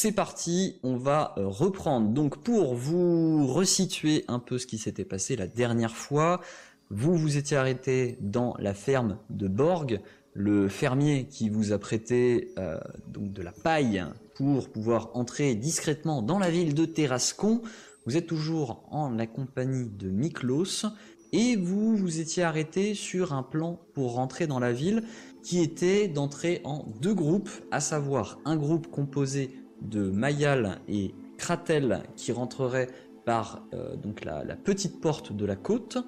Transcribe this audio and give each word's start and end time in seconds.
C'est 0.00 0.12
parti, 0.12 0.78
on 0.84 0.96
va 0.96 1.34
euh, 1.38 1.48
reprendre. 1.48 2.10
Donc 2.10 2.44
pour 2.44 2.76
vous 2.76 3.48
resituer 3.48 4.24
un 4.28 4.38
peu 4.38 4.56
ce 4.56 4.68
qui 4.68 4.78
s'était 4.78 5.04
passé 5.04 5.34
la 5.34 5.48
dernière 5.48 5.96
fois, 5.96 6.40
vous 6.88 7.16
vous 7.16 7.36
étiez 7.36 7.56
arrêté 7.56 8.16
dans 8.20 8.54
la 8.60 8.74
ferme 8.74 9.18
de 9.28 9.48
Borg, 9.48 10.00
le 10.34 10.68
fermier 10.68 11.26
qui 11.26 11.48
vous 11.48 11.72
a 11.72 11.80
prêté 11.80 12.52
euh, 12.60 12.78
donc 13.08 13.32
de 13.32 13.42
la 13.42 13.50
paille 13.50 14.04
pour 14.36 14.68
pouvoir 14.68 15.10
entrer 15.14 15.56
discrètement 15.56 16.22
dans 16.22 16.38
la 16.38 16.48
ville 16.48 16.74
de 16.74 16.84
Terrascon. 16.84 17.60
Vous 18.06 18.16
êtes 18.16 18.28
toujours 18.28 18.84
en 18.92 19.10
la 19.10 19.26
compagnie 19.26 19.88
de 19.88 20.10
Miklos 20.10 20.86
et 21.32 21.56
vous 21.56 21.96
vous 21.96 22.20
étiez 22.20 22.44
arrêté 22.44 22.94
sur 22.94 23.32
un 23.32 23.42
plan 23.42 23.80
pour 23.94 24.14
rentrer 24.14 24.46
dans 24.46 24.60
la 24.60 24.72
ville 24.72 25.02
qui 25.42 25.60
était 25.60 26.06
d'entrer 26.06 26.60
en 26.62 26.86
deux 27.00 27.14
groupes, 27.14 27.50
à 27.72 27.80
savoir 27.80 28.38
un 28.44 28.56
groupe 28.56 28.86
composé 28.92 29.50
de 29.82 30.10
Mayal 30.10 30.80
et 30.88 31.14
Kratel 31.36 32.02
qui 32.16 32.32
rentreraient 32.32 32.88
par 33.24 33.62
euh, 33.74 33.94
donc 33.94 34.24
la, 34.24 34.42
petite 34.56 35.02
porte 35.02 35.34
de 35.34 35.44
la 35.44 35.54
côte 35.54 35.98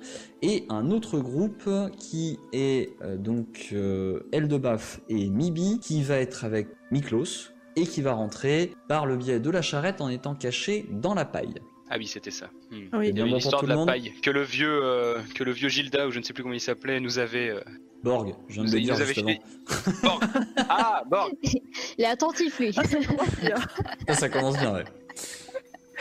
et 0.41 0.65
un 0.71 0.91
autre 0.91 1.19
groupe 1.19 1.69
qui 1.99 2.39
est 2.55 2.97
euh, 3.03 3.19
donc 3.19 3.69
euh, 3.75 4.21
Eldebaf 4.33 5.03
et 5.11 5.29
Mibi 5.29 5.81
qui 5.81 6.03
va 6.03 6.17
être 6.17 6.45
avec 6.45 6.69
Miklos 6.91 7.53
et 7.77 7.83
qui 7.83 8.01
va 8.01 8.15
rentrer 8.15 8.73
par 8.89 9.05
le 9.05 9.17
biais 9.17 9.39
de 9.39 9.51
la 9.51 9.61
charrette 9.61 10.01
en 10.01 10.09
étant 10.09 10.35
caché 10.35 10.89
dans 10.91 11.13
la 11.13 11.27
paille. 11.27 11.55
Ah 11.93 11.97
oui, 11.99 12.07
c'était 12.07 12.31
ça. 12.31 12.47
Hmm. 12.71 12.85
Ah 12.93 12.99
oui. 12.99 13.07
Eh 13.07 13.11
Il 13.11 13.17
y 13.19 13.21
pour 13.21 13.35
l'histoire 13.35 13.61
tout 13.61 13.67
de 13.67 13.71
la 13.71 13.77
monde. 13.77 13.89
paille 13.89 14.13
que 14.23 14.31
le 14.31 14.43
vieux, 14.43 14.81
euh, 14.85 15.19
que 15.35 15.43
le 15.43 15.51
vieux 15.51 15.69
Gilda 15.69 16.07
ou 16.07 16.13
je 16.13 16.19
ne 16.21 16.25
sais 16.25 16.33
plus 16.33 16.43
comment 16.45 16.55
il 16.55 16.61
s'appelait 16.61 17.01
nous 17.01 17.19
avait. 17.19 17.51
euh, 17.51 17.61
Borg, 18.05 18.35
je 18.49 18.55
viens 18.55 18.63
de 18.65 18.69
nous- 18.69 18.73
le 18.75 18.79
il 18.81 18.85
dire 18.85 18.95
nous 18.95 19.01
avait 19.03 19.13
juste 19.13 19.27
avant. 19.27 19.29
filé. 19.29 20.01
Borg. 20.03 20.23
Ah 20.69 21.03
Borg. 21.11 21.33
Il 21.99 22.05
est 22.05 22.07
attentif, 22.07 22.59
lui. 22.61 22.73
Ah, 22.77 22.85
ça 22.85 22.99
commence 23.05 23.37
bien. 23.41 23.57
Ça, 24.09 24.15
ça 24.15 24.29
commence 24.29 24.57
bien, 24.59 24.73
ouais. 24.75 24.85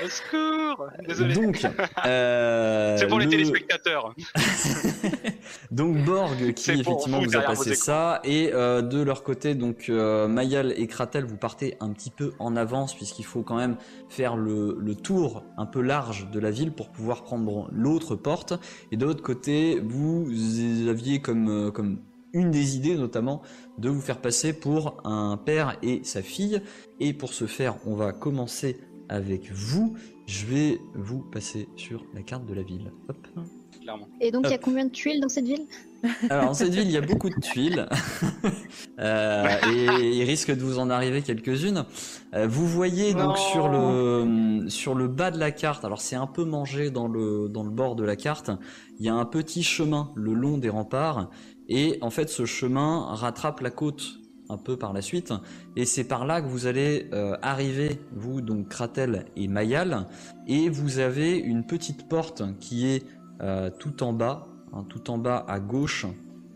Au 0.03 0.07
secours. 0.09 0.87
Désolé. 1.07 1.33
Donc, 1.35 1.65
euh, 2.05 2.97
C'est 2.97 3.07
pour 3.07 3.19
les 3.19 3.25
le- 3.25 3.31
téléspectateurs. 3.31 4.13
Donc 5.71 5.97
Borg 6.05 6.53
qui 6.53 6.71
effectivement 6.71 7.19
vous 7.19 7.25
vous 7.29 7.35
a 7.35 7.41
passé 7.41 7.75
ça 7.75 8.21
et 8.23 8.51
euh, 8.53 8.81
de 8.81 9.01
leur 9.01 9.23
côté 9.23 9.55
donc 9.55 9.87
euh, 9.89 10.27
Mayal 10.27 10.73
et 10.77 10.87
Kratel 10.87 11.25
vous 11.25 11.37
partez 11.37 11.75
un 11.79 11.91
petit 11.91 12.09
peu 12.11 12.33
en 12.39 12.55
avance 12.55 12.95
puisqu'il 12.95 13.25
faut 13.25 13.41
quand 13.43 13.55
même 13.57 13.77
faire 14.09 14.35
le, 14.35 14.77
le 14.79 14.95
tour 14.95 15.43
un 15.57 15.65
peu 15.65 15.81
large 15.81 16.29
de 16.31 16.39
la 16.39 16.51
ville 16.51 16.71
pour 16.71 16.89
pouvoir 16.89 17.23
prendre 17.23 17.69
l'autre 17.71 18.15
porte 18.15 18.53
et 18.91 18.97
de 18.97 19.05
l'autre 19.05 19.23
côté 19.23 19.79
vous 19.83 20.27
aviez 20.87 21.19
comme 21.21 21.71
comme 21.71 21.99
une 22.33 22.51
des 22.51 22.75
idées 22.75 22.95
notamment 22.95 23.41
de 23.79 23.89
vous 23.89 24.01
faire 24.01 24.19
passer 24.21 24.53
pour 24.53 24.97
un 25.03 25.37
père 25.37 25.77
et 25.81 26.01
sa 26.03 26.21
fille 26.21 26.61
et 26.99 27.13
pour 27.13 27.33
ce 27.33 27.45
faire 27.47 27.75
on 27.85 27.95
va 27.95 28.11
commencer 28.11 28.77
avec 29.09 29.51
vous 29.51 29.95
je 30.29 30.45
vais 30.45 30.81
vous 30.93 31.19
passer 31.19 31.67
sur 31.75 32.05
la 32.13 32.21
carte 32.21 32.45
de 32.45 32.53
la 32.53 32.61
ville 32.61 32.91
Hop. 33.07 33.27
Clairement. 33.81 34.07
Et 34.21 34.29
donc, 34.29 34.45
il 34.45 34.51
y 34.51 34.53
a 34.53 34.59
combien 34.59 34.85
de 34.85 34.91
tuiles 34.91 35.19
dans 35.21 35.29
cette 35.29 35.45
ville? 35.45 35.65
Alors, 36.29 36.45
dans 36.45 36.53
cette 36.53 36.71
ville, 36.71 36.83
il 36.83 36.91
y 36.91 36.97
a 36.97 37.01
beaucoup 37.01 37.29
de 37.29 37.39
tuiles. 37.39 37.87
Euh, 38.99 39.47
et 39.71 40.17
il 40.17 40.23
risque 40.23 40.51
de 40.51 40.61
vous 40.61 40.77
en 40.77 40.89
arriver 40.89 41.21
quelques-unes. 41.21 41.85
Euh, 42.33 42.47
vous 42.47 42.67
voyez 42.67 43.13
donc 43.13 43.37
sur 43.37 43.69
le, 43.69 44.65
sur 44.67 44.93
le 44.93 45.07
bas 45.07 45.31
de 45.31 45.39
la 45.39 45.51
carte, 45.51 45.85
alors 45.85 46.01
c'est 46.01 46.17
un 46.17 46.27
peu 46.27 46.43
mangé 46.43 46.91
dans 46.91 47.07
le, 47.07 47.47
dans 47.47 47.63
le 47.63 47.69
bord 47.69 47.95
de 47.95 48.03
la 48.03 48.17
carte, 48.17 48.51
il 48.99 49.05
y 49.05 49.09
a 49.09 49.13
un 49.13 49.23
petit 49.23 49.63
chemin 49.63 50.11
le 50.15 50.33
long 50.33 50.57
des 50.57 50.67
remparts. 50.67 51.29
Et 51.69 51.97
en 52.01 52.09
fait, 52.09 52.29
ce 52.29 52.43
chemin 52.45 53.05
rattrape 53.13 53.61
la 53.61 53.71
côte 53.71 54.18
un 54.49 54.57
peu 54.57 54.77
par 54.77 54.93
la 54.93 55.01
suite. 55.01 55.33
Et 55.75 55.85
c'est 55.85 56.03
par 56.03 56.25
là 56.25 56.41
que 56.41 56.47
vous 56.47 56.65
allez 56.65 57.07
euh, 57.13 57.37
arriver, 57.41 58.01
vous, 58.11 58.41
donc 58.41 58.67
Kratel 58.69 59.25
et 59.35 59.47
Mayal. 59.47 60.07
Et 60.47 60.69
vous 60.69 60.99
avez 60.99 61.37
une 61.37 61.65
petite 61.65 62.09
porte 62.09 62.43
qui 62.59 62.87
est 62.87 63.05
euh, 63.41 63.69
tout 63.69 64.03
en 64.03 64.11
bas, 64.11 64.47
hein, 64.73 64.85
tout 64.89 65.09
en 65.11 65.17
bas 65.17 65.45
à 65.47 65.59
gauche. 65.59 66.05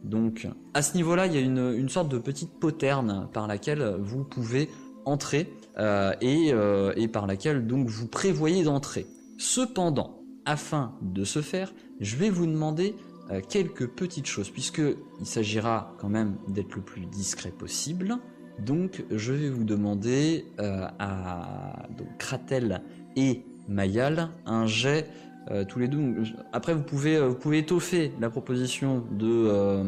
Donc 0.03 0.47
à 0.73 0.81
ce 0.81 0.95
niveau-là, 0.95 1.27
il 1.27 1.33
y 1.33 1.37
a 1.37 1.41
une, 1.41 1.73
une 1.77 1.89
sorte 1.89 2.09
de 2.09 2.17
petite 2.17 2.59
poterne 2.59 3.29
par 3.31 3.47
laquelle 3.47 3.95
vous 3.99 4.23
pouvez 4.23 4.69
entrer 5.05 5.53
euh, 5.77 6.13
et, 6.21 6.51
et 6.97 7.07
par 7.07 7.27
laquelle 7.27 7.65
donc 7.65 7.87
vous 7.87 8.07
prévoyez 8.07 8.63
d'entrer. 8.63 9.05
Cependant, 9.37 10.19
afin 10.45 10.93
de 11.01 11.23
ce 11.23 11.41
faire, 11.41 11.73
je 11.99 12.17
vais 12.17 12.29
vous 12.29 12.45
demander 12.45 12.95
euh, 13.31 13.41
quelques 13.47 13.87
petites 13.87 14.27
choses 14.27 14.49
puisque 14.49 14.81
il 15.19 15.25
s'agira 15.25 15.95
quand 15.97 16.09
même 16.09 16.35
d'être 16.47 16.75
le 16.75 16.81
plus 16.81 17.05
discret 17.05 17.51
possible. 17.51 18.17
Donc 18.59 19.03
je 19.11 19.33
vais 19.33 19.49
vous 19.49 19.63
demander 19.63 20.45
euh, 20.59 20.87
à 20.99 21.87
Kratel 22.19 22.81
et 23.15 23.43
Mayal 23.67 24.29
un 24.45 24.65
jet 24.65 25.07
euh, 25.51 25.63
tous 25.63 25.79
les 25.79 25.87
deux. 25.87 26.15
Après, 26.51 26.73
vous 26.73 26.83
pouvez, 26.83 27.19
vous 27.19 27.35
pouvez 27.35 27.59
étoffer 27.59 28.11
la 28.19 28.29
proposition 28.29 29.03
de 29.11 29.83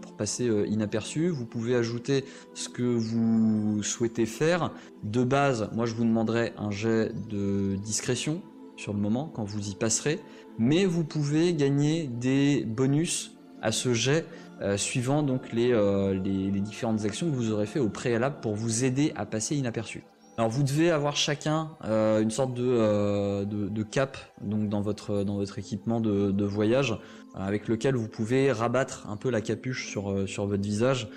pour 0.00 0.16
passer 0.16 0.48
inaperçu. 0.68 1.28
Vous 1.28 1.46
pouvez 1.46 1.74
ajouter 1.74 2.24
ce 2.54 2.68
que 2.68 2.82
vous 2.82 3.82
souhaitez 3.82 4.26
faire. 4.26 4.72
De 5.02 5.24
base, 5.24 5.70
moi, 5.74 5.86
je 5.86 5.94
vous 5.94 6.04
demanderai 6.04 6.52
un 6.56 6.70
jet 6.70 7.12
de 7.28 7.76
discrétion 7.76 8.42
sur 8.76 8.92
le 8.92 8.98
moment 8.98 9.30
quand 9.34 9.44
vous 9.44 9.68
y 9.68 9.74
passerez, 9.74 10.20
mais 10.58 10.84
vous 10.84 11.04
pouvez 11.04 11.54
gagner 11.54 12.06
des 12.06 12.64
bonus 12.64 13.36
à 13.62 13.72
ce 13.72 13.94
jet 13.94 14.26
euh, 14.60 14.76
suivant 14.76 15.22
donc 15.22 15.52
les, 15.52 15.72
euh, 15.72 16.14
les, 16.14 16.50
les 16.50 16.60
différentes 16.60 17.04
actions 17.04 17.28
que 17.30 17.34
vous 17.34 17.50
aurez 17.50 17.66
fait 17.66 17.80
au 17.80 17.88
préalable 17.88 18.36
pour 18.40 18.54
vous 18.54 18.84
aider 18.84 19.12
à 19.16 19.26
passer 19.26 19.56
inaperçu. 19.56 20.04
Alors 20.36 20.50
vous 20.50 20.62
devez 20.62 20.90
avoir 20.90 21.16
chacun 21.16 21.70
euh, 21.84 22.20
une 22.20 22.30
sorte 22.30 22.54
de, 22.54 23.44
de, 23.44 23.68
de 23.68 23.82
cap 23.82 24.16
donc 24.42 24.68
dans 24.68 24.80
votre 24.80 25.22
dans 25.22 25.36
votre 25.36 25.58
équipement 25.58 26.00
de, 26.00 26.30
de 26.32 26.44
voyage 26.44 26.98
avec 27.34 27.68
lequel 27.68 27.94
vous 27.94 28.08
pouvez 28.08 28.52
rabattre 28.52 29.06
un 29.08 29.16
peu 29.16 29.30
la 29.30 29.40
capuche 29.40 29.88
sur 29.88 30.28
sur 30.28 30.46
votre 30.46 30.62
visage 30.62 31.08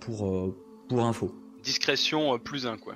pour 0.00 0.54
pour 0.88 1.04
info. 1.04 1.34
Discrétion 1.62 2.38
plus 2.38 2.66
un 2.66 2.78
quoi. 2.78 2.94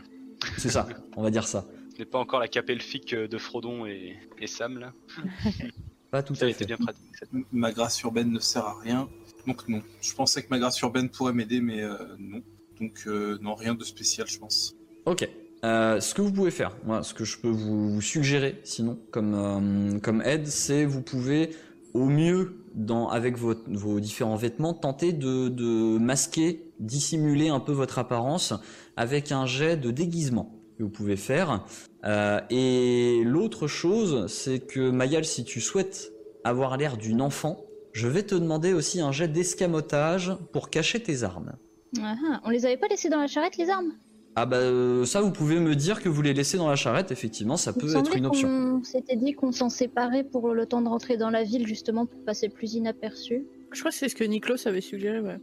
C'est 0.57 0.71
ça, 0.71 0.87
on 1.17 1.23
va 1.23 1.31
dire 1.31 1.47
ça. 1.47 1.67
N'est 2.01 2.07
pas 2.07 2.19
encore 2.19 2.41
la 2.41 2.49
cape 2.49 2.71
elfique 2.71 3.15
de 3.15 3.37
Frodon 3.39 3.85
et, 3.85 4.17
et 4.41 4.47
Sam 4.47 4.79
là. 4.79 4.95
Pas 6.11 6.23
tout 6.23 6.35
Ça 6.35 6.47
a 6.47 6.49
à 6.49 6.51
été 6.51 6.61
fait. 6.61 6.65
bien 6.65 6.79
pratique. 6.79 7.05
cette- 7.19 7.29
Ma 7.53 7.73
grâce 7.73 8.01
urbaine 8.01 8.33
ne 8.33 8.39
sert 8.39 8.65
à 8.65 8.79
rien. 8.81 9.07
Donc 9.47 9.69
non. 9.69 9.83
Je 10.01 10.15
pensais 10.15 10.43
que 10.43 10.49
ma 10.49 10.59
grâce 10.59 10.81
urbaine 10.81 11.11
pourrait 11.11 11.35
m'aider, 11.35 11.61
mais 11.61 11.83
euh, 11.83 11.97
non. 12.19 12.41
Donc 12.81 13.03
euh, 13.07 13.37
non, 13.43 13.55
rien 13.55 13.75
de 13.75 13.85
spécial, 13.85 14.27
je 14.27 14.39
pense. 14.39 14.75
Ok. 15.05 15.29
Euh, 15.63 16.01
ce 16.01 16.15
que 16.15 16.23
vous 16.23 16.33
pouvez 16.33 16.51
faire, 16.51 16.75
moi, 16.87 17.03
ce 17.03 17.13
que 17.13 17.25
je 17.25 17.37
peux 17.39 17.51
vous, 17.51 17.91
vous 17.93 18.01
suggérer, 18.01 18.59
sinon, 18.65 18.99
comme, 19.11 19.35
euh, 19.35 19.99
comme 19.99 20.23
aide, 20.23 20.47
c'est 20.47 20.87
vous 20.87 21.03
pouvez, 21.03 21.51
au 21.93 22.07
mieux, 22.07 22.65
dans, 22.75 23.11
avec 23.11 23.37
vos, 23.37 23.55
vos 23.67 24.01
différents 24.01 24.37
vêtements, 24.37 24.73
tenter 24.73 25.13
de, 25.13 25.49
de 25.49 25.99
masquer, 25.99 26.63
dissimuler 26.79 27.51
un 27.51 27.61
peu 27.61 27.73
votre 27.73 27.99
apparence 27.99 28.55
avec 28.97 29.33
un 29.33 29.45
jet 29.45 29.77
de 29.77 29.91
déguisement 29.91 30.57
que 30.81 30.85
vous 30.85 30.91
pouvez 30.91 31.17
faire. 31.17 31.65
Euh, 32.05 32.41
et 32.49 33.23
l'autre 33.25 33.67
chose, 33.67 34.27
c'est 34.33 34.61
que 34.61 34.91
Mayal, 34.91 35.25
si 35.27 35.45
tu 35.45 35.61
souhaites 35.61 36.13
avoir 36.43 36.77
l'air 36.79 36.97
d'une 36.97 37.21
enfant, 37.21 37.65
je 37.93 38.09
vais 38.09 38.23
te 38.23 38.35
demander 38.35 38.73
aussi 38.73 39.01
un 39.01 39.13
jet 39.13 39.29
d'escamotage 39.29 40.33
pour 40.53 40.71
cacher 40.71 41.03
tes 41.03 41.23
armes. 41.23 41.53
Ah, 42.01 42.15
ah, 42.33 42.41
On 42.45 42.51
les 42.51 42.65
avait 42.65 42.79
pas 42.79 42.89
laissés 42.89 43.11
dans 43.11 43.21
la 43.21 43.27
charrette, 43.27 43.59
les 43.59 43.69
armes? 43.69 43.93
Ah 44.37 44.47
bah 44.47 44.59
euh, 44.59 45.05
ça 45.05 45.21
vous 45.21 45.33
pouvez 45.33 45.59
me 45.59 45.75
dire 45.75 46.01
que 46.01 46.09
vous 46.09 46.23
les 46.23 46.33
laissez 46.33 46.57
dans 46.57 46.69
la 46.69 46.77
charrette, 46.77 47.11
effectivement 47.11 47.57
ça 47.57 47.73
Il 47.75 47.83
peut 47.83 47.97
être 47.99 48.17
une 48.17 48.27
option. 48.27 48.49
qu'on 48.49 48.85
s'était 48.85 49.17
dit 49.17 49.33
qu'on 49.33 49.51
s'en 49.51 49.69
séparait 49.69 50.23
pour 50.23 50.55
le 50.55 50.67
temps 50.67 50.81
de 50.81 50.89
rentrer 50.89 51.17
dans 51.17 51.31
la 51.31 51.43
ville, 51.43 51.67
justement, 51.67 52.07
pour 52.07 52.25
passer 52.25 52.49
plus 52.49 52.75
inaperçu. 52.75 53.45
Je 53.73 53.81
crois 53.81 53.91
que 53.91 53.97
c'est 53.97 54.09
ce 54.09 54.15
que 54.15 54.23
Niklos 54.25 54.67
avait 54.67 54.81
suggéré, 54.81 55.21
ouais. 55.21 55.41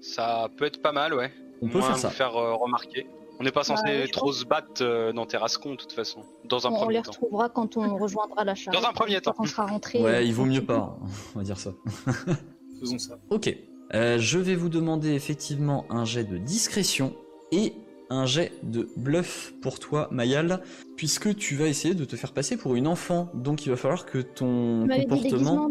Ça 0.00 0.50
peut 0.56 0.64
être 0.64 0.82
pas 0.82 0.92
mal 0.92 1.14
ouais. 1.14 1.30
On 1.62 1.68
peut 1.68 1.78
moins 1.78 1.86
faire 1.88 1.98
ça. 1.98 2.10
faire 2.10 2.36
euh, 2.36 2.54
remarquer. 2.54 3.06
On 3.40 3.44
n'est 3.44 3.52
pas 3.52 3.64
censé 3.64 4.04
je 4.06 4.12
trop 4.12 4.26
pense. 4.26 4.40
se 4.40 4.44
battre 4.44 4.82
euh, 4.82 5.12
dans 5.12 5.24
Terrascon 5.24 5.70
de 5.70 5.76
toute 5.76 5.92
façon. 5.92 6.20
Dans 6.44 6.66
un 6.66 6.70
on, 6.70 6.74
on 6.74 6.76
premier 6.80 6.96
les 6.98 7.02
temps. 7.02 7.10
retrouvera 7.12 7.48
quand 7.48 7.76
on 7.78 7.96
rejoindra 7.96 8.44
la 8.44 8.54
charrette. 8.54 8.80
Dans 8.80 8.86
un 8.86 8.92
premier 8.92 9.20
temps. 9.20 9.32
Quand 9.36 9.44
on 9.44 9.46
sera 9.46 9.66
rentré. 9.66 10.02
Ouais, 10.02 10.26
il 10.26 10.34
vaut 10.34 10.44
mieux 10.44 10.64
pas, 10.64 10.98
on 11.34 11.38
va 11.38 11.44
dire 11.44 11.58
ça. 11.58 11.70
Faisons 12.80 12.98
ça. 12.98 13.18
Ok, 13.30 13.54
Euh, 13.94 14.18
je 14.18 14.38
vais 14.38 14.54
vous 14.54 14.68
demander 14.68 15.10
effectivement 15.14 15.84
un 15.90 16.04
jet 16.04 16.24
de 16.24 16.38
discrétion 16.38 17.14
et 17.50 17.72
un 18.10 18.26
jet 18.26 18.52
de 18.62 18.88
bluff 18.96 19.52
pour 19.62 19.78
toi, 19.80 20.08
Mayal, 20.12 20.62
puisque 20.96 21.34
tu 21.34 21.56
vas 21.56 21.66
essayer 21.66 21.94
de 21.94 22.04
te 22.04 22.14
faire 22.16 22.32
passer 22.32 22.56
pour 22.56 22.74
une 22.76 22.86
enfant. 22.86 23.30
Donc 23.34 23.64
il 23.66 23.70
va 23.70 23.76
falloir 23.76 24.04
que 24.06 24.18
ton 24.18 24.86
dit 24.86 25.06
comportement... 25.06 25.54
non? 25.68 25.70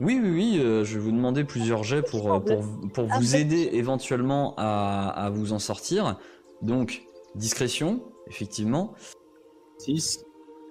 Oui, 0.00 0.20
oui, 0.22 0.30
oui, 0.30 0.58
euh, 0.60 0.84
je 0.84 0.94
vais 0.98 1.00
vous 1.04 1.10
demander 1.12 1.42
plusieurs 1.44 1.82
jets 1.82 2.02
pour, 2.02 2.30
euh, 2.32 2.40
pour, 2.40 2.62
pour 2.92 3.08
Ah, 3.10 3.18
vous 3.18 3.34
aider 3.34 3.70
éventuellement 3.72 4.54
à, 4.58 5.08
à 5.08 5.30
vous 5.30 5.54
en 5.54 5.58
sortir. 5.58 6.18
Donc, 6.60 7.02
discrétion, 7.36 8.02
effectivement. 8.28 8.94
6. 9.78 10.24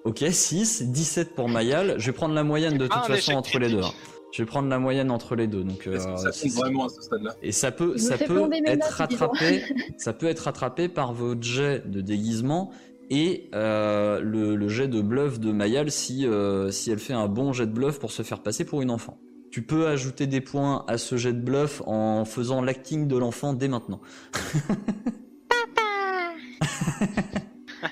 Ok, 0.04 0.24
6, 0.30 0.82
17 0.90 1.34
pour 1.34 1.48
Mayal. 1.48 1.94
Je 1.98 2.06
vais 2.06 2.12
prendre 2.12 2.34
la 2.34 2.44
moyenne 2.44 2.74
de 2.78 2.84
toute 2.86 2.92
Ah, 2.94 3.04
un 3.04 3.08
façon 3.08 3.32
entre 3.32 3.58
les 3.58 3.68
deux. 3.70 3.82
hein. 3.82 3.90
Je 4.32 4.42
vais 4.42 4.46
prendre 4.46 4.68
la 4.68 4.78
moyenne 4.78 5.10
entre 5.10 5.34
les 5.34 5.46
deux. 5.46 5.64
Donc, 5.64 5.86
euh, 5.86 5.98
ça 6.16 6.30
c'est- 6.30 6.48
compte 6.48 6.58
vraiment 6.58 6.86
à 6.86 6.88
ce 6.90 7.00
stade-là? 7.00 7.34
Et 7.42 7.52
ça 7.52 7.72
peut, 7.72 7.96
ça 7.96 8.18
peut 8.18 8.48
être 8.66 8.84
rattrapé, 8.90 9.62
ça 9.98 10.12
peut 10.12 10.26
être 10.26 10.40
rattrapé 10.40 10.88
par 10.88 11.12
votre 11.14 11.42
jet 11.42 11.88
de 11.88 12.00
déguisement 12.00 12.70
et 13.08 13.48
euh, 13.54 14.20
le, 14.20 14.56
le 14.56 14.68
jet 14.68 14.88
de 14.88 15.00
bluff 15.00 15.38
de 15.40 15.52
Mayal 15.52 15.90
si, 15.90 16.26
euh, 16.26 16.70
si 16.70 16.90
elle 16.90 16.98
fait 16.98 17.12
un 17.14 17.28
bon 17.28 17.52
jet 17.52 17.66
de 17.66 17.72
bluff 17.72 17.98
pour 17.98 18.10
se 18.10 18.22
faire 18.22 18.42
passer 18.42 18.64
pour 18.64 18.82
une 18.82 18.90
enfant. 18.90 19.18
Tu 19.52 19.62
peux 19.62 19.86
ajouter 19.86 20.26
des 20.26 20.40
points 20.42 20.84
à 20.88 20.98
ce 20.98 21.16
jet 21.16 21.32
de 21.32 21.40
bluff 21.40 21.80
en 21.86 22.24
faisant 22.24 22.60
l'acting 22.60 23.06
de 23.08 23.16
l'enfant 23.16 23.54
dès 23.54 23.68
maintenant. 23.68 24.00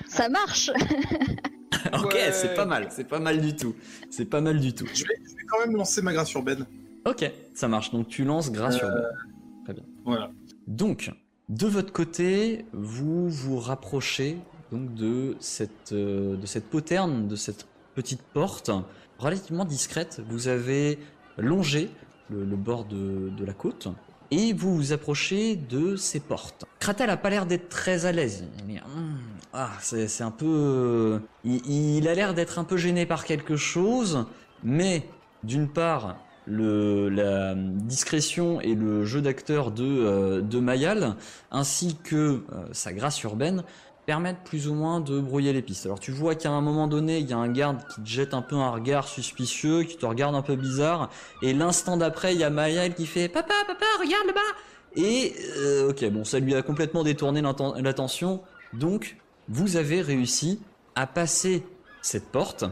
Ça 0.07 0.29
marche 0.29 0.71
ok, 1.93 2.13
Ouais. 2.13 2.31
c'est 2.31 2.53
pas 2.55 2.65
mal, 2.65 2.87
c'est 2.91 3.03
pas 3.07 3.19
mal 3.19 3.39
du 3.41 3.55
tout. 3.55 3.75
C'est 4.09 4.25
pas 4.25 4.41
mal 4.41 4.59
du 4.59 4.73
tout. 4.73 4.85
je 4.93 5.03
vais, 5.03 5.15
je 5.23 5.35
vais 5.35 5.43
quand 5.47 5.59
même 5.59 5.75
lancer 5.75 6.01
ma 6.01 6.13
grâce 6.13 6.33
urbaine. 6.33 6.65
Ok, 7.05 7.29
ça 7.53 7.67
marche. 7.67 7.91
Donc 7.91 8.07
tu 8.07 8.23
lances 8.23 8.51
grâce 8.51 8.77
sur 8.77 8.89
Voilà. 10.03 10.31
Donc, 10.67 11.11
de 11.49 11.67
votre 11.67 11.93
côté, 11.93 12.65
vous 12.73 13.29
vous 13.29 13.59
rapprochez 13.59 14.37
donc 14.71 14.95
de 14.95 15.35
cette, 15.39 15.91
euh, 15.91 16.35
de 16.35 16.45
cette 16.47 16.65
poterne, 16.65 17.27
de 17.27 17.35
cette 17.35 17.67
petite 17.93 18.21
porte 18.21 18.71
relativement 19.19 19.65
discrète. 19.65 20.21
Vous 20.27 20.47
avez 20.47 20.97
longé 21.37 21.89
le, 22.31 22.43
le 22.43 22.55
bord 22.55 22.85
de, 22.85 23.29
de 23.29 23.45
la 23.45 23.53
côte 23.53 23.87
et 24.31 24.53
vous 24.53 24.75
vous 24.75 24.93
approchez 24.93 25.55
de 25.55 25.95
ces 25.95 26.19
portes. 26.19 26.65
Kratel 26.79 27.09
a 27.09 27.17
pas 27.17 27.29
l'air 27.29 27.45
d'être 27.45 27.69
très 27.69 28.05
à 28.05 28.11
l'aise. 28.11 28.45
Il 28.67 28.75
Hum, 28.95 29.17
ah, 29.53 29.71
c'est 29.79 30.21
un 30.21 30.31
peu, 30.31 30.45
euh, 30.45 31.19
il, 31.45 32.07
a 32.07 32.13
l'air 32.13 32.33
d'être 32.33 32.59
un 32.59 32.65
peu 32.65 32.75
gêné 32.75 33.05
par 33.05 33.23
quelque 33.23 33.55
chose, 33.55 34.25
mais 34.63 35.07
d'une 35.43 35.69
part, 35.69 36.17
la 36.47 37.55
discrétion 37.55 38.59
et 38.61 38.75
le 38.75 39.05
jeu 39.05 39.21
d'acteur 39.21 39.71
de, 39.71 39.85
euh, 39.85 40.61
Mayal, 40.61 41.15
ainsi 41.51 41.95
que 42.03 42.15
euh, 42.15 42.65
sa 42.73 42.93
grâce 42.93 43.23
urbaine, 43.23 43.63
permettent 44.05 44.43
plus 44.43 44.67
ou 44.67 44.73
moins 44.73 44.99
de 44.99 45.19
brouiller 45.19 45.53
les 45.53 45.61
pistes. 45.61 45.85
Alors 45.85 45.99
tu 45.99 46.11
vois 46.11 46.35
qu'à 46.35 46.51
un 46.51 46.61
moment 46.61 46.87
donné, 46.87 47.19
il 47.19 47.29
y 47.29 47.33
a 47.33 47.37
un 47.37 47.51
garde 47.51 47.79
qui 47.87 48.01
te 48.01 48.07
jette 48.07 48.33
un 48.33 48.41
peu 48.41 48.55
un 48.55 48.69
regard 48.69 49.07
suspicieux, 49.07 49.83
qui 49.83 49.97
te 49.97 50.05
regarde 50.05 50.35
un 50.35 50.41
peu 50.41 50.55
bizarre, 50.55 51.09
et 51.41 51.53
l'instant 51.53 51.97
d'après, 51.97 52.33
il 52.33 52.39
y 52.39 52.43
a 52.43 52.49
Mayal 52.49 52.93
qui 52.93 53.05
fait 53.05 53.27
«Papa, 53.29 53.53
papa, 53.67 53.85
regarde 53.99 54.27
là-bas!» 54.27 54.39
Et 54.95 55.35
euh, 55.57 55.89
ok, 55.89 56.09
bon, 56.11 56.23
ça 56.23 56.39
lui 56.39 56.55
a 56.55 56.61
complètement 56.61 57.03
détourné 57.03 57.41
l'attention, 57.41 58.41
donc 58.73 59.17
vous 59.49 59.75
avez 59.75 60.01
réussi 60.01 60.61
à 60.95 61.07
passer 61.07 61.63
cette 62.01 62.31
porte, 62.31 62.63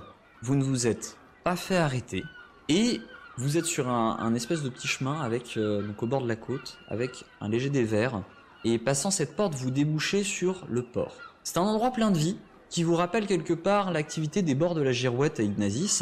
vous 0.42 0.56
ne 0.56 0.64
vous 0.64 0.88
êtes 0.88 1.18
pas 1.44 1.56
fait 1.56 1.76
arrêter, 1.76 2.24
et 2.70 3.02
vous 3.38 3.58
êtes 3.58 3.66
sur 3.66 3.90
un, 3.90 4.18
un 4.20 4.36
espèce 4.36 4.62
de 4.62 4.70
petit 4.70 4.88
chemin 4.88 5.20
avec 5.20 5.58
euh, 5.58 5.82
donc 5.82 6.02
au 6.04 6.06
bord 6.06 6.22
de 6.22 6.28
la 6.28 6.36
côte, 6.36 6.78
avec 6.88 7.26
un 7.42 7.50
léger 7.50 7.70
dévers. 7.70 8.22
Et 8.66 8.78
passant 8.78 9.12
cette 9.12 9.36
porte, 9.36 9.56
vous 9.56 9.72
débouchez 9.72 10.24
sur 10.24 10.66
le 10.70 10.84
port. 10.84 11.16
C'est 11.44 11.58
un 11.58 11.64
endroit 11.64 11.92
plein 11.92 12.12
de 12.12 12.18
vie 12.18 12.38
qui 12.70 12.84
vous 12.84 12.96
rappelle 12.96 13.28
quelque 13.28 13.54
part 13.54 13.92
l'activité 13.92 14.42
des 14.42 14.56
bords 14.56 14.76
de 14.76 14.82
la 14.82 14.92
Girouette 14.92 15.40
à 15.40 15.44
Ignazis, 15.44 16.02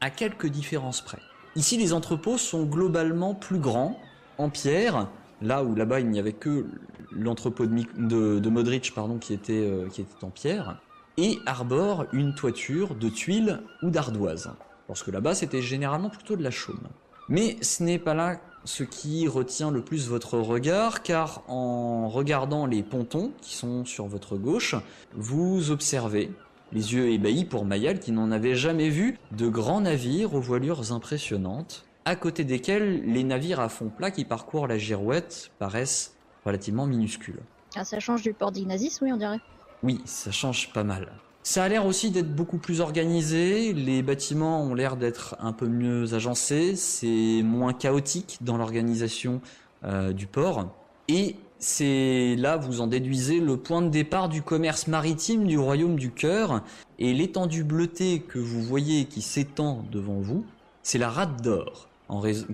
à 0.00 0.10
quelques 0.10 0.46
différences 0.46 1.00
près. 1.00 1.20
Ici, 1.54 1.76
les 1.76 1.92
entrepôts 1.92 2.38
sont 2.38 2.64
globalement 2.64 3.34
plus 3.34 3.58
grands, 3.58 4.00
en 4.38 4.48
pierre, 4.48 5.08
là 5.42 5.62
où 5.62 5.74
là-bas 5.74 6.00
il 6.00 6.08
n'y 6.08 6.18
avait 6.18 6.32
que 6.32 6.66
l'entrepôt 7.12 7.66
de, 7.66 8.38
de, 8.38 8.48
Modric 8.50 8.94
pardon, 8.94 9.18
qui, 9.18 9.32
était, 9.32 9.52
euh, 9.52 9.88
qui 9.88 10.00
était 10.00 10.24
en 10.24 10.30
pierre, 10.30 10.80
et 11.16 11.38
arbore 11.46 12.06
une 12.12 12.34
toiture 12.34 12.94
de 12.94 13.08
tuiles 13.08 13.60
ou 13.82 13.90
d'ardoise. 13.90 14.52
Parce 14.86 15.02
que 15.02 15.10
là-bas, 15.10 15.34
c'était 15.34 15.60
généralement 15.60 16.10
plutôt 16.10 16.36
de 16.36 16.42
la 16.42 16.50
chaume. 16.50 16.88
Mais 17.28 17.56
ce 17.60 17.82
n'est 17.82 17.98
pas 17.98 18.14
là 18.14 18.40
ce 18.68 18.84
qui 18.84 19.26
retient 19.28 19.70
le 19.70 19.80
plus 19.80 20.08
votre 20.08 20.38
regard, 20.38 21.02
car 21.02 21.42
en 21.48 22.06
regardant 22.10 22.66
les 22.66 22.82
pontons 22.82 23.32
qui 23.40 23.54
sont 23.54 23.86
sur 23.86 24.06
votre 24.06 24.36
gauche, 24.36 24.74
vous 25.14 25.70
observez, 25.70 26.30
les 26.72 26.92
yeux 26.92 27.08
ébahis 27.08 27.46
pour 27.46 27.64
Mayal 27.64 27.98
qui 27.98 28.12
n'en 28.12 28.30
avait 28.30 28.56
jamais 28.56 28.90
vu, 28.90 29.16
de 29.32 29.48
grands 29.48 29.80
navires 29.80 30.34
aux 30.34 30.40
voilures 30.40 30.92
impressionnantes, 30.92 31.86
à 32.04 32.14
côté 32.14 32.44
desquels 32.44 33.10
les 33.10 33.24
navires 33.24 33.60
à 33.60 33.70
fond 33.70 33.88
plat 33.88 34.10
qui 34.10 34.26
parcourent 34.26 34.66
la 34.66 34.76
girouette 34.76 35.50
paraissent 35.58 36.14
relativement 36.44 36.86
minuscules. 36.86 37.40
Ah, 37.74 37.86
ça 37.86 38.00
change 38.00 38.20
du 38.20 38.34
port 38.34 38.52
d'Ignazis, 38.52 38.98
oui, 39.00 39.10
on 39.10 39.16
dirait. 39.16 39.40
Oui, 39.82 40.02
ça 40.04 40.30
change 40.30 40.74
pas 40.74 40.84
mal. 40.84 41.10
Ça 41.50 41.64
a 41.64 41.68
l'air 41.70 41.86
aussi 41.86 42.10
d'être 42.10 42.34
beaucoup 42.34 42.58
plus 42.58 42.82
organisé, 42.82 43.72
les 43.72 44.02
bâtiments 44.02 44.62
ont 44.64 44.74
l'air 44.74 44.98
d'être 44.98 45.34
un 45.40 45.54
peu 45.54 45.66
mieux 45.66 46.12
agencés, 46.12 46.76
c'est 46.76 47.40
moins 47.42 47.72
chaotique 47.72 48.36
dans 48.42 48.58
l'organisation 48.58 49.40
euh, 49.82 50.12
du 50.12 50.26
port. 50.26 50.66
Et 51.08 51.36
c'est 51.58 52.36
là, 52.36 52.58
vous 52.58 52.82
en 52.82 52.86
déduisez, 52.86 53.40
le 53.40 53.56
point 53.56 53.80
de 53.80 53.88
départ 53.88 54.28
du 54.28 54.42
commerce 54.42 54.88
maritime 54.88 55.46
du 55.46 55.58
royaume 55.58 55.98
du 55.98 56.10
cœur. 56.10 56.62
Et 56.98 57.14
l'étendue 57.14 57.64
bleutée 57.64 58.20
que 58.20 58.38
vous 58.38 58.60
voyez 58.60 59.06
qui 59.06 59.22
s'étend 59.22 59.86
devant 59.90 60.20
vous, 60.20 60.44
c'est 60.82 60.98
la 60.98 61.08
rate 61.08 61.40
d'or, 61.40 61.88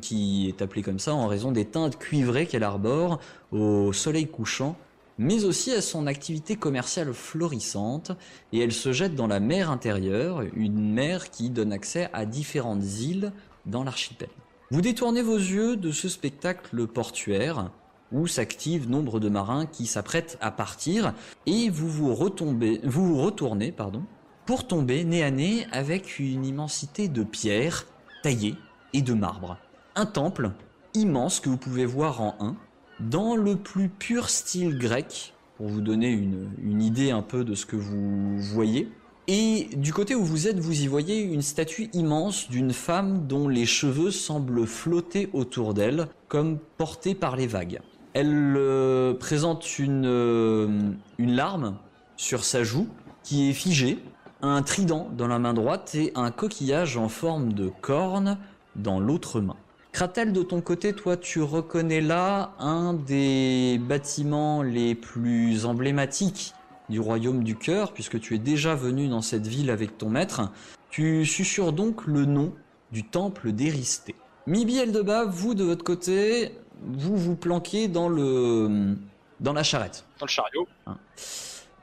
qui 0.03 0.47
est 0.47 0.63
appelée 0.63 0.83
comme 0.83 1.01
ça 1.01 1.15
en 1.15 1.27
raison 1.27 1.51
des 1.51 1.65
teintes 1.65 1.99
cuivrées 1.99 2.47
qu'elle 2.47 2.63
arbore 2.63 3.19
au 3.51 3.93
soleil 3.93 4.29
couchant 4.29 4.77
mais 5.19 5.45
aussi 5.45 5.73
à 5.73 5.81
son 5.81 6.07
activité 6.07 6.57
commerciale 6.57 7.13
florissante, 7.13 8.13
et 8.53 8.61
elle 8.61 8.73
se 8.73 8.93
jette 8.93 9.15
dans 9.15 9.27
la 9.27 9.41
mer 9.41 9.71
intérieure, 9.71 10.43
une 10.55 10.93
mer 10.93 11.31
qui 11.31 11.51
donne 11.51 11.73
accès 11.73 12.11
à 12.13 12.27
différentes 12.27 12.85
îles 13.01 13.33
dans 13.67 13.85
l'archipel. 13.85 14.29
Vous 14.71 14.81
détournez 14.81 15.23
vos 15.23 15.37
yeux 15.37 15.77
de 15.77 15.93
ce 15.93 16.09
spectacle 16.09 16.87
portuaire, 16.87 17.71
où 18.13 18.27
s'activent 18.27 18.89
nombre 18.89 19.21
de 19.21 19.29
marins 19.29 19.67
qui 19.67 19.87
s'apprêtent 19.87 20.39
à 20.41 20.51
partir, 20.51 21.15
et 21.47 21.69
vous 21.71 21.89
vous, 21.89 22.15
retournez 22.15 23.73
pardon, 23.73 24.03
pour 24.47 24.67
tomber 24.67 25.05
nez 25.05 25.23
à 25.23 25.31
nez 25.31 25.67
avec 25.73 26.19
une 26.19 26.45
immensité 26.45 27.09
de 27.09 27.25
pierres 27.25 27.87
taillées 28.23 28.57
et 28.93 29.03
de 29.03 29.15
marbre. 29.15 29.59
Un 29.97 30.07
temple 30.07 30.51
immense 30.95 31.41
que 31.41 31.49
vous 31.49 31.57
pouvez 31.57 31.87
voir 31.87 32.21
en 32.21 32.37
un, 32.41 32.57
dans 33.01 33.37
le 33.37 33.57
plus 33.57 33.89
pur 33.89 34.29
style 34.29 34.79
grec, 34.79 35.35
pour 35.57 35.69
vous 35.69 35.81
donner 35.81 36.11
une, 36.11 36.83
idée 36.83 37.11
un 37.11 37.23
peu 37.23 37.45
de 37.45 37.55
ce 37.55 37.67
que 37.67 37.77
vous 37.77 38.39
voyez. 38.39 38.91
Et 39.27 39.69
du 39.77 39.93
côté 39.93 40.15
où 40.15 40.23
vous 40.23 40.49
êtes, 40.49 40.59
vous 40.59 40.83
y 40.83 40.87
voyez 40.87 41.23
une 41.23 41.41
statue 41.41 41.89
immense 41.95 42.51
d'une 42.51 42.73
femme 42.73 43.27
dont 43.27 43.49
les 43.49 43.65
cheveux 43.65 44.11
semblent 44.11 44.67
flotter 44.67 45.31
autour 45.33 45.73
d'elle, 45.73 46.09
comme 46.29 46.59
portés 46.77 47.15
par 47.15 47.37
les 47.37 47.47
vagues. 47.47 47.81
Elle 48.13 48.55
euh, 48.57 49.15
présente 49.15 49.67
euh, 49.81 50.93
une 51.19 51.35
larme 51.35 51.79
sur 52.17 52.45
sa 52.45 52.63
joue 52.63 52.87
qui 53.23 53.49
est 53.49 53.55
figée, 53.55 53.99
un 54.43 54.63
trident 54.63 55.09
dans 55.17 55.27
la 55.27 55.39
main 55.39 55.55
droite 55.55 55.95
et 55.95 56.13
un 56.15 56.31
coquillage 56.31 56.97
en 56.99 57.09
forme 57.09 57.55
de 57.55 57.73
corne 57.81 58.39
dans 58.77 59.01
l'autre 59.01 59.41
main. 59.41 59.57
Kratel, 59.95 60.33
de 60.33 60.43
ton 60.43 60.61
côté, 60.61 60.93
toi, 60.93 61.17
tu 61.17 61.41
reconnais 61.41 62.01
là 62.01 62.57
un 62.59 62.95
des 62.95 63.79
bâtiments 63.81 64.65
les 64.65 64.97
plus 64.97 65.67
emblématiques 65.67 66.53
du 66.89 66.99
royaume 66.99 67.45
du 67.45 67.55
cœur, 67.55 67.93
puisque 67.93 68.19
tu 68.19 68.35
es 68.35 68.39
déjà 68.39 68.75
venu 68.75 69.07
dans 69.07 69.23
cette 69.23 69.47
ville 69.47 69.71
avec 69.71 69.97
ton 69.97 70.11
maître. 70.11 70.51
Tu 70.91 71.25
susurres 71.25 71.73
donc 71.73 72.09
le 72.09 72.25
nom 72.25 72.53
du 72.91 73.05
temple 73.05 73.53
d'Éristé. 73.53 74.17
Mibi 74.49 74.79
Eldeba, 74.79 75.27
vous, 75.27 75.55
de 75.55 75.63
votre 75.63 75.85
côté, 75.85 76.51
vous 76.83 77.17
vous 77.17 77.37
planquez 77.37 77.87
dans 77.87 78.09
le 78.09 78.97
dans 79.39 79.53
la 79.53 79.63
charrette. 79.63 80.05
Dans 80.19 80.27
le 80.27 80.31
chariot. 80.31 80.67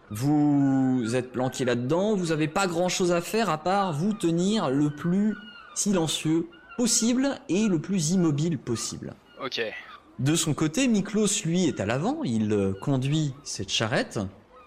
Vous 0.10 1.16
êtes 1.16 1.32
planqué 1.32 1.64
là-dedans, 1.64 2.18
vous 2.18 2.34
avez 2.34 2.50
pas 2.50 2.68
grand-chose 2.68 3.14
à 3.14 3.22
faire 3.22 3.50
à 3.50 3.58
part 3.58 3.94
vous 3.94 4.12
tenir 4.12 4.70
le 4.70 4.90
plus 4.90 5.34
silencieux 5.76 6.50
possible 6.82 7.38
et 7.48 7.68
le 7.68 7.78
plus 7.78 8.10
immobile 8.10 8.58
possible. 8.58 9.14
Ok. 9.40 9.62
De 10.18 10.34
son 10.34 10.56
côté, 10.56 10.88
Miklos, 10.88 11.44
lui, 11.46 11.66
est 11.66 11.80
à 11.80 11.86
l'avant, 11.86 12.24
il 12.24 12.52
euh, 12.52 12.74
conduit 12.74 13.36
cette 13.44 13.70
charrette 13.70 14.18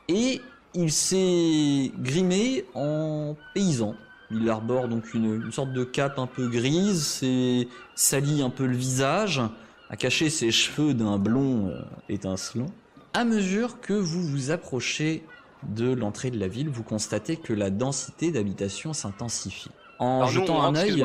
et 0.06 0.40
il 0.74 0.92
s'est 0.92 1.90
grimé 1.98 2.66
en 2.74 3.34
paysan. 3.52 3.96
Il 4.30 4.48
arbore 4.48 4.86
donc 4.86 5.12
une, 5.12 5.42
une 5.44 5.50
sorte 5.50 5.72
de 5.72 5.82
cape 5.82 6.20
un 6.20 6.28
peu 6.28 6.46
grise, 6.46 7.04
s'est 7.04 7.66
sali 7.96 8.42
un 8.42 8.50
peu 8.50 8.64
le 8.66 8.76
visage, 8.76 9.42
a 9.90 9.96
caché 9.96 10.30
ses 10.30 10.52
cheveux 10.52 10.94
d'un 10.94 11.18
blond 11.18 11.66
euh, 11.66 11.80
étincelant 12.08 12.66
À 13.12 13.24
mesure 13.24 13.80
que 13.80 13.92
vous 13.92 14.22
vous 14.22 14.52
approchez 14.52 15.24
de 15.64 15.92
l'entrée 15.92 16.30
de 16.30 16.38
la 16.38 16.46
ville, 16.46 16.68
vous 16.68 16.84
constatez 16.84 17.36
que 17.36 17.52
la 17.52 17.70
densité 17.70 18.30
d'habitation 18.30 18.92
s'intensifie. 18.92 19.72
En 19.98 20.18
Alors 20.18 20.32
nous, 20.32 20.38
on 20.38 20.40
jetant 20.42 20.62
un 20.62 20.76
œil, 20.76 21.04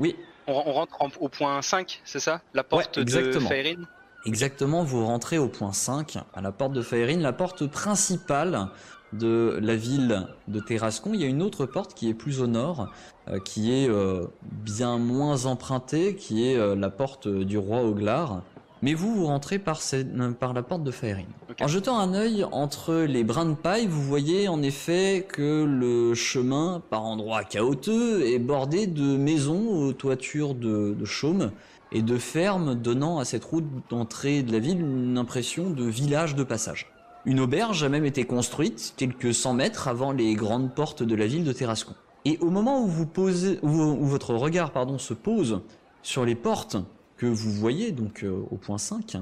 oui, 0.00 0.16
On, 0.46 0.52
on 0.52 0.72
rentre 0.72 1.00
en- 1.00 1.08
au 1.20 1.28
point 1.28 1.60
5, 1.62 2.00
c'est 2.04 2.20
ça? 2.20 2.40
La 2.54 2.64
porte 2.64 2.96
de 2.98 3.02
exactement. 3.02 3.48
Faerin 3.48 3.82
Exactement, 4.26 4.84
vous 4.84 5.04
rentrez 5.04 5.36
au 5.36 5.48
point 5.48 5.72
5, 5.74 6.16
à 6.34 6.40
la 6.40 6.50
porte 6.50 6.72
de 6.72 6.80
Faerine, 6.80 7.20
la 7.20 7.34
porte 7.34 7.66
principale 7.66 8.68
de 9.12 9.58
la 9.60 9.76
ville 9.76 10.26
de 10.48 10.60
Terrascon. 10.60 11.10
Il 11.12 11.20
y 11.20 11.24
a 11.24 11.28
une 11.28 11.42
autre 11.42 11.66
porte 11.66 11.92
qui 11.94 12.08
est 12.08 12.14
plus 12.14 12.40
au 12.40 12.46
nord, 12.46 12.88
euh, 13.28 13.38
qui 13.38 13.70
est 13.72 13.88
euh, 13.88 14.26
bien 14.42 14.96
moins 14.98 15.44
empruntée, 15.44 16.16
qui 16.16 16.48
est 16.48 16.56
euh, 16.56 16.74
la 16.74 16.88
porte 16.90 17.28
du 17.28 17.58
roi 17.58 17.82
Oglar. 17.84 18.40
Mais 18.84 18.92
vous, 18.92 19.14
vous 19.14 19.24
rentrez 19.24 19.58
par, 19.58 19.80
cette- 19.80 20.14
par 20.38 20.52
la 20.52 20.62
porte 20.62 20.84
de 20.84 20.90
Faerine. 20.90 21.24
En 21.58 21.68
jetant 21.68 21.98
un 21.98 22.12
œil 22.12 22.44
entre 22.52 22.94
les 22.94 23.24
brins 23.24 23.46
de 23.46 23.54
paille, 23.54 23.86
vous 23.86 24.02
voyez 24.02 24.46
en 24.46 24.62
effet 24.62 25.26
que 25.26 25.64
le 25.64 26.12
chemin, 26.12 26.82
par 26.90 27.02
endroits 27.02 27.44
chaotiques, 27.44 28.22
est 28.22 28.38
bordé 28.38 28.86
de 28.86 29.16
maisons 29.16 29.70
aux 29.70 29.94
toitures 29.94 30.54
de, 30.54 30.94
de 30.98 31.04
chaume 31.06 31.50
et 31.92 32.02
de 32.02 32.18
fermes 32.18 32.74
donnant 32.74 33.18
à 33.18 33.24
cette 33.24 33.44
route 33.46 33.64
d'entrée 33.88 34.42
de 34.42 34.52
la 34.52 34.58
ville 34.58 34.80
une 34.82 35.16
impression 35.16 35.70
de 35.70 35.84
village 35.84 36.34
de 36.34 36.44
passage. 36.44 36.92
Une 37.24 37.40
auberge 37.40 37.84
a 37.84 37.88
même 37.88 38.04
été 38.04 38.24
construite 38.26 38.92
quelques 38.98 39.32
cent 39.32 39.54
mètres 39.54 39.88
avant 39.88 40.12
les 40.12 40.34
grandes 40.34 40.74
portes 40.74 41.02
de 41.02 41.14
la 41.14 41.26
ville 41.26 41.44
de 41.44 41.54
Terrascon. 41.54 41.94
Et 42.26 42.36
au 42.42 42.50
moment 42.50 42.84
où 42.84 42.86
vous 42.86 43.06
posez, 43.06 43.58
où, 43.62 43.68
où 43.70 44.04
votre 44.04 44.34
regard 44.34 44.72
pardon 44.72 44.98
se 44.98 45.14
pose 45.14 45.62
sur 46.02 46.26
les 46.26 46.34
portes 46.34 46.76
que 47.16 47.26
vous 47.26 47.52
voyez 47.52 47.92
donc 47.92 48.22
euh, 48.22 48.44
au 48.50 48.56
point 48.56 48.78
5, 48.78 49.16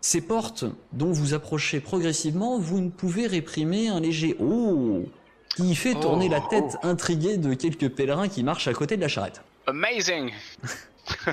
ces 0.00 0.20
portes 0.20 0.64
dont 0.92 1.12
vous 1.12 1.34
approchez 1.34 1.80
progressivement, 1.80 2.58
vous 2.58 2.80
ne 2.80 2.88
pouvez 2.88 3.26
réprimer 3.26 3.88
un 3.88 4.00
léger 4.00 4.36
oh 4.38 5.04
qui 5.56 5.74
fait 5.74 5.94
Oh, 5.96 6.00
tourner 6.00 6.28
la 6.28 6.40
tête 6.40 6.76
oh. 6.82 6.86
intriguée 6.86 7.36
de 7.36 7.54
quelques 7.54 7.88
pèlerins 7.88 8.28
qui 8.28 8.44
marchent 8.44 8.68
à 8.68 8.72
côté 8.72 8.96
de 8.96 9.00
la 9.00 9.08
charrette. 9.08 9.42
Amazing 9.66 10.30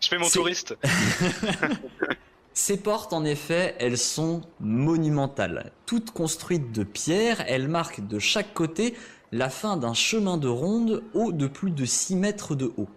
Je 0.00 0.08
fais 0.08 0.18
mon 0.18 0.28
touriste. 0.28 0.76
Ces 2.54 2.76
portes, 2.76 3.14
en 3.14 3.24
effet, 3.24 3.74
elles 3.78 3.98
sont 3.98 4.42
monumentales. 4.60 5.72
Toutes 5.86 6.10
construites 6.10 6.70
de 6.70 6.84
pierre, 6.84 7.42
elles 7.48 7.66
marquent 7.66 8.06
de 8.06 8.18
chaque 8.18 8.52
côté 8.52 8.94
la 9.32 9.48
fin 9.48 9.78
d'un 9.78 9.94
chemin 9.94 10.36
de 10.36 10.48
ronde 10.48 11.02
haut 11.14 11.32
de 11.32 11.46
plus 11.46 11.70
de 11.70 11.86
6 11.86 12.16
mètres 12.16 12.54
de 12.54 12.70
haut. 12.76 12.88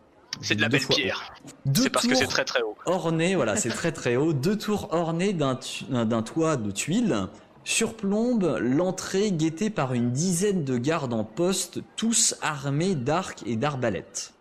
C'est 0.41 0.55
de 0.55 0.61
la 0.61 0.69
belle 0.69 0.81
fois 0.81 0.95
pierre. 0.95 1.33
C'est 1.73 1.89
parce 1.89 2.05
que 2.05 2.11
tours 2.11 2.19
c'est 2.19 2.27
très 2.27 2.45
très 2.45 2.61
haut. 2.61 2.75
ornées, 2.85 3.35
voilà, 3.35 3.55
c'est 3.57 3.69
très 3.69 3.91
très 3.91 4.15
haut, 4.15 4.33
deux 4.33 4.57
tours 4.57 4.93
ornées 4.93 5.33
d'un 5.33 6.21
toit 6.23 6.57
de 6.57 6.71
tuiles 6.71 7.27
surplombent 7.65 8.59
l'entrée 8.61 9.31
guettée 9.31 9.69
par 9.69 9.93
une 9.93 10.11
dizaine 10.11 10.63
de 10.63 10.77
gardes 10.77 11.13
en 11.13 11.23
poste, 11.23 11.79
tous 11.97 12.35
armés 12.41 12.95
d'arcs 12.95 13.41
et 13.45 13.55
d'arbalètes. 13.55 14.33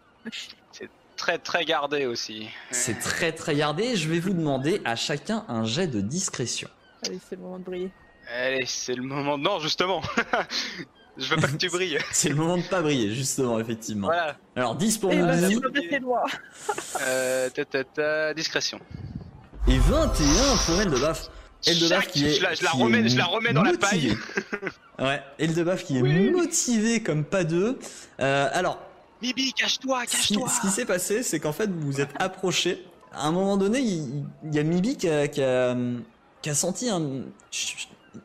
Très 1.16 1.38
très 1.38 1.64
gardé 1.64 2.06
aussi. 2.06 2.48
C'est 2.70 2.98
très 2.98 3.32
très 3.32 3.54
gardé, 3.54 3.96
je 3.96 4.08
vais 4.10 4.20
vous 4.20 4.34
demander 4.34 4.82
à 4.84 4.94
chacun 4.94 5.44
un 5.48 5.64
jet 5.64 5.86
de 5.86 6.00
discrétion. 6.00 6.68
Allez, 7.06 7.20
c'est 7.28 7.36
le 7.36 7.42
moment 7.42 7.58
de 7.58 7.64
briller. 7.64 7.90
Allez, 8.28 8.66
c'est 8.66 8.94
le 8.94 9.02
moment. 9.02 9.38
Non, 9.38 9.58
justement. 9.58 10.02
Je 11.16 11.28
veux 11.34 11.40
pas 11.40 11.48
que 11.48 11.56
tu 11.56 11.68
brilles. 11.68 11.98
C'est 12.12 12.28
le 12.28 12.34
moment 12.34 12.56
de 12.56 12.62
pas 12.62 12.80
briller, 12.82 13.12
justement, 13.14 13.60
effectivement. 13.60 14.08
Voilà. 14.08 14.36
Alors 14.56 14.74
10 14.74 14.98
pour 14.98 15.10
c'est 15.12 15.60
pas 15.60 15.70
passé 15.70 15.98
loin. 16.00 16.22
Euh, 17.02 17.50
ta, 17.50 17.64
ta, 17.64 17.84
ta, 17.84 18.34
discrétion. 18.34 18.78
et 19.68 19.78
21 19.78 20.56
pour 20.66 20.80
Eldebaf. 20.80 21.28
Eldebaf 21.66 22.08
qui 22.08 22.26
est. 22.26 22.34
je 22.34 22.42
la- 22.42 22.54
je 22.54 22.62
la 22.64 22.70
qui 22.70 22.80
est 22.80 22.82
remets- 22.84 23.08
je 23.08 23.16
la 23.16 23.24
remets 23.24 23.52
dans 23.52 23.62
la 23.62 23.72
motivé. 23.72 24.16
ouais, 24.98 25.22
Eldebaf 25.38 25.84
qui 25.84 25.98
est 25.98 26.02
Oui. 26.02 26.30
motivé 26.30 27.02
comme 27.02 27.24
pas 27.24 27.44
deux. 27.44 27.78
Euh, 28.20 28.48
alors, 28.52 28.78
Bibi, 29.22 29.52
cache-toi, 29.54 30.04
cache-toi. 30.06 30.48
ce 30.48 30.60
qui 30.60 30.68
s'est 30.68 30.84
passé, 30.84 31.22
c'est 31.22 31.40
qu'en 31.40 31.52
fait, 31.52 31.70
vous 31.70 31.86
vous 31.92 32.00
êtes 32.00 32.10
approché. 32.18 32.84
À 33.12 33.26
un 33.28 33.32
moment 33.32 33.56
donné, 33.56 33.78
il, 33.78 34.24
il 34.44 34.54
y 34.54 34.58
a 34.58 34.62
Mibi 34.64 34.96
qui 34.96 35.08
a, 35.08 35.28
qui 35.28 35.42
a, 35.42 35.74
qui 36.42 36.50
a 36.50 36.54
senti 36.54 36.90
un. 36.90 37.22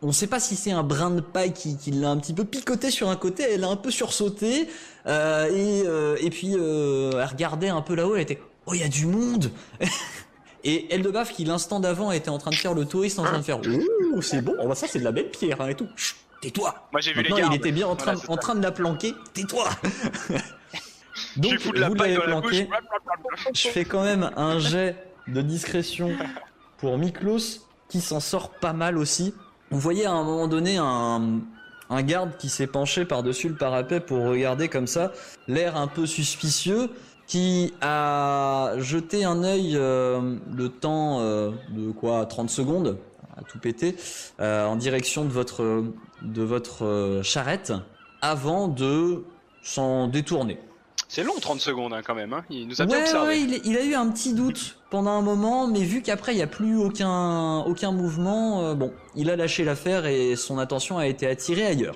On 0.01 0.11
sait 0.11 0.27
pas 0.27 0.39
si 0.39 0.55
c'est 0.55 0.71
un 0.71 0.83
brin 0.83 1.09
de 1.11 1.21
paille 1.21 1.53
qui, 1.53 1.77
qui 1.77 1.91
l'a 1.91 2.09
un 2.09 2.17
petit 2.17 2.33
peu 2.33 2.45
picoté 2.45 2.91
sur 2.91 3.09
un 3.09 3.15
côté, 3.15 3.43
elle 3.43 3.63
a 3.63 3.67
un 3.69 3.75
peu 3.75 3.91
sursauté, 3.91 4.67
euh, 5.07 5.45
et, 5.47 5.83
euh, 5.87 6.15
et 6.19 6.29
puis 6.29 6.55
euh, 6.55 7.11
elle 7.13 7.25
regardait 7.25 7.69
un 7.69 7.81
peu 7.81 7.95
là-haut, 7.95 8.15
elle 8.15 8.21
était 8.21 8.39
Oh, 8.65 8.73
il 8.75 8.81
y 8.81 8.83
a 8.83 8.87
du 8.87 9.05
monde 9.07 9.51
Et 10.63 10.93
Eldebaf, 10.93 11.33
qui 11.33 11.45
l'instant 11.45 11.79
d'avant 11.79 12.11
était 12.11 12.29
en 12.29 12.37
train 12.37 12.51
de 12.51 12.55
faire 12.55 12.73
le 12.73 12.85
touriste, 12.85 13.17
en 13.17 13.23
train 13.23 13.37
de 13.39 13.43
faire 13.43 13.59
Ouh, 13.59 14.21
c'est 14.21 14.41
bon, 14.41 14.55
oh, 14.61 14.67
bah 14.67 14.75
ça 14.75 14.87
c'est 14.87 14.99
de 14.99 15.03
la 15.05 15.11
belle 15.11 15.29
pierre 15.31 15.59
hein, 15.61 15.69
et 15.69 15.75
tout. 15.75 15.87
Tais-toi 16.41 16.75
Moi 16.91 17.01
j'ai 17.01 17.11
vu 17.13 17.23
les 17.23 17.29
Maintenant, 17.29 17.37
gardes. 17.37 17.53
il 17.53 17.57
était 17.57 17.71
bien 17.71 17.87
en 17.87 17.95
train, 17.95 18.13
Voilà, 18.13 18.19
c'est 18.21 18.29
en 18.29 18.35
ça. 18.35 18.39
train 18.41 18.55
de 18.55 18.61
la 18.61 18.71
planquer. 18.71 19.13
Tais-toi 19.33 19.67
Donc, 21.37 21.53
de 21.53 21.57
vous 21.57 21.71
l'avez 21.73 22.15
la 22.15 22.21
planqué. 22.21 22.69
Je 23.53 23.67
fais 23.69 23.85
quand 23.85 24.03
même 24.03 24.31
un 24.35 24.59
jet 24.59 24.95
de 25.27 25.41
discrétion 25.41 26.11
pour 26.77 26.97
Miklos, 26.97 27.61
qui 27.89 28.01
s'en 28.01 28.19
sort 28.19 28.51
pas 28.51 28.73
mal 28.73 28.97
aussi. 28.97 29.33
Vous 29.71 29.79
voyez 29.79 30.05
à 30.05 30.11
un 30.11 30.23
moment 30.23 30.47
donné 30.47 30.77
un, 30.77 31.41
un 31.89 32.01
garde 32.03 32.31
qui 32.37 32.49
s'est 32.49 32.67
penché 32.67 33.05
par-dessus 33.05 33.49
le 33.49 33.55
parapet 33.55 33.99
pour 33.99 34.25
regarder 34.25 34.67
comme 34.67 34.87
ça, 34.87 35.11
l'air 35.47 35.75
un 35.77 35.87
peu 35.87 36.05
suspicieux, 36.05 36.89
qui 37.27 37.73
a 37.81 38.73
jeté 38.79 39.23
un 39.23 39.43
œil 39.43 39.73
euh, 39.75 40.37
le 40.51 40.69
temps 40.69 41.19
euh, 41.19 41.51
de 41.69 41.91
quoi 41.91 42.25
30 42.25 42.49
secondes 42.49 42.97
à 43.37 43.43
tout 43.43 43.59
péter 43.59 43.95
euh, 44.39 44.65
en 44.65 44.75
direction 44.75 45.25
de 45.25 45.29
votre 45.29 45.83
de 46.23 46.41
votre 46.41 47.21
charrette 47.23 47.71
avant 48.21 48.67
de 48.67 49.23
s'en 49.61 50.07
détourner. 50.07 50.57
C'est 51.07 51.23
long 51.23 51.35
30 51.39 51.59
secondes 51.61 51.93
hein, 51.93 52.01
quand 52.03 52.15
même. 52.15 52.33
Hein. 52.33 52.43
Il 52.49 52.67
nous 52.67 52.81
a 52.81 52.85
bien 52.87 52.97
Ouais, 52.97 53.01
observé. 53.03 53.27
ouais, 53.27 53.41
il, 53.41 53.61
il 53.63 53.77
a 53.77 53.83
eu 53.83 53.93
un 53.93 54.07
petit 54.09 54.33
doute 54.33 54.78
pendant 54.89 55.11
un 55.11 55.21
moment, 55.21 55.67
mais 55.67 55.81
vu 55.81 56.01
qu'après 56.01 56.33
il 56.33 56.37
n'y 56.37 56.43
a 56.43 56.47
plus 56.47 56.77
aucun, 56.77 57.59
aucun 57.59 57.91
mouvement, 57.91 58.63
euh, 58.63 58.73
bon, 58.75 58.91
il 59.15 59.29
a 59.29 59.35
lâché 59.35 59.63
l'affaire 59.63 60.05
et 60.05 60.35
son 60.35 60.57
attention 60.57 60.97
a 60.97 61.07
été 61.07 61.27
attirée 61.27 61.65
ailleurs. 61.65 61.95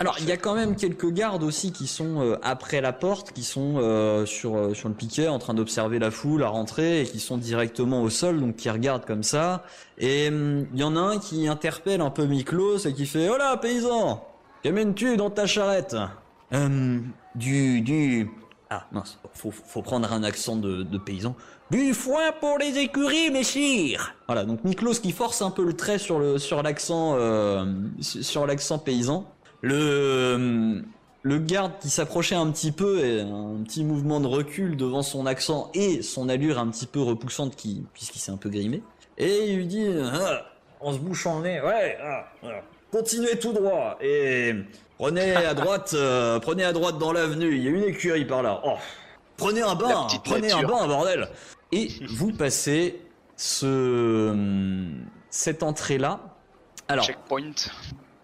Alors, 0.00 0.16
il 0.18 0.24
y 0.26 0.32
a 0.32 0.38
quand 0.38 0.54
même 0.54 0.76
quelques 0.76 1.12
gardes 1.12 1.42
aussi 1.42 1.72
qui 1.72 1.86
sont 1.86 2.22
euh, 2.22 2.38
après 2.42 2.80
la 2.80 2.94
porte, 2.94 3.32
qui 3.32 3.42
sont 3.42 3.74
euh, 3.76 4.24
sur, 4.24 4.56
euh, 4.56 4.72
sur 4.72 4.88
le 4.88 4.94
piquet 4.94 5.28
en 5.28 5.38
train 5.38 5.52
d'observer 5.52 5.98
la 5.98 6.10
foule 6.10 6.42
à 6.42 6.48
rentrer 6.48 7.02
et 7.02 7.04
qui 7.04 7.20
sont 7.20 7.36
directement 7.36 8.02
au 8.02 8.08
sol, 8.08 8.40
donc 8.40 8.56
qui 8.56 8.70
regardent 8.70 9.04
comme 9.04 9.22
ça. 9.22 9.62
Et 9.98 10.28
hum, 10.28 10.66
il 10.72 10.80
y 10.80 10.84
en 10.84 10.96
a 10.96 11.00
un 11.00 11.18
qui 11.18 11.46
interpelle 11.48 12.00
un 12.00 12.08
peu 12.08 12.24
Miklos 12.24 12.86
et 12.86 12.94
qui 12.94 13.04
fait 13.04 13.28
«Oh 13.30 13.36
là, 13.36 13.58
paysan 13.58 14.24
Qu'amènes-tu 14.62 15.18
dans 15.18 15.28
ta 15.28 15.44
charrette?» 15.44 15.94
Hum, 16.52 17.04
Du... 17.34 17.82
du... 17.82 18.30
Ah 18.72 18.86
mince, 18.92 19.18
faut, 19.34 19.82
prendre 19.82 20.12
un 20.12 20.22
accent 20.22 20.54
de, 20.54 20.98
paysan. 20.98 21.34
Du 21.72 21.92
foin 21.92 22.30
pour 22.38 22.56
les 22.56 22.78
écuries, 22.78 23.32
messire. 23.32 24.14
Voilà, 24.28 24.44
donc 24.44 24.62
Miklos 24.62 25.00
qui 25.02 25.10
force 25.10 25.42
un 25.42 25.50
peu 25.50 25.64
le 25.64 25.72
trait 25.72 25.98
sur 25.98 26.20
euh, 26.20 26.38
l'accent 28.46 28.78
paysan. 28.78 29.26
Le 29.62 30.84
garde 31.24 31.72
qui 31.80 31.90
s'approchait 31.90 32.36
un 32.36 32.48
petit 32.52 32.70
peu 32.70 33.04
et 33.04 33.20
un 33.22 33.62
petit 33.64 33.82
mouvement 33.82 34.20
de 34.20 34.28
recul 34.28 34.76
devant 34.76 35.02
son 35.02 35.26
accent 35.26 35.72
et 35.74 36.00
son 36.02 36.28
allure 36.28 36.60
un 36.60 36.68
petit 36.68 36.86
peu 36.86 37.00
repoussante 37.00 37.56
qui 37.56 37.84
puisqu'il 37.92 38.20
s'est 38.20 38.30
un 38.30 38.36
peu 38.36 38.50
grimé. 38.50 38.84
Et 39.18 39.48
il 39.48 39.56
lui 39.56 39.66
dit 39.66 39.86
Ah, 40.12 40.46
en 40.80 40.92
se 40.92 40.98
bouchant 40.98 41.40
le 41.40 41.44
nez, 41.44 41.60
ouais, 41.60 41.98
ah, 42.00 42.24
continuez 42.92 43.36
tout 43.36 43.52
droit 43.52 43.98
et 44.00 44.54
prenez 45.00 45.34
à 45.34 45.54
droite, 45.54 45.92
euh, 45.94 46.38
prenez 46.38 46.64
à 46.64 46.72
droite 46.72 46.98
dans 46.98 47.12
l'avenue. 47.12 47.56
Il 47.56 47.62
y 47.62 47.68
a 47.68 47.70
une 47.70 47.84
écurie 47.84 48.26
par 48.26 48.42
là. 48.42 48.60
Oh, 48.64 48.74
prenez 49.36 49.62
un 49.62 49.74
bain, 49.74 50.06
prenez 50.24 50.52
un 50.52 50.62
bain, 50.62 50.86
bordel. 50.86 51.28
Et 51.72 51.88
vous 52.08 52.32
passez 52.32 53.00
ce 53.36 54.34
cette 55.30 55.62
entrée 55.62 55.98
là. 55.98 56.20
Alors, 56.88 57.04
Checkpoint. 57.04 57.52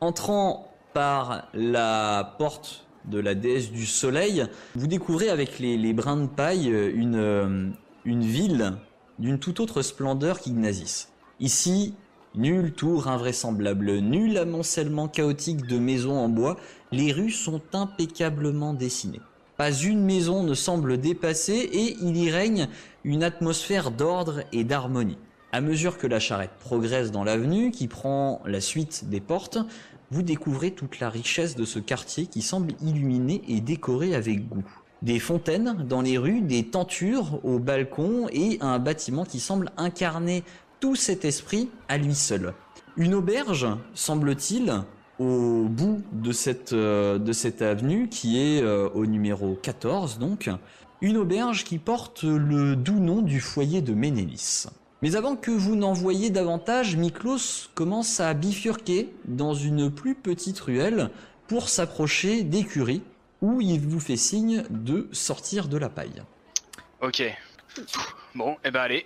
entrant 0.01 0.75
par 0.93 1.49
la 1.55 2.35
porte 2.39 2.87
de 3.05 3.21
la 3.21 3.35
déesse 3.35 3.71
du 3.71 3.87
soleil, 3.87 4.47
vous 4.75 4.89
découvrez 4.89 5.31
avec 5.31 5.59
les, 5.61 5.77
les 5.77 5.93
brins 5.93 6.17
de 6.17 6.27
paille 6.27 6.71
euh, 6.71 6.91
une, 6.93 7.15
euh, 7.15 7.69
une 8.05 8.23
ville 8.23 8.75
d'une 9.19 9.39
toute 9.39 9.61
autre 9.61 9.83
splendeur 9.83 10.41
qu'Ignazis. 10.41 11.07
Ici, 11.39 11.95
nul 12.37 12.73
tour 12.73 13.09
invraisemblable, 13.09 13.99
nul 13.99 14.39
amoncellement 14.39 15.09
chaotique 15.09 15.67
de 15.67 15.79
maisons 15.79 16.17
en 16.17 16.29
bois, 16.29 16.57
les 16.93 17.13
rues 17.13 17.31
sont 17.31 17.61
impeccablement 17.73 18.75
dessinées. 18.75 19.21
Pas 19.57 19.73
une 19.73 20.05
maison 20.05 20.43
ne 20.43 20.55
semble 20.55 20.99
dépassée 20.99 21.69
et 21.73 21.97
il 22.03 22.17
y 22.17 22.31
règne 22.31 22.69
une 23.05 23.25
atmosphère 23.25 23.91
d'ordre 23.91 24.43
et 24.53 24.65
d'harmonie. 24.65 25.19
À 25.53 25.63
mesure 25.63 25.97
que 25.97 26.07
la 26.07 26.21
charrette 26.21 26.59
progresse 26.61 27.11
dans 27.11 27.25
l'avenue, 27.25 27.71
qui 27.71 27.89
prend 27.89 28.43
la 28.45 28.61
suite 28.61 29.09
des 29.09 29.21
portes, 29.21 29.59
vous 30.11 30.23
découvrez 30.23 30.73
toute 30.73 31.01
la 31.01 31.09
richesse 31.09 31.57
de 31.57 31.65
ce 31.65 31.79
quartier 31.79 32.27
qui 32.27 32.43
semble 32.43 32.75
illuminé 32.83 33.43
et 33.49 33.61
décoré 33.61 34.15
avec 34.15 34.47
goût. 34.47 34.65
Des 35.03 35.19
fontaines 35.19 35.87
dans 35.89 36.01
les 36.01 36.19
rues, 36.19 36.41
des 36.41 36.65
tentures 36.65 37.41
au 37.45 37.59
balcon 37.59 38.29
et 38.33 38.59
un 38.61 38.79
bâtiment 38.79 39.25
qui 39.25 39.41
semble 39.41 39.71
incarner 39.77 40.43
tout 40.81 40.97
cet 40.97 41.25
esprit 41.25 41.69
à 41.89 41.99
lui 41.99 42.15
seul. 42.15 42.55
une 42.97 43.15
auberge, 43.15 43.67
semble-t-il, 43.95 44.83
au 45.19 45.67
bout 45.69 46.03
de 46.13 46.33
cette, 46.33 46.73
euh, 46.73 47.19
de 47.19 47.33
cette 47.33 47.63
avenue 47.63 48.09
qui 48.09 48.39
est 48.39 48.63
euh, 48.63 48.89
au 48.91 49.07
numéro 49.07 49.55
14 49.55 50.19
donc, 50.19 50.51
une 51.01 51.17
auberge 51.17 51.65
qui 51.65 51.79
porte 51.79 52.23
le 52.25 52.77
doux 52.77 52.99
nom 52.99 53.23
du 53.23 53.41
foyer 53.41 53.83
de 53.83 53.95
Ménélis. 53.95 54.67
Mais 55.03 55.15
avant 55.15 55.37
que 55.37 55.51
vous 55.51 55.77
n'en 55.77 55.93
voyiez 55.93 56.31
davantage, 56.31 56.97
Miklos 56.97 57.69
commence 57.75 58.19
à 58.21 58.33
bifurquer 58.33 59.13
dans 59.27 59.55
une 59.55 59.91
plus 59.91 60.15
petite 60.15 60.59
ruelle 60.59 61.11
pour 61.49 61.69
s'approcher 61.69 62.43
d'écurie 62.43 63.03
où 63.43 63.61
il 63.61 63.81
vous 63.81 64.01
fait 64.01 64.17
signe 64.17 64.65
de 64.71 65.09
sortir 65.13 65.69
de 65.69 65.77
la 65.77 65.91
paille. 65.91 66.23
Ok. 67.03 67.23
Bon, 68.35 68.57
et 68.65 68.71
ben 68.71 68.81
allez. 68.81 69.05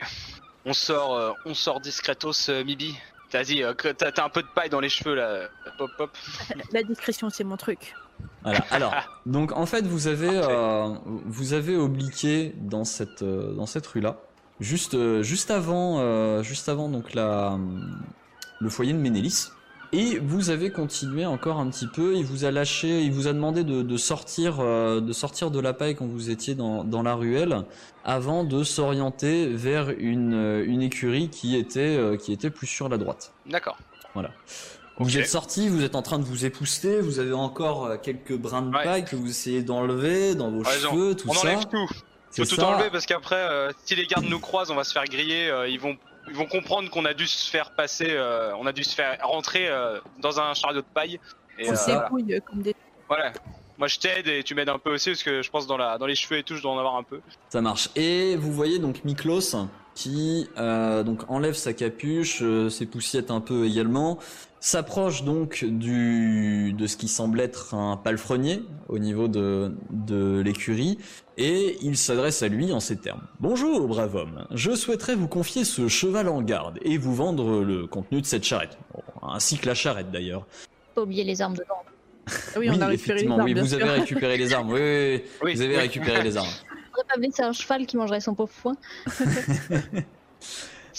On 0.67 0.73
sort, 0.73 1.15
euh, 1.15 1.31
on 1.47 1.55
sort 1.55 1.81
discretos, 1.81 2.49
euh, 2.51 2.65
Mibi. 2.65 2.95
Vas-y, 3.33 3.63
euh, 3.63 3.75
que- 3.75 3.89
t'as 3.89 4.25
un 4.25 4.29
peu 4.29 4.43
de 4.43 4.49
paille 4.55 4.71
dans 4.71 4.81
les 4.81 4.89
cheveux 4.89 5.15
là. 5.15 5.49
Pop, 5.79 5.91
pop. 5.97 6.11
La 6.73 6.83
discrétion, 6.83 7.31
c'est 7.31 7.45
mon 7.45 7.57
truc. 7.57 7.95
Voilà. 8.43 8.65
Alors, 8.71 8.93
donc 9.27 9.53
en 9.53 9.67
fait, 9.67 9.83
vous 9.87 10.07
avez, 10.09 10.31
euh, 10.33 10.89
vous 11.27 11.53
avez 11.53 11.77
obliqué 11.77 12.55
dans 12.59 12.85
cette, 12.85 13.23
euh, 13.23 13.53
dans 13.55 13.67
cette 13.67 13.87
rue-là, 13.87 14.17
juste, 14.61 14.95
euh, 14.95 15.23
juste 15.23 15.51
avant, 15.51 16.01
euh, 16.01 16.43
juste 16.43 16.69
avant 16.69 16.89
donc 16.89 17.15
la, 17.15 17.57
le 18.61 18.69
foyer 18.69 18.93
de 18.93 18.99
Ménélis. 18.99 19.49
Et 19.93 20.19
vous 20.21 20.51
avez 20.51 20.71
continué 20.71 21.27
encore 21.27 21.59
un 21.59 21.69
petit 21.69 21.89
peu. 21.89 22.15
Il 22.15 22.25
vous 22.25 22.45
a 22.45 22.53
lâché, 22.53 23.01
il 23.03 23.13
vous 23.13 23.27
a 23.27 23.33
demandé 23.33 23.65
de, 23.65 23.83
de 23.83 23.97
sortir, 23.97 24.59
euh, 24.61 25.01
de 25.01 25.13
sortir 25.13 25.51
de 25.51 25.59
la 25.59 25.73
paille 25.73 25.97
quand 25.97 26.07
vous 26.07 26.31
étiez 26.31 26.55
dans, 26.55 26.85
dans 26.85 27.03
la 27.03 27.15
ruelle, 27.17 27.63
avant 28.05 28.45
de 28.45 28.63
s'orienter 28.63 29.49
vers 29.49 29.91
une, 29.91 30.33
euh, 30.35 30.65
une 30.65 30.81
écurie 30.83 31.29
qui 31.29 31.57
était, 31.57 31.81
euh, 31.97 32.17
qui 32.17 32.33
était 32.33 32.51
plus 32.51 32.69
sur 32.69 32.89
la 32.89 32.99
droite. 32.99 33.33
D'accord. 33.47 33.79
Vous 34.15 35.07
Ok. 35.09 35.17
êtes 35.17 35.27
sorti, 35.29 35.69
vous 35.69 35.83
êtes 35.83 35.95
en 35.97 36.03
train 36.03 36.19
de 36.19 36.25
vous 36.25 36.45
épousseter, 36.45 37.01
vous 37.01 37.19
avez 37.19 37.33
encore 37.33 37.87
euh, 37.87 37.97
quelques 37.97 38.37
brins 38.37 38.63
de 38.63 38.69
Ouais. 38.77 38.85
paille 38.85 39.05
que 39.05 39.17
vous 39.17 39.29
essayez 39.31 39.63
d'enlever 39.63 40.35
dans 40.37 40.51
vos 40.51 40.63
cheveux, 40.63 41.17
tout 41.17 41.29
On 41.31 41.33
ça. 41.33 41.41
enlève 41.49 41.67
tout. 41.67 41.91
Faut 42.37 42.45
tout 42.45 42.57
ça. 42.57 42.67
enlever 42.69 42.91
parce 42.91 43.07
qu'après, 43.07 43.37
euh, 43.37 43.71
si 43.85 43.95
les 43.97 44.07
gardes 44.07 44.25
nous 44.27 44.41
croisent, 44.41 44.71
on 44.71 44.77
va 44.77 44.85
se 44.85 44.93
faire 44.93 45.05
griller. 45.05 45.49
euh, 45.49 45.69
ils 45.69 45.81
vont, 45.81 45.97
ils 46.29 46.35
vont 46.35 46.47
comprendre 46.47 46.89
qu'on 46.91 47.05
a 47.05 47.15
dû 47.15 47.27
se 47.27 47.51
faire 47.51 47.71
passer, 47.73 48.09
euh, 48.11 48.53
on 48.59 48.67
a 48.67 48.73
dû 48.73 48.85
se 48.85 48.95
faire 48.95 49.19
rentrer 49.23 49.69
euh, 49.69 49.99
dans 50.21 50.39
un 50.41 50.55
chariot 50.55 50.77
de 50.81 50.87
paille. 50.95 51.19
Et 51.59 51.69
On 51.69 51.73
euh, 51.73 51.77
voilà. 51.77 52.01
s'ébrouille 52.03 52.35
euh, 52.35 52.41
comme 52.47 52.63
des. 52.63 52.75
Voilà. 53.09 53.33
Moi 53.79 53.89
je 53.89 53.99
t'aide 53.99 54.29
et 54.29 54.43
tu 54.45 54.55
m'aides 54.55 54.69
un 54.69 54.79
peu 54.79 54.93
aussi 54.93 55.11
parce 55.11 55.23
que 55.23 55.43
je 55.43 55.51
pense 55.51 55.67
dans 55.67 55.79
la, 55.79 55.97
dans 55.99 56.07
les 56.07 56.15
cheveux 56.15 56.39
et 56.39 56.43
tout, 56.43 56.55
je 56.55 56.63
dois 56.63 56.71
en 56.73 56.79
avoir 56.79 56.97
un 56.97 57.03
peu. 57.03 57.21
Ça 57.49 57.61
marche. 57.63 57.89
Et 57.97 58.37
vous 58.37 58.53
voyez 58.53 58.79
donc 58.79 59.03
Miklos 59.05 59.57
qui 60.01 60.49
euh, 60.57 61.03
donc 61.03 61.29
enlève 61.29 61.53
sa 61.53 61.75
capuche, 61.75 62.39
euh, 62.41 62.71
ses 62.71 62.87
poussiettes 62.87 63.31
un 63.31 63.43
peu 63.43 63.67
également, 63.67 64.19
s'approche 64.59 65.25
donc 65.25 65.63
du 65.63 66.73
de 66.73 66.87
ce 66.87 66.97
qui 66.97 67.07
semble 67.07 67.39
être 67.39 67.75
un 67.75 67.99
palefrenier 67.99 68.63
au 68.89 68.99
niveau 68.99 69.29
de 69.29 69.75
de 69.91 70.41
l'écurie 70.43 70.97
et 71.37 71.77
il 71.83 71.99
s'adresse 71.99 72.43
à 72.43 72.49
lui 72.49 72.73
en 72.73 72.81
ces 72.81 72.97
termes. 72.97 73.21
Bonjour 73.41 73.87
brave 73.89 74.17
homme, 74.17 74.47
je 74.53 74.75
souhaiterais 74.75 75.17
vous 75.17 75.29
confier 75.29 75.65
ce 75.65 75.87
cheval 75.87 76.31
en 76.31 76.41
garde 76.41 76.79
et 76.81 76.97
vous 76.97 77.15
vendre 77.15 77.61
le 77.63 77.87
contenu 77.87 78.23
de 78.23 78.27
cette 78.27 78.45
charrette, 78.45 78.79
Bon, 78.95 79.03
ainsi 79.29 79.59
que 79.59 79.67
la 79.67 79.75
charrette 79.75 80.11
d'ailleurs. 80.11 80.47
Pas 80.95 81.03
oublier 81.03 81.25
les 81.25 81.43
armes 81.43 81.55
dedans. 81.55 81.83
Ah 82.55 82.59
oui, 82.59 82.71
on 82.71 82.81
a 82.81 82.87
récupéré 82.87 82.89
les 82.89 82.95
effectivement, 82.95 83.35
armes, 83.39 83.45
oui, 83.45 83.55
vous 83.55 83.67
sûr. 83.67 83.83
avez 83.83 84.01
récupéré 84.01 84.37
les 84.39 84.53
armes. 84.55 84.71
Oui, 84.73 84.81
oui, 84.81 85.15
oui, 85.15 85.23
Oui, 85.43 85.55
vous 85.57 85.63
avez 85.63 85.75
oui. 85.75 85.81
récupéré 85.81 86.23
les 86.23 86.37
armes. 86.37 86.49
Faudrait 86.91 87.07
pas 87.09 87.19
blesser 87.19 87.43
un 87.43 87.53
cheval 87.53 87.87
qui 87.87 87.97
mangerait 87.97 88.21
son 88.21 88.35
pauvre 88.35 88.53
foin. 88.53 88.77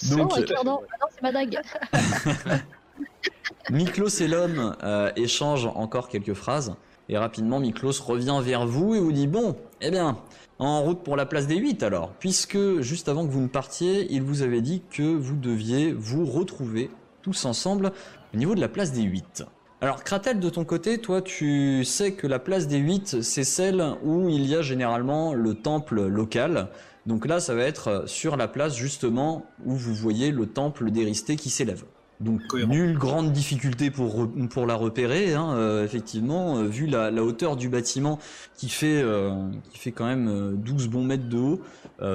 Donc, 0.09 0.31
oh, 0.37 0.43
ah 0.57 0.63
non, 0.63 0.79
c'est 1.13 1.21
ma 1.21 1.31
dague. 1.31 1.59
Miklos 3.69 4.21
et 4.21 4.27
l'homme 4.27 4.75
euh, 4.83 5.11
échangent 5.15 5.69
encore 5.75 6.07
quelques 6.09 6.33
phrases. 6.33 6.75
Et 7.09 7.17
rapidement, 7.17 7.59
Miklos 7.59 8.01
revient 8.05 8.39
vers 8.41 8.65
vous 8.65 8.95
et 8.95 8.99
vous 8.99 9.11
dit 9.11 9.27
Bon, 9.27 9.57
eh 9.81 9.91
bien, 9.91 10.17
en 10.59 10.81
route 10.81 11.03
pour 11.03 11.17
la 11.17 11.25
place 11.25 11.47
des 11.47 11.57
8 11.57 11.83
alors. 11.83 12.11
Puisque 12.19 12.79
juste 12.79 13.09
avant 13.09 13.25
que 13.25 13.31
vous 13.31 13.41
ne 13.41 13.47
partiez, 13.47 14.11
il 14.11 14.21
vous 14.21 14.41
avait 14.41 14.61
dit 14.61 14.81
que 14.89 15.03
vous 15.03 15.35
deviez 15.35 15.91
vous 15.91 16.25
retrouver 16.25 16.89
tous 17.21 17.45
ensemble 17.45 17.91
au 18.33 18.37
niveau 18.37 18.55
de 18.55 18.61
la 18.61 18.69
place 18.69 18.91
des 18.93 19.01
8. 19.01 19.43
Alors, 19.83 20.03
Kratel, 20.03 20.39
de 20.39 20.49
ton 20.49 20.63
côté, 20.63 20.99
toi, 20.99 21.23
tu 21.23 21.83
sais 21.85 22.13
que 22.13 22.27
la 22.27 22.37
place 22.37 22.67
des 22.67 22.77
8, 22.77 23.23
c'est 23.23 23.43
celle 23.43 23.83
où 24.03 24.29
il 24.29 24.45
y 24.45 24.55
a 24.55 24.61
généralement 24.61 25.33
le 25.33 25.55
temple 25.55 26.05
local. 26.05 26.67
Donc 27.07 27.25
là, 27.25 27.39
ça 27.39 27.55
va 27.55 27.63
être 27.63 28.03
sur 28.07 28.37
la 28.37 28.47
place 28.47 28.75
justement 28.75 29.43
où 29.65 29.73
vous 29.73 29.95
voyez 29.95 30.29
le 30.29 30.45
temple 30.45 30.91
d'Éristé 30.91 31.35
qui 31.35 31.49
s'élève. 31.49 31.83
Donc 32.19 32.45
Cohérent. 32.45 32.69
nulle 32.69 32.95
grande 32.95 33.31
difficulté 33.31 33.89
pour, 33.89 34.67
la 34.67 34.75
repérer, 34.75 35.33
hein, 35.33 35.55
euh, 35.55 35.83
effectivement, 35.83 36.57
euh, 36.57 36.67
vu 36.67 36.85
la, 36.85 37.09
la 37.09 37.23
hauteur 37.23 37.55
du 37.55 37.67
bâtiment 37.67 38.19
qui 38.55 38.69
fait, 38.69 39.01
euh, 39.01 39.49
qui 39.71 39.79
fait 39.79 39.91
quand 39.91 40.05
même 40.05 40.27
euh, 40.29 40.51
12 40.53 40.89
bons 40.89 41.03
mètres 41.03 41.27
de 41.27 41.37
haut, 41.37 41.61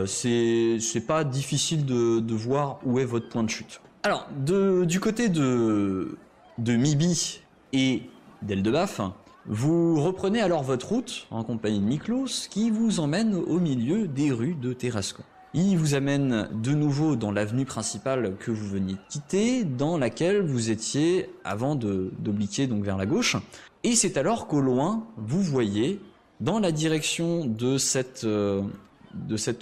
c'est 0.07 0.79
c'est 0.79 1.01
pas 1.01 1.25
difficile 1.25 1.85
de, 1.85 2.21
de 2.21 2.35
voir 2.35 2.79
où 2.85 3.01
est 3.01 3.05
votre 3.05 3.29
point 3.29 3.43
de 3.43 3.51
chute. 3.51 3.81
Alors, 4.05 4.29
de, 4.45 4.85
du 4.85 5.01
côté 5.01 5.29
de, 5.29 6.17
de 6.59 6.77
Mibi 6.77 7.41
et 7.77 8.03
d'Eldebaf, 8.41 9.03
vous 9.47 10.01
reprenez 10.01 10.41
alors 10.41 10.63
votre 10.63 10.89
route 10.89 11.27
en 11.31 11.45
compagnie 11.45 11.79
de 11.79 11.85
Miklos 11.85 12.49
qui 12.51 12.71
vous 12.71 13.01
emmène 13.01 13.35
au 13.35 13.61
milieu 13.61 14.09
des 14.09 14.33
rues 14.33 14.55
de 14.55 14.73
Terrascon. 14.73 15.23
Il 15.53 15.77
vous 15.77 15.95
amène 15.95 16.49
de 16.53 16.73
nouveau 16.73 17.17
dans 17.17 17.31
l'avenue 17.31 17.67
principale 17.67 18.35
que 18.39 18.51
vous 18.51 18.67
veniez 18.67 18.95
de 18.95 18.99
quitter, 19.09 19.65
dans 19.65 19.99
laquelle 19.99 20.41
vous 20.41 20.71
étiez 20.71 21.31
avant 21.45 21.75
d'obliquer 21.75 22.67
donc 22.67 22.83
vers 22.83 22.97
la 22.97 23.07
gauche. 23.07 23.37
Et 23.85 23.95
c'est 23.95 24.17
alors 24.17 24.47
qu'au 24.47 24.61
loin, 24.61 25.07
vous 25.17 25.43
voyez, 25.43 26.01
dans 26.41 26.59
la 26.59 26.73
direction 26.73 27.45
de 27.45 27.79
cette, 27.79 28.25
euh, 28.25 28.63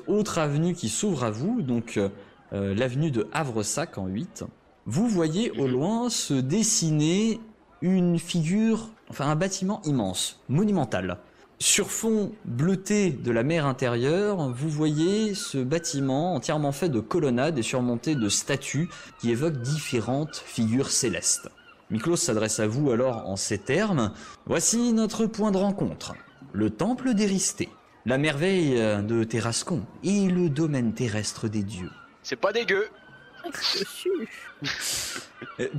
autre 0.06 0.38
avenue 0.38 0.74
qui 0.74 0.88
s'ouvre 0.88 1.24
à 1.24 1.30
vous, 1.30 1.62
donc 1.62 1.96
euh, 1.96 2.74
l'avenue 2.74 3.10
de 3.10 3.26
Havresac 3.32 3.98
en 3.98 4.06
8, 4.06 4.44
vous 4.86 5.08
voyez 5.08 5.50
au 5.52 5.66
loin 5.66 6.10
se 6.10 6.34
dessiner 6.34 7.40
une 7.84 8.18
figure, 8.18 8.88
enfin 9.10 9.26
un 9.26 9.36
bâtiment 9.36 9.82
immense, 9.84 10.40
monumental. 10.48 11.18
Sur 11.58 11.90
fond 11.90 12.32
bleuté 12.46 13.10
de 13.10 13.30
la 13.30 13.42
mer 13.42 13.66
intérieure, 13.66 14.48
vous 14.48 14.70
voyez 14.70 15.34
ce 15.34 15.58
bâtiment 15.58 16.34
entièrement 16.34 16.72
fait 16.72 16.88
de 16.88 17.00
colonnades 17.00 17.58
et 17.58 17.62
surmonté 17.62 18.14
de 18.14 18.28
statues 18.30 18.88
qui 19.20 19.30
évoquent 19.30 19.60
différentes 19.60 20.36
figures 20.36 20.90
célestes. 20.90 21.50
Miklos 21.90 22.16
s'adresse 22.16 22.58
à 22.58 22.66
vous 22.66 22.90
alors 22.90 23.28
en 23.28 23.36
ces 23.36 23.58
termes. 23.58 24.12
Voici 24.46 24.94
notre 24.94 25.26
point 25.26 25.50
de 25.50 25.58
rencontre. 25.58 26.14
Le 26.52 26.70
temple 26.70 27.12
d'Éristé, 27.12 27.68
la 28.06 28.16
merveille 28.16 28.76
de 29.02 29.24
Terrascon 29.24 29.82
et 30.02 30.28
le 30.28 30.48
domaine 30.48 30.94
terrestre 30.94 31.48
des 31.48 31.62
dieux. 31.62 31.90
C'est 32.22 32.36
pas 32.36 32.52
dégueu. 32.52 32.88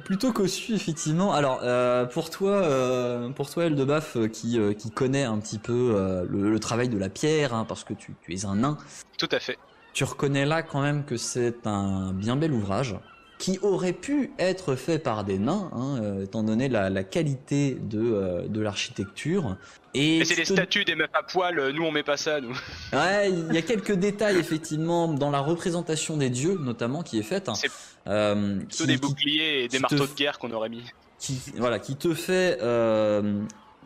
Plutôt 0.06 0.32
qu'au-dessus, 0.32 0.74
effectivement. 0.74 1.34
Alors, 1.34 1.60
euh, 1.64 2.06
pour 2.06 2.30
toi, 2.30 2.52
euh, 2.52 3.30
pour 3.30 3.50
toi, 3.50 3.66
Eldebaf, 3.66 4.16
euh, 4.16 4.28
qui, 4.28 4.60
qui 4.78 4.92
connaît 4.92 5.24
un 5.24 5.38
petit 5.40 5.58
peu 5.60 6.24
le, 6.30 6.50
le 6.52 6.60
travail 6.60 6.90
de 6.90 6.98
la 6.98 7.10
pierre, 7.10 7.54
hein, 7.54 7.66
parce 7.68 7.84
que 7.84 7.94
tu, 7.94 8.14
tu 8.22 8.34
es 8.34 8.46
un 8.46 8.56
nain, 8.56 8.78
Tout 9.18 9.30
à 9.32 9.40
fait. 9.40 9.58
tu 9.94 10.04
reconnais 10.04 10.46
là 10.46 10.64
quand 10.64 10.82
même 10.82 11.04
que 11.06 11.18
c'est 11.18 11.66
un 11.66 12.14
bien 12.14 12.36
bel 12.36 12.54
ouvrage 12.54 12.96
qui 13.38 13.60
aurait 13.62 13.94
pu 13.94 14.32
être 14.40 14.76
fait 14.76 14.98
par 14.98 15.24
des 15.26 15.38
nains, 15.38 15.70
hein, 15.74 16.00
euh, 16.02 16.24
étant 16.24 16.42
donné 16.44 16.70
la, 16.70 16.90
la 16.90 17.04
qualité 17.04 17.76
de, 17.82 18.00
euh, 18.02 18.48
de 18.48 18.62
l'architecture. 18.62 19.58
Et 19.94 20.20
Mais 20.20 20.26
c'est 20.26 20.36
te- 20.44 20.54
statues 20.54 20.86
des 20.86 20.96
meufs 20.96 21.10
à 21.14 21.22
poil, 21.24 21.60
euh, 21.60 21.72
nous 21.74 21.84
on 21.84 21.92
met 21.92 22.04
pas 22.04 22.18
ça, 22.18 22.40
nous. 22.42 22.54
Ouais, 22.94 23.30
il 23.32 23.54
y 23.54 23.58
a 23.58 23.62
quelques 23.62 23.92
détails 23.94 24.38
effectivement 24.38 25.08
dans 25.10 25.32
la 25.32 25.40
représentation 25.40 26.18
des 26.18 26.30
dieux, 26.30 26.58
notamment 26.60 27.04
qui 27.04 27.20
est 27.20 27.24
faite. 27.24 27.50
hein. 27.50 27.54
C'est 27.56 27.70
Euh, 28.08 28.58
Plutôt 28.60 28.84
qui- 28.84 28.88
des 28.88 28.98
boucliers 28.98 29.64
et 29.64 29.68
des 29.68 29.78
te 29.78 29.82
marteaux 29.82 30.08
de 30.08 30.14
guerre 30.14 30.38
qu'on 30.40 30.52
aurait 30.52 30.70
mis. 30.70 30.84
qui 31.20 31.40
voilà 31.58 31.80
qui 31.80 31.96
te 31.96 32.14
fait 32.14 32.60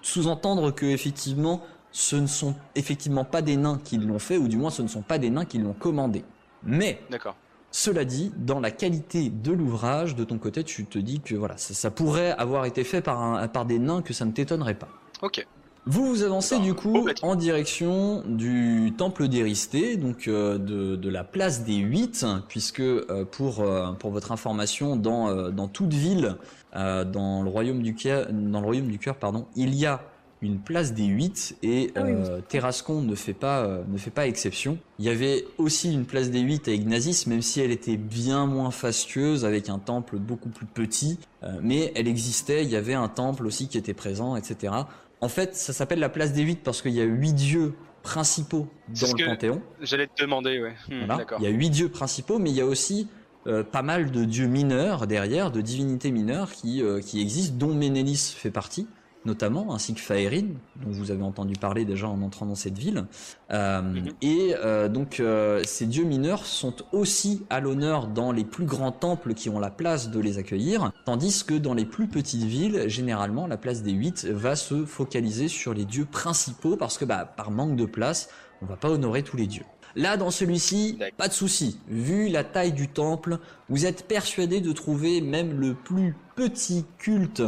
sous-entendre 0.01 0.71
que 0.71 0.85
effectivement 0.85 1.61
ce 1.91 2.15
ne 2.15 2.27
sont 2.27 2.55
effectivement 2.75 3.25
pas 3.25 3.41
des 3.41 3.57
nains 3.57 3.79
qui 3.83 3.97
l'ont 3.97 4.19
fait 4.19 4.37
ou 4.37 4.47
du 4.47 4.57
moins 4.57 4.69
ce 4.69 4.81
ne 4.81 4.87
sont 4.87 5.01
pas 5.01 5.17
des 5.17 5.29
nains 5.29 5.45
qui 5.45 5.57
l'ont 5.57 5.73
commandé. 5.73 6.23
Mais 6.63 7.01
D'accord. 7.09 7.35
Cela 7.71 8.05
dit, 8.05 8.31
dans 8.37 8.59
la 8.59 8.71
qualité 8.71 9.29
de 9.29 9.51
l'ouvrage, 9.51 10.15
de 10.15 10.23
ton 10.23 10.37
côté, 10.37 10.63
tu 10.63 10.85
te 10.85 10.97
dis 10.97 11.19
que 11.19 11.35
voilà, 11.35 11.57
ça, 11.57 11.73
ça 11.73 11.91
pourrait 11.91 12.31
avoir 12.31 12.65
été 12.65 12.83
fait 12.83 13.01
par, 13.01 13.21
un, 13.21 13.47
par 13.47 13.65
des 13.65 13.79
nains, 13.79 14.01
que 14.01 14.13
ça 14.13 14.25
ne 14.25 14.31
t'étonnerait 14.31 14.75
pas. 14.75 14.89
Ok. 15.21 15.45
Vous 15.85 16.05
vous 16.05 16.23
avancez 16.23 16.59
du 16.59 16.73
coup 16.73 17.07
en 17.23 17.35
direction 17.35 18.21
du 18.27 18.93
temple 18.97 19.27
d'Éristé, 19.27 19.97
donc 19.97 20.27
euh, 20.27 20.57
de, 20.57 20.95
de 20.95 21.09
la 21.09 21.23
place 21.23 21.63
des 21.63 21.77
Huit, 21.77 22.25
puisque 22.47 22.81
euh, 22.81 23.25
pour, 23.25 23.61
euh, 23.61 23.91
pour 23.93 24.11
votre 24.11 24.31
information, 24.31 24.95
dans, 24.95 25.49
dans 25.49 25.67
toute 25.67 25.93
ville, 25.93 26.35
dans 26.73 27.41
le 27.41 27.49
royaume 27.49 27.81
du 27.81 27.95
cœur, 27.95 28.27
dans 28.31 28.59
le 28.59 28.65
royaume 28.65 28.89
du 28.89 28.99
cœur, 28.99 29.15
pardon, 29.15 29.47
il 29.55 29.73
y 29.73 29.87
a 29.87 30.01
une 30.41 30.59
place 30.59 30.93
des 30.93 31.05
8 31.05 31.57
et 31.63 31.91
Ah 31.95 32.01
oui, 32.05 32.11
euh, 32.13 32.39
Terrascon 32.47 33.01
ne 33.01 33.13
fait 33.15 33.33
pas 33.33 33.63
euh, 33.65 33.83
ne 33.87 33.97
fait 33.97 34.09
pas 34.11 34.25
exception. 34.27 34.77
Il 34.97 35.05
y 35.05 35.09
avait 35.09 35.45
aussi 35.57 35.91
une 35.93 36.05
place 36.05 36.31
des 36.31 36.39
8 36.39 36.67
à 36.69 36.71
Ignazis, 36.71 37.25
même 37.27 37.41
si 37.41 37.59
elle 37.59 37.71
était 37.71 37.97
bien 37.97 38.45
moins 38.45 38.71
fastueuse 38.71 39.43
avec 39.43 39.67
un 39.69 39.79
temple 39.79 40.17
beaucoup 40.17 40.49
plus 40.49 40.65
petit, 40.65 41.19
euh, 41.43 41.59
mais 41.61 41.91
elle 41.95 42.07
existait. 42.07 42.63
Il 42.63 42.69
y 42.69 42.75
avait 42.77 42.93
un 42.93 43.09
temple 43.09 43.45
aussi 43.45 43.67
qui 43.67 43.77
était 43.77 43.93
présent, 43.93 44.35
etc. 44.37 44.73
En 45.21 45.27
fait, 45.27 45.55
ça 45.55 45.73
s'appelle 45.73 45.99
la 45.99 46.07
place 46.09 46.31
des 46.31 46.43
8 46.43 46.61
parce 46.63 46.81
qu'il 46.81 46.93
y 46.93 47.01
a 47.01 47.05
huit 47.05 47.33
dieux 47.33 47.73
principaux 48.01 48.67
dans 48.87 48.95
ce 49.07 49.11
le 49.11 49.17
que- 49.17 49.25
panthéon. 49.29 49.61
J'allais 49.81 50.07
te 50.07 50.21
demander, 50.23 50.61
ouais. 50.61 50.73
Hmm, 50.89 51.05
Voilà. 51.05 51.25
Il 51.39 51.43
y 51.43 51.47
a 51.47 51.51
huit 51.51 51.69
dieux 51.69 51.89
principaux, 51.89 52.39
mais 52.39 52.49
il 52.49 52.55
y 52.55 52.61
a 52.61 52.65
aussi 52.65 53.07
euh, 53.47 53.63
pas 53.63 53.81
mal 53.81 54.11
de 54.11 54.23
dieux 54.23 54.47
mineurs 54.47 55.05
derrière, 55.07 55.51
de 55.51 55.59
divinités 55.61 56.11
mineures 56.11 56.51
qui, 56.53 56.81
euh, 56.81 57.01
qui 57.01 57.19
existent, 57.21 57.55
dont 57.57 57.73
Ménélis 57.73 58.33
fait 58.37 58.51
partie, 58.51 58.87
notamment, 59.25 59.73
ainsi 59.73 59.93
que 59.93 59.99
Faerine, 59.99 60.55
dont 60.77 60.91
vous 60.91 61.11
avez 61.11 61.23
entendu 61.23 61.53
parler 61.53 61.85
déjà 61.85 62.07
en 62.07 62.21
entrant 62.21 62.45
dans 62.45 62.55
cette 62.55 62.77
ville. 62.77 63.05
Euh, 63.51 63.81
Mhm. 63.81 64.13
Et 64.21 64.55
euh, 64.63 64.87
donc, 64.87 65.19
euh, 65.19 65.61
ces 65.65 65.85
dieux 65.85 66.03
mineurs 66.03 66.45
sont 66.45 66.75
aussi 66.91 67.45
à 67.49 67.59
l'honneur 67.59 68.07
dans 68.07 68.31
les 68.31 68.43
plus 68.43 68.65
grands 68.65 68.91
temples 68.91 69.33
qui 69.33 69.49
ont 69.49 69.59
la 69.59 69.69
place 69.69 70.09
de 70.09 70.19
les 70.19 70.37
accueillir, 70.37 70.91
tandis 71.05 71.43
que 71.43 71.53
dans 71.53 71.73
les 71.73 71.85
plus 71.85 72.07
petites 72.07 72.43
villes, 72.43 72.83
généralement, 72.87 73.47
la 73.47 73.57
place 73.57 73.83
des 73.83 73.91
huit 73.91 74.25
va 74.25 74.55
se 74.55 74.85
focaliser 74.85 75.47
sur 75.47 75.73
les 75.73 75.85
dieux 75.85 76.05
principaux, 76.05 76.77
parce 76.77 76.97
que 76.97 77.05
bah, 77.05 77.25
par 77.25 77.51
manque 77.51 77.75
de 77.75 77.85
place, 77.85 78.29
on 78.61 78.65
va 78.65 78.75
pas 78.75 78.89
honorer 78.89 79.23
tous 79.23 79.37
les 79.37 79.47
dieux. 79.47 79.65
Là, 79.95 80.17
dans 80.17 80.29
celui-ci, 80.29 80.99
pas 81.17 81.27
de 81.27 81.33
souci. 81.33 81.79
Vu 81.87 82.29
la 82.29 82.43
taille 82.43 82.73
du 82.73 82.87
temple, 82.87 83.39
vous 83.69 83.85
êtes 83.85 84.07
persuadé 84.07 84.61
de 84.61 84.71
trouver 84.71 85.19
même 85.19 85.59
le 85.59 85.73
plus 85.73 86.15
petit 86.35 86.85
culte 86.99 87.41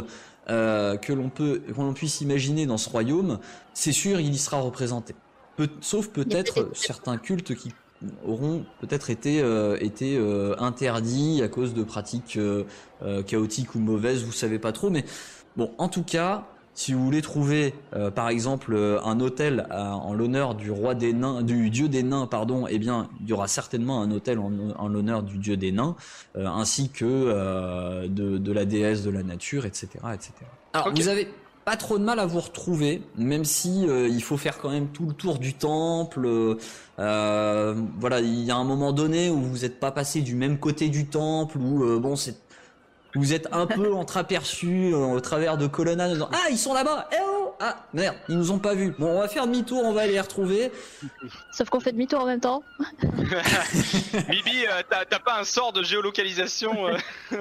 euh, 0.50 0.98
que 0.98 1.14
l'on 1.14 1.30
peut, 1.30 1.62
puisse 1.94 2.22
imaginer 2.22 2.66
dans 2.66 2.78
ce 2.78 2.90
royaume. 2.90 3.40
C'est 3.74 3.92
sûr, 3.92 4.20
il 4.20 4.34
y 4.34 4.38
sera 4.38 4.60
représenté. 4.60 5.16
Sauf 5.82 6.08
peut-être 6.10 6.56
peut-être- 6.56 6.76
certains 6.76 7.18
cultes 7.18 7.56
qui 7.56 7.72
auront 8.26 8.66
peut-être 8.80 9.12
été, 9.12 9.42
euh, 9.42 9.78
été 9.80 10.18
euh, 10.18 10.56
interdits 10.58 11.42
à 11.44 11.48
cause 11.48 11.76
de 11.76 11.84
pratiques 11.84 12.38
euh, 12.38 12.64
euh, 13.04 13.22
chaotiques 13.22 13.76
ou 13.76 13.80
mauvaises, 13.80 14.24
vous 14.24 14.32
savez 14.32 14.58
pas 14.58 14.72
trop. 14.72 14.90
Mais 14.90 15.06
bon, 15.56 15.72
en 15.78 15.88
tout 15.88 16.02
cas, 16.04 16.48
si 16.74 16.94
vous 16.94 17.04
voulez 17.04 17.22
trouver, 17.22 17.74
euh, 17.96 18.12
par 18.12 18.30
exemple, 18.30 18.74
euh, 18.74 19.00
un 19.04 19.20
hôtel 19.20 19.68
à- 19.70 19.96
en 19.96 20.14
l'honneur 20.14 20.56
du 20.56 20.72
roi 20.72 20.96
des 20.96 21.14
nains, 21.14 21.44
du 21.44 21.70
dieu 21.70 21.90
des 21.90 22.02
nains, 22.04 22.28
pardon, 22.28 22.66
eh 22.70 22.80
bien, 22.80 23.10
il 23.22 23.30
y 23.30 23.34
aura 23.34 23.48
certainement 23.48 24.02
un 24.02 24.10
hôtel 24.12 24.40
en, 24.40 24.52
en 24.78 24.88
l'honneur 24.88 25.22
du 25.24 25.38
dieu 25.38 25.58
des 25.58 25.72
nains, 25.72 25.96
euh, 26.38 26.48
ainsi 26.48 26.90
que 26.90 27.06
euh, 27.06 28.08
de, 28.08 28.38
de 28.38 28.52
la 28.52 28.66
déesse 28.66 29.04
de 29.04 29.10
la 29.12 29.24
nature, 29.24 29.66
etc., 29.66 29.88
etc. 30.14 30.32
Alors, 30.74 30.94
vous 30.96 31.08
avez 31.10 31.28
pas 31.66 31.76
trop 31.78 32.00
de 32.00 32.04
mal 32.04 32.18
à 32.20 32.26
vous 32.26 32.40
retrouver, 32.40 33.04
même 33.18 33.46
si 33.46 33.86
euh, 33.88 34.08
il 34.08 34.24
faut 34.24 34.38
faire 34.38 34.58
quand 34.58 34.72
même 34.72 34.88
tout 34.88 35.06
le 35.06 35.14
tour 35.14 35.38
du 35.38 35.54
temple. 35.54 36.26
euh, 36.26 36.56
euh, 37.00 37.76
voilà, 38.00 38.20
il 38.20 38.44
y 38.44 38.50
a 38.52 38.56
un 38.56 38.64
moment 38.64 38.92
donné 38.94 39.30
où 39.30 39.40
vous 39.42 39.60
n'êtes 39.60 39.80
pas 39.80 39.92
passé 39.92 40.22
du 40.22 40.36
même 40.36 40.58
côté 40.58 40.90
du 40.90 41.06
temple, 41.06 41.58
où 41.60 41.84
euh, 41.84 42.00
bon, 42.00 42.16
c'est 42.16 42.36
vous 43.16 43.34
êtes 43.34 43.48
un 43.52 43.66
peu 43.68 43.94
entreaperçu 43.94 44.92
euh, 44.94 44.98
au 44.98 45.20
travers 45.20 45.58
de 45.58 45.68
colonnades 45.68 46.12
en 46.12 46.14
disant 46.14 46.30
Ah, 46.34 46.50
ils 46.50 46.58
sont 46.58 46.74
là-bas 46.74 47.10
Eh 47.12 47.16
oh 47.22 47.54
Ah, 47.60 47.78
merde, 47.94 48.16
ils 48.30 48.38
nous 48.38 48.52
ont 48.52 48.60
pas 48.60 48.74
vus. 48.74 48.94
Bon, 48.98 49.08
on 49.18 49.20
va 49.20 49.28
faire 49.28 49.46
demi-tour, 49.48 49.82
on 49.84 49.94
va 49.94 50.02
aller 50.02 50.14
les 50.14 50.22
retrouver. 50.22 50.72
Sauf 51.52 51.70
qu'on 51.70 51.80
fait 51.80 51.92
demi-tour 51.92 52.22
en 52.22 52.26
même 52.26 52.40
temps. 52.40 52.64
Mibi, 54.30 54.66
euh, 54.66 54.82
t'as 54.90 55.06
t'as 55.06 55.20
pas 55.20 55.40
un 55.40 55.44
sort 55.44 55.74
de 55.74 55.84
géolocalisation 55.84 56.88
euh, 56.88 56.98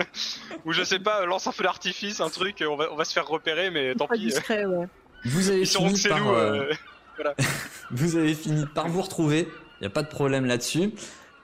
ou 0.64 0.72
je 0.72 0.82
sais 0.82 0.98
pas, 0.98 1.24
lance 1.26 1.46
un 1.46 1.52
feu 1.52 1.64
d'artifice, 1.64 2.20
un 2.20 2.28
truc, 2.30 2.62
euh, 2.62 2.66
on 2.68 2.76
va, 2.76 2.92
on 2.92 2.96
va 2.96 3.04
se 3.04 3.12
faire 3.12 3.26
repérer, 3.26 3.70
mais 3.70 3.94
tant 3.94 4.06
Pas 4.06 4.14
pis. 4.16 4.22
euh, 4.22 4.26
discret, 4.26 4.64
ouais. 4.66 4.86
Vous 5.24 5.50
avez 5.50 5.60
Ils 5.60 5.66
sauront 5.66 5.84
que 5.86 5.90
fini 5.90 6.00
c'est 6.02 6.08
par, 6.08 6.20
nous. 6.20 6.30
euh, 6.30 6.72
euh, 7.24 7.32
vous 7.90 8.16
avez 8.16 8.34
fini 8.34 8.66
par 8.74 8.88
vous 8.88 9.02
retrouver. 9.02 9.48
Il 9.80 9.84
n'y 9.84 9.86
a 9.86 9.90
pas 9.90 10.02
de 10.02 10.08
problème 10.08 10.46
là-dessus. 10.46 10.92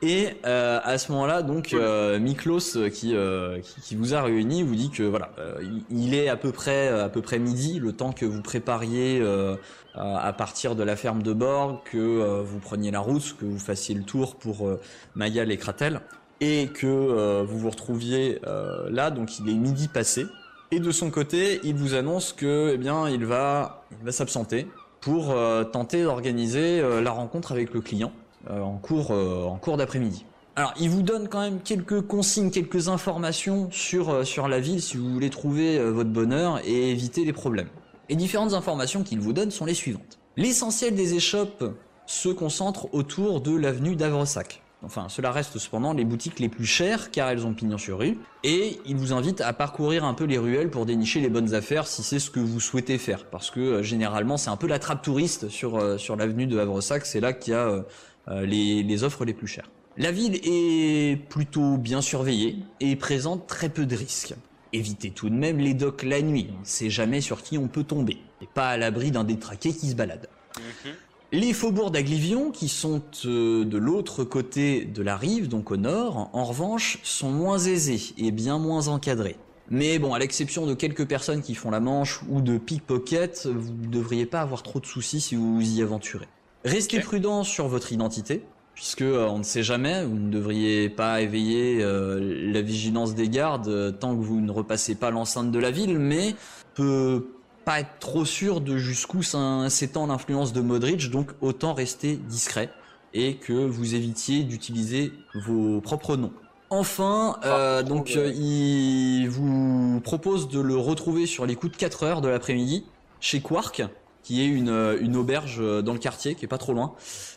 Et 0.02 0.28
euh, 0.44 0.78
à 0.84 0.98
ce 0.98 1.10
moment-là, 1.12 1.40
donc 1.42 1.72
euh, 1.72 2.18
Miklos 2.18 2.76
euh, 2.76 2.90
qui, 2.90 3.16
euh, 3.16 3.60
qui 3.60 3.80
qui 3.80 3.96
vous 3.96 4.12
a 4.14 4.20
réuni 4.22 4.62
vous 4.62 4.74
dit 4.74 4.90
que 4.90 5.02
voilà, 5.02 5.30
euh, 5.38 5.54
il- 5.90 6.14
est 6.14 6.28
à 6.28 6.36
peu 6.36 6.52
près 6.52 6.88
à 6.88 7.08
peu 7.08 7.22
près 7.22 7.38
midi, 7.38 7.78
le 7.80 7.92
temps 7.92 8.12
que 8.12 8.26
vous 8.26 8.42
prépariez 8.42 9.20
euh, 9.22 9.56
à 9.94 10.32
partir 10.34 10.74
de 10.76 10.82
la 10.82 10.96
ferme 10.96 11.22
de 11.22 11.32
Borg, 11.32 11.78
que 11.90 11.96
euh, 11.96 12.42
vous 12.42 12.58
preniez 12.58 12.90
la 12.90 13.00
route, 13.00 13.36
que 13.40 13.46
vous 13.46 13.58
fassiez 13.58 13.94
le 13.94 14.02
tour 14.02 14.36
pour 14.36 14.68
euh, 14.68 14.78
Mayal 15.14 15.50
et 15.50 15.56
Kratel, 15.56 16.02
et 16.42 16.66
que 16.68 16.86
euh, 16.86 17.42
vous 17.48 17.58
vous 17.58 17.70
retrouviez 17.70 18.40
euh, 18.46 18.90
là. 18.90 19.10
Donc 19.10 19.38
il 19.38 19.48
est 19.48 19.54
midi 19.54 19.88
passé. 19.88 20.26
Et 20.72 20.80
de 20.80 20.90
son 20.90 21.10
côté, 21.10 21.60
il 21.64 21.74
vous 21.74 21.94
annonce 21.94 22.34
que 22.34 22.72
eh 22.74 22.76
bien 22.76 23.08
il 23.08 23.24
va 23.24 23.84
il 23.98 24.04
va 24.04 24.12
s'absenter 24.12 24.66
pour 25.00 25.30
euh, 25.30 25.64
tenter 25.64 26.02
d'organiser 26.02 26.80
euh, 26.80 27.00
la 27.00 27.12
rencontre 27.12 27.52
avec 27.52 27.72
le 27.72 27.80
client 27.80 28.12
euh, 28.12 28.25
en 28.50 28.76
cours, 28.78 29.10
euh, 29.10 29.44
en 29.44 29.56
cours 29.56 29.76
d'après-midi. 29.76 30.24
Alors, 30.58 30.72
il 30.80 30.88
vous 30.88 31.02
donne 31.02 31.28
quand 31.28 31.40
même 31.40 31.60
quelques 31.60 32.00
consignes, 32.00 32.50
quelques 32.50 32.88
informations 32.88 33.68
sur, 33.70 34.08
euh, 34.08 34.24
sur 34.24 34.48
la 34.48 34.58
ville 34.58 34.80
si 34.80 34.96
vous 34.96 35.12
voulez 35.12 35.28
trouver 35.28 35.78
euh, 35.78 35.90
votre 35.90 36.08
bonheur 36.08 36.60
et 36.64 36.90
éviter 36.90 37.26
les 37.26 37.34
problèmes. 37.34 37.68
Les 38.08 38.16
différentes 38.16 38.54
informations 38.54 39.02
qu'il 39.02 39.20
vous 39.20 39.34
donne 39.34 39.50
sont 39.50 39.66
les 39.66 39.74
suivantes. 39.74 40.18
L'essentiel 40.38 40.94
des 40.94 41.14
échoppes 41.14 41.64
se 42.06 42.30
concentre 42.30 42.88
autour 42.94 43.42
de 43.42 43.54
l'avenue 43.54 43.96
d'Avresac. 43.96 44.62
Enfin, 44.82 45.08
cela 45.08 45.32
reste 45.32 45.58
cependant 45.58 45.92
les 45.92 46.04
boutiques 46.04 46.38
les 46.38 46.48
plus 46.48 46.64
chères 46.64 47.10
car 47.10 47.28
elles 47.28 47.46
ont 47.46 47.54
pignon 47.54 47.76
sur 47.76 47.98
rue. 47.98 48.18
Et 48.44 48.78
il 48.86 48.96
vous 48.96 49.12
invite 49.12 49.40
à 49.40 49.52
parcourir 49.52 50.04
un 50.04 50.14
peu 50.14 50.24
les 50.24 50.38
ruelles 50.38 50.70
pour 50.70 50.86
dénicher 50.86 51.20
les 51.20 51.28
bonnes 51.28 51.54
affaires 51.54 51.86
si 51.86 52.02
c'est 52.02 52.18
ce 52.18 52.30
que 52.30 52.40
vous 52.40 52.60
souhaitez 52.60 52.96
faire. 52.98 53.24
Parce 53.26 53.50
que 53.50 53.60
euh, 53.60 53.82
généralement, 53.82 54.36
c'est 54.36 54.50
un 54.50 54.56
peu 54.56 54.66
la 54.66 54.78
trappe 54.78 55.02
touriste 55.02 55.48
sur, 55.48 55.76
euh, 55.76 55.98
sur 55.98 56.16
l'avenue 56.16 56.46
de. 56.46 56.62
C'est 57.02 57.20
là 57.20 57.32
qu'il 57.32 57.52
y 57.52 57.56
a 57.56 57.66
euh, 57.66 57.82
euh, 57.82 57.82
les, 58.28 58.82
les 58.82 59.04
offres 59.04 59.24
les 59.24 59.34
plus 59.34 59.46
chères. 59.46 59.70
La 59.96 60.12
ville 60.12 60.40
est 60.44 61.16
plutôt 61.28 61.78
bien 61.78 62.02
surveillée 62.02 62.56
et 62.80 62.96
présente 62.96 63.46
très 63.46 63.68
peu 63.70 63.86
de 63.86 63.96
risques. 63.96 64.34
Évitez 64.72 65.10
tout 65.10 65.30
de 65.30 65.34
même 65.34 65.58
les 65.58 65.72
docks 65.72 66.02
la 66.02 66.20
nuit, 66.20 66.48
on 66.54 66.60
ne 66.60 66.64
sait 66.64 66.90
jamais 66.90 67.22
sur 67.22 67.42
qui 67.42 67.56
on 67.56 67.68
peut 67.68 67.84
tomber, 67.84 68.18
et 68.42 68.46
pas 68.52 68.68
à 68.68 68.76
l'abri 68.76 69.10
d'un 69.10 69.24
détraqué 69.24 69.72
qui 69.72 69.88
se 69.88 69.94
balade. 69.94 70.28
mhm. 70.58 70.92
Les 71.32 71.52
faubourgs 71.52 71.90
d'Aglivion, 71.90 72.50
qui 72.50 72.68
sont 72.68 73.02
euh, 73.24 73.64
de 73.64 73.78
l'autre 73.78 74.22
côté 74.22 74.84
de 74.84 75.02
la 75.02 75.16
rive, 75.16 75.48
donc 75.48 75.70
au 75.70 75.76
nord, 75.76 76.30
en 76.32 76.44
revanche, 76.44 76.98
sont 77.02 77.30
moins 77.30 77.58
aisés 77.58 78.14
et 78.16 78.30
bien 78.30 78.58
moins 78.58 78.88
encadrés. 78.88 79.36
Mais 79.68 79.98
bon, 79.98 80.14
à 80.14 80.20
l'exception 80.20 80.66
de 80.66 80.74
quelques 80.74 81.06
personnes 81.06 81.42
qui 81.42 81.56
font 81.56 81.70
la 81.70 81.80
manche 81.80 82.20
ou 82.28 82.40
de 82.40 82.58
pickpocket, 82.58 83.46
vous 83.46 83.72
ne 83.72 83.88
devriez 83.88 84.26
pas 84.26 84.40
avoir 84.40 84.62
trop 84.62 84.78
de 84.78 84.86
soucis 84.86 85.20
si 85.20 85.34
vous 85.34 85.56
vous 85.56 85.78
y 85.78 85.82
aventurez. 85.82 86.28
Restez 86.66 87.00
prudent 87.00 87.44
sur 87.44 87.68
votre 87.68 87.92
identité, 87.92 88.42
puisque 88.74 89.02
euh, 89.02 89.28
on 89.28 89.38
ne 89.38 89.44
sait 89.44 89.62
jamais, 89.62 90.04
vous 90.04 90.16
ne 90.16 90.30
devriez 90.30 90.88
pas 90.88 91.20
éveiller 91.20 91.78
euh, 91.80 92.50
la 92.52 92.60
vigilance 92.60 93.14
des 93.14 93.28
gardes 93.28 93.68
euh, 93.68 93.92
tant 93.92 94.16
que 94.16 94.22
vous 94.22 94.40
ne 94.40 94.50
repassez 94.50 94.96
pas 94.96 95.12
l'enceinte 95.12 95.52
de 95.52 95.58
la 95.60 95.70
ville, 95.70 95.98
mais 95.98 96.34
peut 96.74 97.28
pas 97.64 97.80
être 97.80 97.98
trop 98.00 98.24
sûr 98.24 98.60
de 98.60 98.78
jusqu'où 98.78 99.22
s'étend 99.22 100.08
l'influence 100.08 100.52
de 100.52 100.60
Modric, 100.60 101.10
donc 101.10 101.30
autant 101.40 101.72
rester 101.72 102.16
discret 102.16 102.70
et 103.14 103.36
que 103.36 103.52
vous 103.52 103.94
évitiez 103.94 104.42
d'utiliser 104.42 105.12
vos 105.34 105.80
propres 105.80 106.16
noms. 106.16 106.32
Enfin, 106.70 107.38
Ah, 107.42 107.82
donc 107.82 108.10
il 108.14 109.26
vous 109.28 110.00
propose 110.00 110.48
de 110.48 110.60
le 110.60 110.76
retrouver 110.76 111.26
sur 111.26 111.46
les 111.46 111.54
coups 111.54 111.72
de 111.72 111.76
4 111.76 112.02
heures 112.02 112.20
de 112.20 112.28
l'après-midi 112.28 112.84
chez 113.20 113.40
Quark, 113.40 113.82
qui 114.26 114.42
est 114.42 114.46
une, 114.46 114.70
euh, 114.70 114.98
une 115.00 115.14
auberge 115.14 115.58
euh, 115.60 115.82
dans 115.82 115.92
le 115.92 116.00
quartier, 116.00 116.34
qui 116.34 116.44
est 116.44 116.48
pas 116.48 116.58
trop 116.58 116.72
loin, 116.72 116.94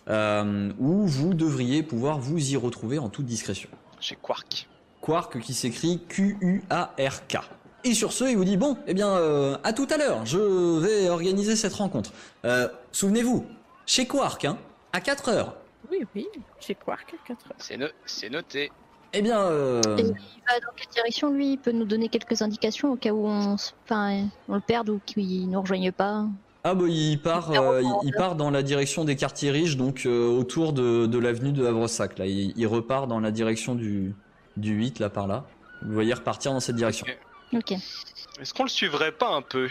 euh, 0.08 0.72
où 0.80 1.06
vous 1.06 1.36
devriez 1.36 1.84
pouvoir 1.84 2.18
vous 2.18 2.52
y 2.52 2.56
retrouver 2.58 2.98
en 2.98 3.10
toute 3.10 3.26
discrétion. 3.28 3.70
Chez 4.00 4.18
Quark. 4.20 4.68
Quark 5.00 5.40
qui 5.40 5.54
s'écrit 5.54 6.02
Q-U-A-R-K. 6.10 7.38
Et 7.84 7.94
sur 7.94 8.12
ce, 8.12 8.24
il 8.26 8.36
vous 8.38 8.44
dit 8.44 8.58
bon, 8.58 8.76
eh 8.88 8.96
bien, 8.96 9.08
euh, 9.10 9.56
à 9.64 9.72
tout 9.72 9.86
à 9.92 9.98
l'heure, 9.98 10.26
je 10.26 10.40
vais 10.80 11.10
organiser 11.10 11.56
cette 11.56 11.74
rencontre. 11.76 12.12
Euh, 12.44 12.68
Souvenez-vous, 12.92 13.46
chez 13.86 14.08
Quark, 14.08 14.46
hein, 14.46 14.58
à 14.92 15.00
4 15.00 15.30
heures. 15.30 15.56
Oui, 15.92 16.00
oui, 16.16 16.26
chez 16.60 16.74
Quark, 16.74 17.14
4 17.28 17.46
heures. 17.52 17.56
C'est 17.60 17.78
no- 17.78 17.86
c'est 18.06 18.30
noté. 18.32 18.72
Eh 19.14 19.22
bien, 19.22 19.40
euh, 19.42 19.82
Et 19.98 20.02
il 20.02 20.08
va 20.08 20.60
dans 20.60 20.74
quelle 20.76 20.90
direction 20.92 21.32
lui? 21.32 21.54
Il 21.54 21.58
peut 21.58 21.72
nous 21.72 21.86
donner 21.86 22.10
quelques 22.10 22.42
indications 22.42 22.92
au 22.92 22.96
cas 22.96 23.12
où 23.12 23.28
on, 23.28 23.58
se- 23.58 23.72
enfin, 23.86 24.28
on 24.48 24.56
le 24.56 24.62
perde 24.62 24.90
ou 24.90 25.00
qu'il 25.06 25.50
nous 25.50 25.62
rejoigne 25.62 25.92
pas? 25.92 26.26
Ah 26.64 26.76
bah, 26.76 26.86
il 26.88 27.22
part, 27.22 27.52
euh, 27.52 27.82
il, 27.82 28.08
il 28.10 28.14
part 28.14 28.36
dans 28.36 28.52
la 28.52 28.64
direction 28.64 29.06
des 29.06 29.16
quartiers 29.16 29.52
riches, 29.52 29.78
donc 29.78 30.04
euh, 30.06 30.28
autour 30.28 30.74
de, 30.74 31.06
de 31.06 31.18
l'avenue 31.18 31.52
de 31.52 31.66
Havresac. 31.66 32.18
Là, 32.20 32.26
il, 32.26 32.54
il 32.58 32.68
repart 32.68 33.08
dans 33.08 33.20
la 33.20 33.32
direction 33.32 33.76
du, 33.76 34.14
du 34.58 34.74
8, 34.74 35.00
là 35.00 35.10
par 35.10 35.28
là. 35.28 35.46
Vous 35.82 35.94
voyez 35.94 36.14
repartir 36.14 36.52
dans 36.52 36.60
cette 36.60 36.76
direction. 36.76 37.06
Ok. 37.54 37.72
Est-ce 38.40 38.54
qu'on 38.54 38.64
le 38.64 38.70
suivrait 38.70 39.12
pas 39.12 39.30
un 39.30 39.42
peu? 39.42 39.68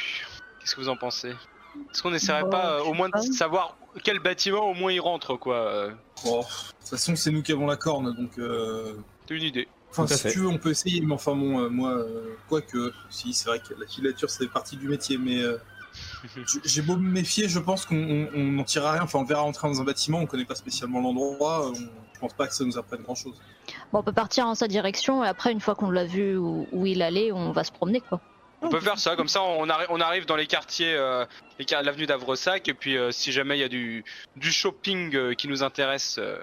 Qu'est-ce 0.61 0.75
que 0.75 0.81
vous 0.81 0.89
en 0.89 0.97
pensez? 0.97 1.31
Est-ce 1.31 2.03
qu'on 2.03 2.13
essaierait 2.15 2.43
Bah, 2.43 2.49
pas 2.51 2.73
euh, 2.73 2.85
au 2.85 2.95
moins 2.95 3.09
de 3.09 3.21
savoir 3.33 3.77
quel 4.03 4.19
bâtiment 4.21 4.71
au 4.71 4.75
moins 4.75 4.93
il 4.93 5.01
rentre 5.01 5.37
quoi 5.37 5.57
euh, 5.57 5.91
Bon, 6.25 6.41
de 6.41 6.45
toute 6.45 6.89
façon, 6.89 7.17
c'est 7.17 7.31
nous 7.31 7.43
qui 7.43 7.53
avons 7.53 7.67
la 7.67 7.77
corne, 7.77 8.15
donc. 8.15 8.39
Euh... 8.39 8.95
T'as 9.27 9.35
une 9.35 9.43
idée 9.43 9.69
Enfin, 9.91 10.07
si 10.07 10.19
fait. 10.19 10.33
tu 10.33 10.41
veux, 10.41 10.49
on 10.49 10.59
peut 10.59 10.71
essayer, 10.71 11.01
mais 11.01 11.15
enfin, 11.15 11.35
bon, 11.35 11.61
euh, 11.61 11.69
moi, 11.69 11.93
euh, 11.93 12.35
quoique, 12.49 12.93
si, 13.09 13.33
c'est 13.33 13.49
vrai 13.49 13.59
que 13.61 13.75
la 13.79 13.87
filature, 13.87 14.29
c'est 14.29 14.49
partie 14.49 14.77
du 14.77 14.89
métier, 14.89 15.19
mais. 15.19 15.43
J'ai 16.65 16.83
beau 16.83 16.97
me 16.97 17.11
méfier, 17.11 17.49
je 17.49 17.59
pense 17.59 17.87
qu'on 17.87 17.97
on- 17.97 18.29
on 18.35 18.45
n'en 18.53 18.65
tirera 18.65 18.93
rien. 18.93 19.03
Enfin, 19.03 19.19
on 19.19 19.23
le 19.23 19.29
verra 19.29 19.43
entrer 19.43 19.69
dans 19.69 19.81
un 19.81 19.85
bâtiment, 19.85 20.19
on 20.19 20.27
connaît 20.27 20.45
pas 20.45 20.55
spécialement 20.55 21.01
l'endroit. 21.01 21.69
on- 21.69 21.75
Je 21.75 22.21
pense 22.21 22.33
pas 22.35 22.49
que 22.49 22.55
ça 22.55 22.65
nous 22.65 22.77
apprenne 22.77 23.03
grand 23.03 23.15
chose. 23.15 23.41
Bon, 23.93 24.01
on 24.01 24.03
peut 24.03 24.13
partir 24.13 24.47
en 24.49 24.57
sa 24.57 24.67
direction 24.67 25.23
et 25.25 25.29
après, 25.29 25.53
une 25.53 25.61
fois 25.61 25.77
qu'on 25.77 25.91
l'a 25.91 26.05
vu 26.05 26.37
où, 26.37 26.67
où 26.73 26.85
il 26.85 27.01
allait, 27.01 27.31
on 27.31 27.53
va 27.53 27.63
se 27.63 27.71
promener 27.71 28.01
quoi. 28.01 28.21
On 28.61 28.71
peut 28.71 28.81
faire 28.81 28.99
ça, 28.99 29.15
comme 29.15 29.29
ça 29.29 29.41
on, 29.41 29.67
arri- 29.67 29.87
on 29.89 30.01
arrive 30.01 30.27
dans 30.27 30.35
les 30.35 30.49
quartiers, 30.49 30.93
euh, 30.97 31.25
l'avenue 31.71 32.07
d'Avresac, 32.07 32.67
et 32.67 32.75
puis 32.75 32.97
euh, 32.97 33.13
si 33.13 33.31
jamais 33.31 33.57
il 33.57 33.61
y 33.61 33.65
a 33.65 33.69
du, 33.69 34.05
du 34.35 34.51
shopping 34.51 35.15
euh, 35.15 35.35
qui 35.35 35.47
nous 35.47 35.63
intéresse, 35.63 36.17
euh, 36.19 36.39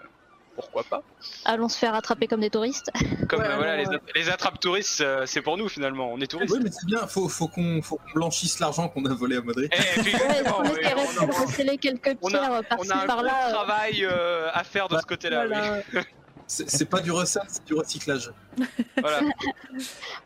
pourquoi 0.56 0.84
pas 0.84 1.04
Allons 1.46 1.70
se 1.70 1.78
faire 1.78 1.94
attraper 1.94 2.28
comme 2.28 2.42
des 2.42 2.50
touristes. 2.50 2.90
Comme 3.30 3.42
Ouais, 3.42 3.48
euh, 3.48 3.56
voilà, 3.58 3.74
alors, 3.74 3.94
les, 4.16 4.30
attrapes 4.30 4.60
touristes, 4.60 5.02
euh, 5.02 5.26
c'est 5.26 5.42
pour 5.42 5.58
nous 5.58 5.70
finalement, 5.70 6.12
on 6.12 6.20
est 6.20 6.28
touristes. 6.28 6.54
Oui, 6.54 6.62
mais 6.64 6.72
c'est 6.72 6.86
bien, 6.86 7.06
faut, 7.08 7.28
faut 7.30 7.48
qu'on 7.48 7.82
blanchisse 8.14 8.60
l'argent 8.60 8.88
qu'on 8.90 9.06
a 9.06 9.14
volé 9.14 9.38
à 9.38 9.42
Madrid. 9.42 9.70
Eh, 9.72 10.00
puis, 10.02 10.14
Ouais, 10.16 10.44
bon, 10.44 10.56
on 10.60 11.24
a, 11.24 11.46
receler 11.46 11.78
quelques 11.78 12.18
on 12.22 12.34
a- 12.34 12.64
par-ci 12.64 12.92
a 12.92 12.96
un 12.96 12.98
gros 13.00 13.08
par-là. 13.08 13.52
travail 13.52 14.06
euh, 14.06 14.50
à 14.54 14.64
faire 14.64 14.88
de 14.88 14.98
ce 14.98 15.06
côté-là. 15.06 15.44
oui. 15.44 15.54
Voilà. 15.92 16.06
C'est 16.48 16.70
c'est 16.70 16.86
pas 16.86 17.00
du 17.00 17.12
recel, 17.12 17.42
c'est 17.48 17.66
du 17.66 17.74
recyclage. 17.74 18.32
Voilà. 19.02 19.20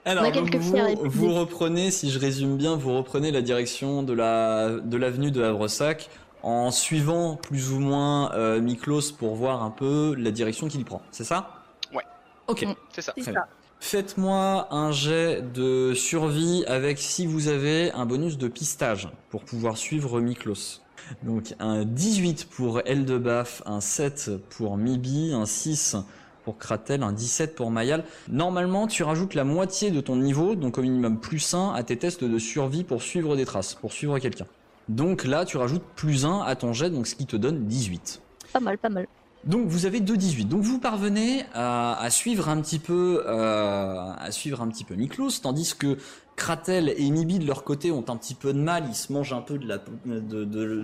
Alors, 0.05 0.31
donc 0.31 0.53
vous, 0.55 1.33
reprenez, 1.33 1.91
si 1.91 2.11
je 2.11 2.19
résume 2.19 2.57
bien, 2.57 2.75
vous 2.75 2.95
reprenez 2.97 3.31
la 3.31 3.41
direction 3.41 4.03
de 4.03 4.13
la 4.13 4.69
de 4.83 4.97
l'avenue 4.97 5.31
de 5.31 5.41
Havresac 5.41 6.09
en 6.43 6.71
suivant 6.71 7.35
plus 7.35 7.71
ou 7.71 7.79
moins 7.79 8.31
euh, 8.33 8.61
Miklos 8.61 9.13
pour 9.17 9.35
voir 9.35 9.63
un 9.63 9.71
peu 9.71 10.15
la 10.17 10.31
direction 10.31 10.67
qu'il 10.67 10.85
prend. 10.85 11.01
C'est 11.11 11.23
ça? 11.23 11.63
Ouais. 11.93 12.03
Ok. 12.47 12.63
Mm. 12.63 12.73
C'est 12.91 13.01
ça. 13.01 13.13
Ça. 13.17 13.47
Faites-moi 13.81 14.67
un 14.71 14.91
jet 14.91 15.41
de 15.53 15.93
survie 15.93 16.65
avec, 16.67 16.99
si 16.99 17.25
vous 17.25 17.47
avez, 17.47 17.91
un 17.93 18.05
bonus 18.05 18.37
de 18.37 18.49
pistage 18.49 19.09
pour 19.29 19.45
pouvoir 19.45 19.77
suivre 19.77 20.19
Miklos. 20.19 20.81
Donc 21.23 21.55
un 21.59 21.85
18 21.85 22.49
pour 22.49 22.81
Eldebaf, 22.85 23.63
un 23.65 23.79
7 23.79 24.31
pour 24.49 24.77
Mibi, 24.77 25.31
un 25.33 25.45
6 25.45 25.95
pour 26.43 26.57
Kratel, 26.57 27.03
un 27.03 27.13
17 27.13 27.55
pour 27.55 27.71
Mayal. 27.71 28.03
Normalement, 28.27 28.85
tu 28.85 29.03
rajoutes 29.03 29.33
la 29.33 29.43
moitié 29.43 29.91
de 29.91 30.01
ton 30.01 30.17
niveau, 30.17 30.55
donc 30.55 30.77
au 30.77 30.81
minimum 30.81 31.19
plus 31.19 31.53
1 31.53 31.73
à 31.73 31.83
tes 31.83 31.97
tests 31.97 32.23
de 32.23 32.37
survie 32.37 32.83
pour 32.83 33.01
suivre 33.01 33.35
des 33.35 33.45
traces, 33.45 33.75
pour 33.75 33.93
suivre 33.93 34.19
quelqu'un. 34.19 34.45
Donc 34.89 35.23
là, 35.23 35.45
tu 35.45 35.57
rajoutes 35.57 35.83
plus 35.95 36.25
1 36.25 36.41
à 36.41 36.55
ton 36.55 36.73
jet, 36.73 36.89
donc 36.89 37.07
ce 37.07 37.15
qui 37.15 37.25
te 37.25 37.35
donne 37.35 37.65
18. 37.67 38.21
Pas 38.51 38.59
mal, 38.59 38.77
pas 38.77 38.89
mal. 38.89 39.07
Donc 39.45 39.67
vous 39.67 39.85
avez 39.85 40.01
2-18. 40.01 40.47
Donc 40.47 40.63
vous 40.63 40.79
parvenez 40.79 41.45
à, 41.53 41.97
à 41.97 42.09
suivre 42.09 42.49
un 42.49 42.59
petit 42.61 42.79
peu 42.79 43.23
euh, 43.25 44.11
à 44.17 44.31
suivre 44.31 44.61
un 44.61 44.67
petit 44.67 44.83
peu 44.83 44.95
Miklos, 44.95 45.39
tandis 45.41 45.75
que 45.77 45.97
Kratel 46.35 46.93
et 46.97 47.09
Mibi 47.09 47.39
de 47.39 47.45
leur 47.45 47.63
côté 47.63 47.91
ont 47.91 48.03
un 48.09 48.17
petit 48.17 48.35
peu 48.35 48.51
de 48.51 48.59
mal. 48.59 48.83
Ils 48.89 48.95
se 48.95 49.13
mangent 49.13 49.31
un 49.31 49.41
peu 49.41 49.57
de 49.57 49.67
la 49.67 49.77
de, 50.05 50.19
de, 50.43 50.83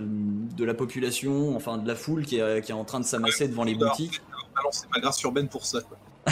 de 0.56 0.64
la 0.64 0.72
population, 0.74 1.54
enfin 1.54 1.76
de 1.76 1.86
la 1.86 1.94
foule 1.94 2.24
qui 2.24 2.38
est, 2.38 2.64
qui 2.64 2.72
est 2.72 2.74
en 2.74 2.84
train 2.84 3.00
de 3.00 3.04
s'amasser 3.04 3.48
devant 3.48 3.64
les 3.64 3.74
boutiques. 3.74 4.22
Balancer 4.54 4.86
ma 4.94 5.00
grâce 5.00 5.20
urbaine 5.22 5.48
pour 5.48 5.66
ça. 5.66 5.80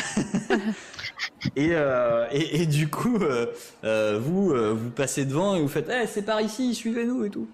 Et, 1.57 1.71
euh, 1.73 2.27
et, 2.33 2.63
et 2.63 2.67
du 2.67 2.89
coup, 2.89 3.19
euh, 3.23 4.19
vous 4.21 4.51
euh, 4.51 4.73
vous 4.73 4.91
passez 4.91 5.25
devant 5.25 5.55
et 5.55 5.61
vous 5.63 5.69
faites 5.69 5.91
Eh, 5.91 6.07
c'est 6.07 6.23
par 6.23 6.41
ici, 6.41 6.75
suivez-nous 6.75 7.25
et 7.25 7.31
tout. 7.31 7.49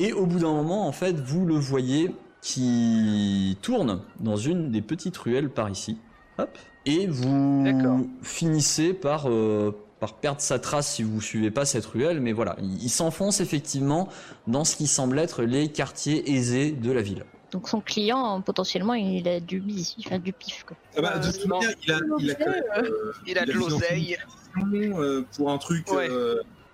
Et 0.00 0.12
au 0.12 0.26
bout 0.26 0.38
d'un 0.40 0.52
moment, 0.52 0.88
en 0.88 0.92
fait, 0.92 1.12
vous 1.20 1.44
le 1.46 1.54
voyez 1.54 2.10
qui 2.42 3.56
tourne 3.62 4.00
dans 4.18 4.36
une 4.36 4.70
des 4.70 4.80
petites 4.82 5.16
ruelles 5.16 5.50
par 5.50 5.68
ici. 5.70 5.98
Hop. 6.38 6.58
Et 6.86 7.06
vous 7.06 8.08
finissez 8.22 8.94
par, 8.94 9.28
euh, 9.28 9.72
par 10.00 10.14
perdre 10.14 10.40
sa 10.40 10.58
trace 10.58 10.94
si 10.94 11.02
vous 11.02 11.20
suivez 11.20 11.50
pas 11.50 11.66
cette 11.66 11.84
ruelle. 11.84 12.20
Mais 12.20 12.32
voilà, 12.32 12.56
il, 12.62 12.82
il 12.82 12.88
s'enfonce 12.88 13.40
effectivement 13.40 14.08
dans 14.46 14.64
ce 14.64 14.74
qui 14.76 14.86
semble 14.86 15.18
être 15.18 15.42
les 15.42 15.68
quartiers 15.70 16.32
aisés 16.32 16.72
de 16.72 16.90
la 16.90 17.02
ville. 17.02 17.24
Donc 17.52 17.68
son 17.68 17.80
client, 17.80 18.40
potentiellement, 18.40 18.94
il 18.94 19.28
a 19.28 19.40
du 19.40 19.60
bis, 19.60 19.94
il 19.98 20.06
fait 20.06 20.18
du 20.20 20.32
pif 20.32 20.64
quoi. 20.66 20.76
Ah 20.96 21.02
bah, 21.02 21.18
de 21.18 21.26
Euh, 21.26 21.32
toute 21.32 21.46
manière, 21.46 21.70
il 21.84 21.92
a, 21.92 21.98
il 22.20 22.30
euh, 22.30 23.12
Il 23.26 23.38
a 23.38 23.44
de 23.44 23.52
l'oseille. 23.52 24.16
euh, 24.64 25.22
pour 25.36 25.50
un 25.50 25.58
truc 25.58 25.90
Ouais. 25.92 26.08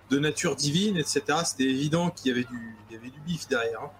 De 0.09 0.19
nature 0.19 0.55
divine, 0.55 0.97
etc. 0.97 1.21
C'était 1.45 1.63
évident 1.65 2.09
qu'il 2.09 2.27
y 2.29 2.31
avait 2.31 2.43
du, 2.45 2.75
il 2.89 2.95
y 2.95 2.97
avait 2.99 3.09
du 3.09 3.19
bif 3.21 3.47
derrière. 3.47 3.81
hein. 3.81 3.91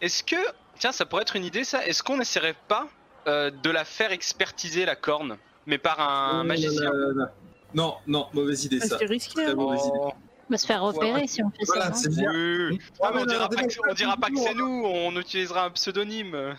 Est-ce 0.00 0.22
que, 0.22 0.36
tiens, 0.78 0.92
ça 0.92 1.06
pourrait 1.06 1.22
être 1.22 1.36
une 1.36 1.44
idée 1.44 1.64
ça 1.64 1.84
Est-ce 1.86 2.02
qu'on 2.02 2.16
n'essaierait 2.18 2.56
pas 2.68 2.88
euh, 3.26 3.50
de 3.50 3.70
la 3.70 3.84
faire 3.84 4.12
expertiser 4.12 4.84
la 4.84 4.94
corne, 4.96 5.36
mais 5.66 5.78
par 5.78 6.00
un 6.00 6.38
Non, 6.38 6.44
magicien 6.44 6.90
non, 6.92 6.98
non, 6.98 7.14
non. 7.14 7.26
Non, 7.74 7.94
non, 8.06 8.26
mauvaise 8.32 8.64
idée 8.64 8.80
ça. 8.80 8.96
C'est 8.98 9.04
risqué. 9.06 9.34
Très 9.42 9.50
hein. 9.50 9.54
mauvaise 9.54 9.80
idée. 9.84 9.90
Oh, 10.00 10.12
On 10.48 10.52
va 10.52 10.56
se 10.56 10.66
faire 10.66 10.82
repérer 10.82 11.10
Voilà. 11.10 11.26
si 11.26 11.42
on 11.42 11.50
fait 11.50 11.64
Voilà, 11.66 11.92
ça. 11.92 12.08
bien. 12.08 12.32
oui. 12.32 12.78
Ah, 13.02 13.06
Ah, 13.08 13.10
mais 13.14 13.20
on 13.22 13.26
dira 13.26 13.48
pas 13.48 13.62
que, 13.62 13.90
on 13.90 13.94
dira 13.94 14.16
pas 14.16 14.28
que 14.30 14.36
c'est 14.38 14.54
nous, 14.54 14.82
on 14.86 15.12
utilisera 15.20 15.64
un 15.66 15.70
pseudonyme. 15.70 16.54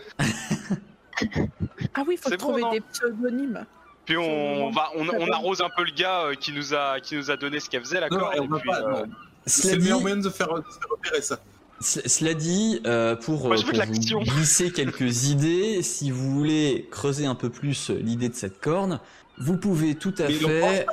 Ah 1.94 2.02
oui, 2.06 2.14
il 2.14 2.18
faut 2.18 2.30
bon, 2.30 2.36
trouver 2.36 2.62
des 2.70 2.80
pseudonymes. 2.80 3.66
Puis 4.04 4.16
on 4.16 4.70
va, 4.70 4.90
on, 4.96 5.08
on 5.08 5.30
arrose 5.30 5.60
un 5.60 5.68
peu 5.76 5.84
le 5.84 5.92
gars 5.92 6.24
euh, 6.24 6.34
qui 6.34 6.52
nous 6.52 6.74
a, 6.74 7.00
qui 7.00 7.16
nous 7.16 7.30
a 7.30 7.36
donné 7.36 7.60
ce 7.60 7.70
qu'elle 7.70 7.82
faisait 7.82 8.00
la 8.00 8.08
euh. 8.10 9.06
C'est 9.46 9.76
le 9.76 9.82
meilleur 9.82 10.00
moyen 10.00 10.16
de 10.16 10.28
faire, 10.28 10.48
de 10.48 10.62
faire 10.62 10.90
repérer 10.90 11.22
ça. 11.22 11.38
Cela 11.80 12.34
dit, 12.34 12.80
euh, 12.86 13.16
pour, 13.16 13.46
Moi, 13.46 13.56
vous 13.56 14.20
glisser 14.20 14.70
quelques 14.70 15.24
idées, 15.30 15.82
si 15.82 16.10
vous 16.10 16.30
voulez 16.30 16.88
creuser 16.90 17.24
un 17.24 17.34
peu 17.34 17.48
plus 17.48 17.88
l'idée 17.90 18.28
de 18.28 18.34
cette 18.34 18.60
corne, 18.60 19.00
vous 19.38 19.56
pouvez 19.56 19.94
tout 19.94 20.14
à 20.18 20.24
Mais 20.24 20.34
il 20.34 20.46
fait... 20.46 20.86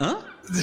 Hein? 0.00 0.18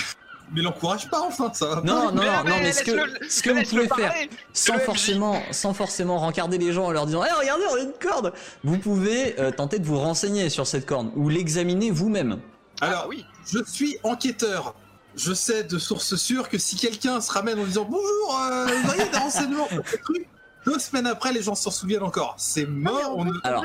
Mais 0.53 0.61
l'encourage 0.61 1.09
pas, 1.09 1.21
enfin, 1.21 1.51
ça 1.53 1.65
va. 1.67 1.75
Non, 1.81 1.83
non, 1.83 2.11
non, 2.11 2.21
Mais- 2.21 2.25
non, 2.25 2.43
mais 2.45 2.61
mais 2.63 2.71
ce 2.71 2.83
que, 2.83 3.29
ce 3.29 3.41
que 3.43 3.49
vous 3.49 3.63
pouvez 3.63 3.87
faire, 3.87 4.13
sans 4.53 4.77
forcément, 4.79 5.41
sans 5.51 5.73
forcément 5.73 6.17
rencarder 6.19 6.57
les 6.57 6.71
gens 6.71 6.85
en 6.85 6.91
leur 6.91 7.05
disant, 7.07 7.23
eh, 7.23 7.31
regardez, 7.39 7.63
on 7.71 7.75
a 7.75 7.79
une 7.79 7.93
corde, 7.99 8.31
vous 8.63 8.77
pouvez 8.77 9.39
euh, 9.39 9.51
tenter 9.51 9.79
de 9.79 9.85
vous 9.85 9.97
renseigner 9.99 10.49
sur 10.49 10.67
cette 10.67 10.85
corne 10.85 11.11
ou 11.15 11.29
l'examiner 11.29 11.89
vous-même. 11.91 12.39
Alors, 12.81 13.01
Ah 13.05 13.07
oui. 13.09 13.25
je 13.51 13.59
suis 13.65 13.97
enquêteur. 14.03 14.75
Je 15.15 15.33
sais 15.33 15.63
de 15.63 15.77
source 15.77 16.15
sûre 16.17 16.49
que 16.49 16.57
si 16.57 16.75
quelqu'un 16.75 17.21
se 17.21 17.31
ramène 17.31 17.57
en 17.59 17.63
disant 17.63 17.85
bonjour, 17.89 18.39
euh, 18.51 18.65
vous 18.65 18.89
auriez 18.89 19.09
des 19.09 19.17
renseignements 19.17 19.67
deux 20.65 20.79
semaines 20.79 21.07
après, 21.07 21.31
les 21.31 21.41
gens 21.41 21.55
s'en 21.55 21.71
souviennent 21.71 22.03
encore. 22.03 22.35
C'est 22.37 22.65
mort. 22.65 23.13
on 23.17 23.25
Alors, 23.43 23.63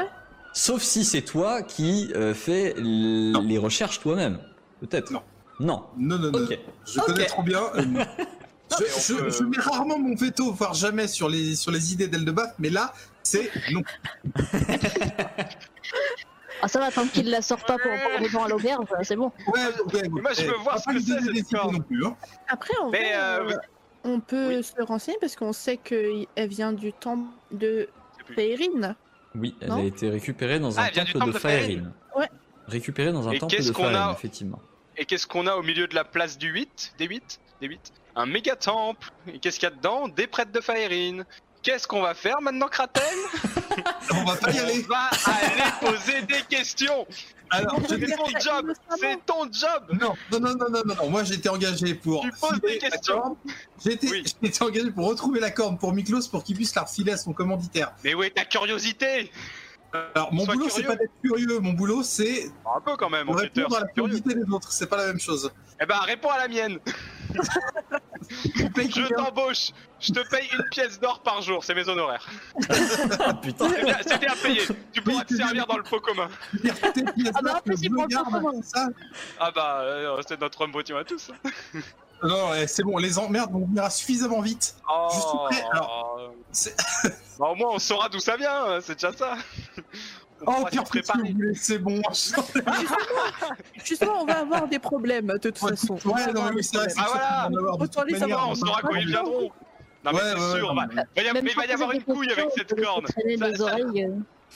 sauf 0.53 0.81
si 0.83 1.05
c'est 1.05 1.23
toi 1.23 1.62
qui 1.62 2.12
euh, 2.14 2.35
fais 2.35 2.75
l- 2.77 3.33
les 3.45 3.59
recherches 3.59 3.99
toi-même, 4.01 4.38
peut-être. 4.81 5.11
Non. 5.11 5.23
Non. 5.61 5.85
Non, 5.96 6.18
non, 6.18 6.31
non. 6.33 6.42
Ok. 6.44 6.59
Je 6.87 7.01
connais 7.01 7.27
trop 7.27 7.42
bien. 7.42 7.61
euh, 7.77 7.83
je, 7.85 7.85
mais 7.85 8.05
on 8.96 9.01
je- 9.01 9.14
peut- 9.14 9.31
je 9.31 9.42
mets 9.44 9.59
rarement 9.59 9.99
mon 9.99 10.14
veto, 10.16 10.53
voire 10.53 10.75
jamais 10.75 11.07
sur 11.07 11.29
les, 11.29 11.55
sur 11.55 11.70
les 11.70 11.92
idées 11.92 12.09
d'Eldebaf, 12.09 12.55
mais 12.59 12.70
là, 12.70 12.92
c'est 13.23 13.51
non. 13.73 13.83
Ah 16.62 16.68
ça 16.68 16.79
va, 16.79 16.90
tant 16.90 17.07
qu'il 17.07 17.31
la 17.31 17.40
sort 17.40 17.64
pas 17.64 17.79
pour 17.79 17.90
prendre 17.90 18.29
gens 18.29 18.44
à 18.44 18.49
l'auberge, 18.49 18.85
c'est 19.03 19.16
bon. 19.16 19.33
Ouais, 19.46 19.61
ouais, 19.94 20.03
ouais. 20.03 20.09
Moi, 20.11 20.33
je 20.35 20.42
veux 20.44 20.57
voir 20.59 20.79
ce 20.79 20.90
que 20.92 20.99
c'est, 21.01 21.35
cette 21.35 21.49
corde. 21.51 21.73
non 21.73 21.81
plus. 21.81 22.05
Hein. 22.05 22.16
Après, 22.49 22.77
en 22.83 22.90
Mais, 22.90 22.99
vrai, 22.99 23.16
euh, 23.16 23.51
euh, 23.51 23.57
on 24.05 24.20
peut 24.20 24.61
se 24.62 24.83
renseigner 24.83 25.16
parce 25.23 25.37
qu'on 25.37 25.55
sait 25.55 25.79
qu'elle 25.79 26.27
vient 26.49 26.73
du 26.75 26.92
temple 26.92 27.31
de 27.51 27.88
Féérine. 28.35 28.94
Oui, 29.35 29.55
elle 29.61 29.68
Non 29.68 29.77
a 29.77 29.85
été 29.85 30.11
récupérée 30.11 30.59
dans 30.61 30.79
un 30.79 30.83
Ah, 30.85 30.90
du 30.90 30.99
temple 30.99 31.12
de 31.14 31.18
temple 31.20 31.33
de 31.33 31.38
Faerine. 31.38 31.61
Faerine. 31.66 31.92
Ouais. 32.16 32.29
Récupérée 32.66 33.12
dans 33.12 33.27
un 33.29 33.33
Et 33.33 33.38
temple 33.38 33.57
de 33.57 33.70
a 33.70 33.73
Faerine, 33.73 34.12
effectivement. 34.12 34.61
Et 34.96 35.05
qu'est-ce 35.05 35.26
qu'on 35.26 35.46
a 35.46 35.55
au 35.55 35.62
milieu 35.62 35.87
de 35.87 35.94
la 35.94 36.05
place 36.05 36.38
du 36.38 36.48
8 36.48 36.94
Des 36.98 37.07
8 37.07 37.40
Des 37.61 37.68
8 37.68 37.92
Un 38.16 38.26
méga 38.26 38.57
temple. 38.57 39.11
Et 39.33 39.38
qu'est-ce 39.38 39.59
qu'il 39.59 39.68
y 39.68 39.72
a 39.72 39.74
dedans? 39.74 40.09
Des 40.09 40.26
prêtres 40.26 40.53
de 40.53 40.61
Faerine. 40.61 41.24
Qu'est-ce 41.62 41.87
qu'on 41.87 42.00
va 42.00 42.14
faire 42.14 42.40
maintenant, 42.40 42.68
Kratel? 42.68 43.03
On 44.12 44.24
va 44.24 44.37
pas 44.37 44.50
y 44.50 44.59
aller. 44.59 44.85
On 44.85 44.92
va 44.92 45.11
aller 45.26 45.72
poser 45.81 46.22
des 46.22 46.42
questions. 46.48 47.07
Alors, 47.50 47.76
C'est 47.88 47.98
ton 47.98 48.26
job. 48.40 48.72
C'est 48.98 49.26
ton 49.26 49.53
job. 49.53 49.98
Non, 50.00 50.14
non, 50.31 50.40
non, 50.40 50.55
non, 50.55 50.70
non, 50.70 50.83
non, 50.87 50.94
non. 50.94 51.11
Moi, 51.11 51.22
été 51.31 51.48
engagé 51.48 51.94
pour. 51.94 52.22
Tu 52.22 52.31
poses 52.33 52.61
des 52.61 52.79
la 52.79 52.90
questions. 52.90 53.37
Oui. 53.85 54.24
été 54.42 54.64
engagé 54.64 54.90
pour 54.90 55.09
retrouver 55.09 55.40
la 55.40 55.50
corne 55.50 55.76
pour 55.76 55.92
Miklos 55.92 56.29
pour 56.31 56.44
qu'il 56.44 56.57
puisse 56.57 56.74
la 56.74 56.83
refiler 56.83 57.12
à 57.12 57.16
son 57.16 57.33
commanditaire. 57.33 57.92
Mais 58.05 58.14
où 58.14 58.22
est 58.22 58.31
ta 58.31 58.44
curiosité? 58.44 59.31
Alors, 60.14 60.33
mon 60.33 60.44
Sois 60.44 60.55
boulot, 60.55 60.68
c'est 60.68 60.83
pas 60.85 60.96
d'être 60.96 61.12
curieux. 61.22 61.59
Mon 61.59 61.72
boulot, 61.72 62.03
c'est 62.03 62.50
Un 62.76 62.81
peu 62.81 62.96
quand 62.96 63.11
même, 63.11 63.29
enquêteur. 63.29 63.64
répondre 63.64 63.76
à 63.76 63.81
la 63.81 63.87
curiosité 63.88 64.35
des 64.35 64.50
autres. 64.53 64.70
C'est 64.72 64.87
pas 64.88 64.96
la 64.96 65.07
même 65.07 65.18
chose. 65.20 65.50
Eh 65.81 65.87
ben, 65.87 65.98
réponds 66.00 66.31
à 66.31 66.38
la 66.38 66.48
mienne. 66.48 66.79
Je 68.29 69.14
t'embauche. 69.14 69.70
Je 69.98 70.12
te 70.12 70.20
paye 70.31 70.48
une 70.53 70.64
pièce 70.70 70.98
d'or 71.00 71.20
par 71.22 71.42
jour. 71.42 71.64
C'est 71.64 71.74
mes 71.74 71.88
honoraires. 71.88 72.26
Ah 73.20 73.35
putain 73.35 73.68
C'est 74.07 74.18
bien, 74.18 74.35
payé. 74.42 74.62
Tu 74.92 75.03
pourras 75.03 75.24
te 75.24 75.35
servir 75.35 75.66
dans 75.66 75.76
le 75.76 75.83
pot 75.83 76.00
commun. 76.00 76.29
Ah 77.35 77.40
bah, 77.42 77.55
en 77.57 77.61
plus, 77.61 77.79
il 77.83 77.92
prend 77.92 78.05
le 78.05 78.24
commun. 78.24 78.61
Ah 79.38 79.50
bah, 79.55 79.81
euh, 79.83 80.20
c'est 80.26 80.40
notre 80.40 80.61
homme 80.62 80.72
à 80.76 81.05
tous. 81.05 81.31
Non, 82.22 82.50
c'est 82.66 82.83
bon. 82.83 82.98
Les 82.98 83.18
emmerdes 83.18 83.50
vont 83.53 83.66
venir 83.66 83.90
suffisamment 83.90 84.40
vite. 84.40 84.74
Oh. 84.90 85.09
Je 85.11 85.16
suis 85.18 85.59
prêt, 85.61 85.68
alors. 85.72 86.33
Bah, 87.38 87.46
au 87.48 87.55
moins, 87.55 87.70
on 87.72 87.79
saura 87.79 88.09
d'où 88.11 88.20
ça 88.20 88.37
vient. 88.37 88.64
hein, 88.66 88.79
C'est 88.83 88.94
déjà 88.94 89.12
ça. 89.12 89.35
On 90.46 90.62
Oh, 90.62 90.66
pire 90.70 90.85
voulais, 90.85 91.55
c'est 91.55 91.79
bon. 91.79 92.00
Justement, 93.85 94.22
on 94.22 94.26
va 94.26 94.40
avoir 94.40 94.68
des 94.68 94.79
problèmes 94.79 95.26
de 95.26 95.38
toute 95.38 95.59
façon. 95.59 95.94
Ouais, 96.05 96.33
non, 96.33 96.50
des 96.50 96.62
c'est 96.62 96.76
vrai. 96.76 96.88
Ah, 96.96 97.48
voilà. 97.50 98.46
on 98.46 98.55
saura 98.55 98.81
quand 98.83 98.94
ils 98.94 99.09
viendront. 99.09 99.50
Non, 100.05 100.12
mais 100.12 100.20
c'est 100.20 100.59
sûr, 100.59 100.74
il 101.50 101.57
va 101.57 101.66
y 101.66 101.72
avoir 101.72 101.92
une 101.92 102.03
couille 102.03 102.33
avec 102.33 102.46
cette 102.57 102.83
corne. 102.83 103.05
oreilles. 103.61 104.11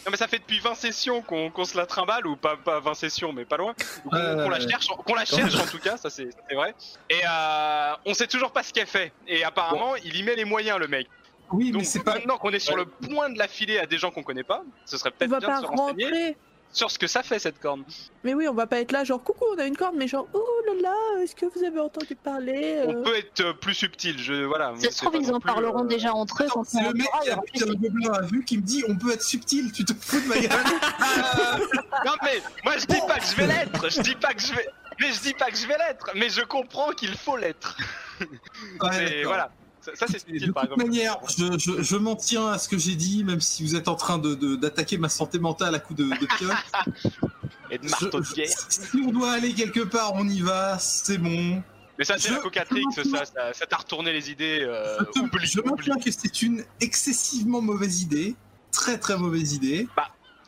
Non, 0.04 0.10
mais 0.10 0.16
ça 0.16 0.26
fait 0.26 0.38
depuis 0.38 0.58
20 0.58 0.74
sessions 0.74 1.22
qu'on 1.22 1.64
se 1.64 1.76
la 1.76 1.86
trimballe, 1.86 2.26
ou 2.26 2.36
pas, 2.36 2.56
pas 2.56 2.80
20 2.80 2.94
sessions, 2.94 3.32
mais 3.32 3.44
pas 3.44 3.56
loin. 3.56 3.74
Qu'on 4.10 4.48
la 4.48 4.60
cherche, 4.60 4.88
qu'on 4.88 5.14
la 5.14 5.24
cherche 5.24 5.54
en 5.54 5.66
tout 5.70 5.78
cas, 5.78 5.96
ça 5.96 6.10
c'est 6.10 6.28
c'est 6.48 6.54
vrai. 6.54 6.74
Et 7.08 7.20
euh, 7.26 7.92
on 8.04 8.12
sait 8.12 8.26
toujours 8.26 8.50
pas 8.52 8.62
ce 8.62 8.72
qu'elle 8.72 8.86
fait. 8.86 9.12
Et 9.28 9.44
apparemment, 9.44 9.94
il 9.96 10.16
y 10.16 10.22
met 10.22 10.34
les 10.34 10.44
moyens, 10.44 10.78
le 10.78 10.88
mec. 10.88 11.08
Oui, 11.52 11.70
Donc 11.70 11.82
mais 11.82 11.86
c'est 11.86 12.02
pas. 12.02 12.14
maintenant 12.14 12.38
qu'on 12.38 12.50
est 12.50 12.58
sur 12.58 12.74
Ouais. 12.74 12.84
le 13.00 13.08
point 13.08 13.30
de 13.30 13.38
la 13.38 13.48
filer 13.48 13.78
à 13.78 13.86
des 13.86 13.98
gens 13.98 14.10
qu'on 14.10 14.22
connaît 14.22 14.42
pas, 14.44 14.62
ce 14.86 14.96
serait 14.96 15.10
peut-être 15.10 15.30
bien 15.30 15.40
pas 15.40 15.60
de 15.60 15.62
se 15.62 15.66
renseigner 15.66 16.04
rentrer. 16.04 16.36
sur 16.72 16.90
ce 16.90 16.98
que 16.98 17.06
ça 17.06 17.22
fait 17.22 17.38
cette 17.38 17.60
corne. 17.60 17.84
Mais 18.24 18.34
oui, 18.34 18.48
on 18.48 18.54
va 18.54 18.66
pas 18.66 18.80
être 18.80 18.90
là 18.90 19.04
genre 19.04 19.22
coucou, 19.22 19.44
on 19.54 19.58
a 19.58 19.66
une 19.66 19.76
corde, 19.76 19.94
mais 19.96 20.08
genre 20.08 20.26
oh 20.32 20.44
là 20.66 20.72
là, 20.90 21.22
est-ce 21.22 21.36
que 21.36 21.46
vous 21.46 21.62
avez 21.64 21.78
entendu 21.78 22.16
parler 22.16 22.78
euh, 22.78 22.86
On 22.88 23.02
peut 23.04 23.14
être 23.16 23.40
euh, 23.42 23.52
plus 23.52 23.74
subtil, 23.74 24.18
je 24.18 24.42
voilà. 24.44 24.72
Ça 24.76 24.90
se 24.90 24.96
c'est 24.96 25.04
trouve, 25.06 25.20
ils 25.22 25.32
en 25.32 25.38
plus, 25.38 25.46
parleront 25.52 25.84
euh, 25.84 25.88
déjà 25.88 26.12
entre 26.14 26.42
eux 26.42 26.48
c'est 26.64 26.80
le 26.82 26.92
mec 26.94 27.06
qui 27.22 27.30
a 27.30 27.38
c'est- 27.54 27.66
gobelin 27.66 28.12
a 28.14 28.22
vu 28.22 28.44
qui 28.44 28.56
me 28.56 28.62
dit 28.62 28.82
on 28.88 28.96
peut 28.96 29.12
être 29.12 29.22
subtil, 29.22 29.70
tu 29.70 29.84
te 29.84 29.92
fous 29.94 30.20
de 30.20 30.26
ma 30.26 30.36
gueule. 30.38 30.50
Non 32.04 32.12
mais 32.22 32.42
moi 32.64 32.76
je 32.78 32.86
dis 32.86 33.00
pas 33.06 33.18
que 33.18 33.24
je 33.26 33.36
vais 33.36 33.46
l'être, 33.46 33.90
je 33.90 34.00
dis 34.02 34.14
pas 34.16 34.34
que 34.34 34.42
je 34.42 34.52
vais, 34.54 34.66
mais 35.00 35.12
je 35.12 35.20
dis 35.20 35.34
pas 35.34 35.50
que 35.50 35.56
je 35.56 35.66
vais 35.66 35.76
l'être, 35.78 36.10
mais 36.16 36.28
je 36.28 36.40
comprends 36.42 36.90
qu'il 36.92 37.14
faut 37.16 37.36
l'être. 37.36 37.76
Ouais, 38.20 38.90
Mais 38.98 39.24
voilà, 39.24 39.50
ça, 39.84 39.92
ça, 39.94 40.06
c'est 40.08 40.26
De 40.30 40.52
par 40.52 40.62
toute 40.64 40.72
exemple. 40.72 40.84
manière, 40.90 41.16
je, 41.28 41.58
je, 41.58 41.82
je 41.82 41.96
m'en 41.96 42.16
tiens 42.16 42.48
à 42.48 42.58
ce 42.58 42.68
que 42.68 42.78
j'ai 42.78 42.94
dit, 42.94 43.24
même 43.24 43.40
si 43.40 43.62
vous 43.62 43.74
êtes 43.76 43.88
en 43.88 43.94
train 43.96 44.18
de- 44.18 44.34
de- 44.34 44.56
d'attaquer 44.56 44.98
ma 44.98 45.08
santé 45.08 45.38
mentale 45.38 45.74
à 45.74 45.78
coups 45.78 45.98
de, 46.00 46.04
de 46.04 46.26
pioche. 46.38 47.12
Et 47.70 47.78
de 47.78 47.88
marteau 47.88 48.20
de 48.20 48.34
guerre. 48.34 48.48
si 48.68 48.80
on 49.06 49.10
doit 49.10 49.32
aller 49.32 49.52
quelque 49.54 49.80
part, 49.80 50.12
on 50.14 50.28
y 50.28 50.40
va, 50.40 50.78
c'est 50.78 51.18
bon. 51.18 51.62
Mais 51.98 52.04
ça 52.04 52.16
c'est 52.18 52.28
Je- 52.28 52.34
la 52.34 52.40
cocatrix, 52.40 52.82
ça, 52.94 53.02
ça, 53.24 53.52
ça 53.52 53.66
t'a 53.66 53.76
retourné 53.76 54.12
les 54.12 54.30
idées. 54.30 54.60
Euh, 54.62 54.98
je 55.00 55.04
te- 55.04 55.18
oublie, 55.20 55.46
je 55.46 55.60
oublie. 55.60 55.90
que 56.04 56.10
c'est 56.10 56.42
une 56.42 56.64
excessivement 56.80 57.60
mauvaise 57.62 58.02
idée. 58.02 58.36
Très 58.72 58.98
très 58.98 59.16
mauvaise 59.16 59.52
idée. 59.54 59.86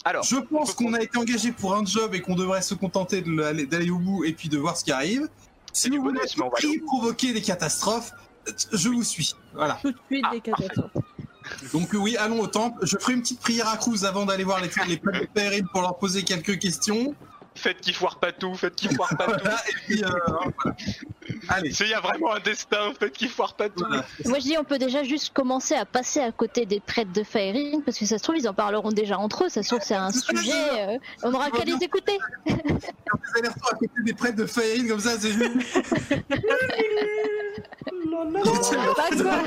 Alors, 0.04 0.22
Je 0.24 0.36
pense 0.36 0.72
qu'on 0.74 0.94
a 0.94 1.00
été 1.02 1.18
engagé 1.18 1.50
pour 1.52 1.74
un 1.74 1.84
job 1.84 2.14
et 2.14 2.20
qu'on 2.20 2.36
devrait 2.36 2.62
se 2.62 2.74
contenter 2.74 3.22
de 3.22 3.30
l'aller- 3.30 3.66
d'aller 3.66 3.90
au 3.90 3.98
bout 3.98 4.24
et 4.24 4.32
puis 4.32 4.48
de 4.48 4.56
voir 4.58 4.76
ce 4.76 4.84
qui 4.84 4.92
arrive. 4.92 5.28
Si 5.72 5.82
C'est 5.82 5.90
du 5.90 5.98
vous 5.98 6.04
bonus, 6.04 6.36
mais 6.36 6.44
on 6.44 6.48
va 6.48 6.56
provoquer 6.86 7.32
des 7.32 7.42
catastrophes, 7.42 8.12
je 8.72 8.88
vous 8.88 9.02
suis. 9.04 9.34
Voilà. 9.54 9.78
tout 9.82 9.90
de 9.92 9.98
suite 10.10 10.24
Ah, 10.26 10.32
des 10.32 10.40
catastrophes. 10.40 10.92
Donc 11.72 11.94
euh, 11.94 11.98
oui, 11.98 12.16
allons 12.16 12.40
au 12.40 12.46
temple. 12.48 12.84
Je 12.84 12.96
ferai 12.98 13.12
une 13.14 13.20
petite 13.20 13.40
prière 13.40 13.68
à 13.68 13.76
Cruz 13.76 14.04
avant 14.04 14.26
d'aller 14.26 14.44
voir 14.44 14.60
les, 14.60 14.70
les 14.88 14.96
pèlerines 15.26 15.68
pour 15.72 15.80
leur 15.82 15.96
poser 15.96 16.24
quelques 16.24 16.58
questions. 16.58 17.14
faites 17.54 17.80
qu'il 17.80 17.94
foire 17.94 18.18
pas 18.18 18.32
tout, 18.32 18.54
faites 18.54 18.74
qu'il 18.74 18.92
foire 18.94 19.16
pas 19.16 19.26
tout. 19.36 19.48
Et 19.48 19.72
puis 19.86 20.04
euh, 20.04 20.08
voilà. 20.26 20.76
Allez. 21.48 21.70
C'est 21.72 21.88
y 21.88 21.94
a 21.94 22.00
vraiment 22.00 22.34
un 22.34 22.40
destin, 22.40 22.92
faites 22.98 23.12
qu'il 23.12 23.28
foire 23.28 23.54
pas 23.54 23.68
tout. 23.68 23.84
Voilà. 23.86 24.04
Moi 24.24 24.40
je 24.40 24.44
dis 24.44 24.58
on 24.58 24.64
peut 24.64 24.78
déjà 24.78 25.04
juste 25.04 25.32
commencer 25.32 25.74
à 25.74 25.84
passer 25.86 26.20
à 26.20 26.32
côté 26.32 26.66
des 26.66 26.80
prêtres 26.80 27.12
de 27.12 27.22
Faerine 27.22 27.82
parce 27.84 27.96
que 27.98 28.06
ça 28.06 28.18
se 28.18 28.24
trouve 28.24 28.36
ils 28.36 28.48
en 28.48 28.54
parleront 28.54 28.90
déjà 28.90 29.16
entre 29.16 29.44
eux, 29.44 29.48
ça 29.48 29.62
se 29.62 29.68
trouve 29.68 29.80
c'est 29.82 29.94
un 29.94 30.10
sujet, 30.10 30.52
euh, 30.80 30.98
on 31.22 31.32
aura 31.32 31.50
qu'à 31.50 31.64
les 31.64 31.76
écouter. 31.80 32.18
Des 32.44 32.52
allers-retours 32.52 33.70
à 33.72 33.76
côté 33.76 33.92
des 34.04 34.14
prêtres 34.14 34.36
de 34.36 34.46
Faerine 34.46 34.88
comme 34.88 35.00
ça, 35.00 35.18
c'est 35.18 35.30
juste. 35.32 35.78
Bah, 38.24 38.40
quoi 38.42 39.42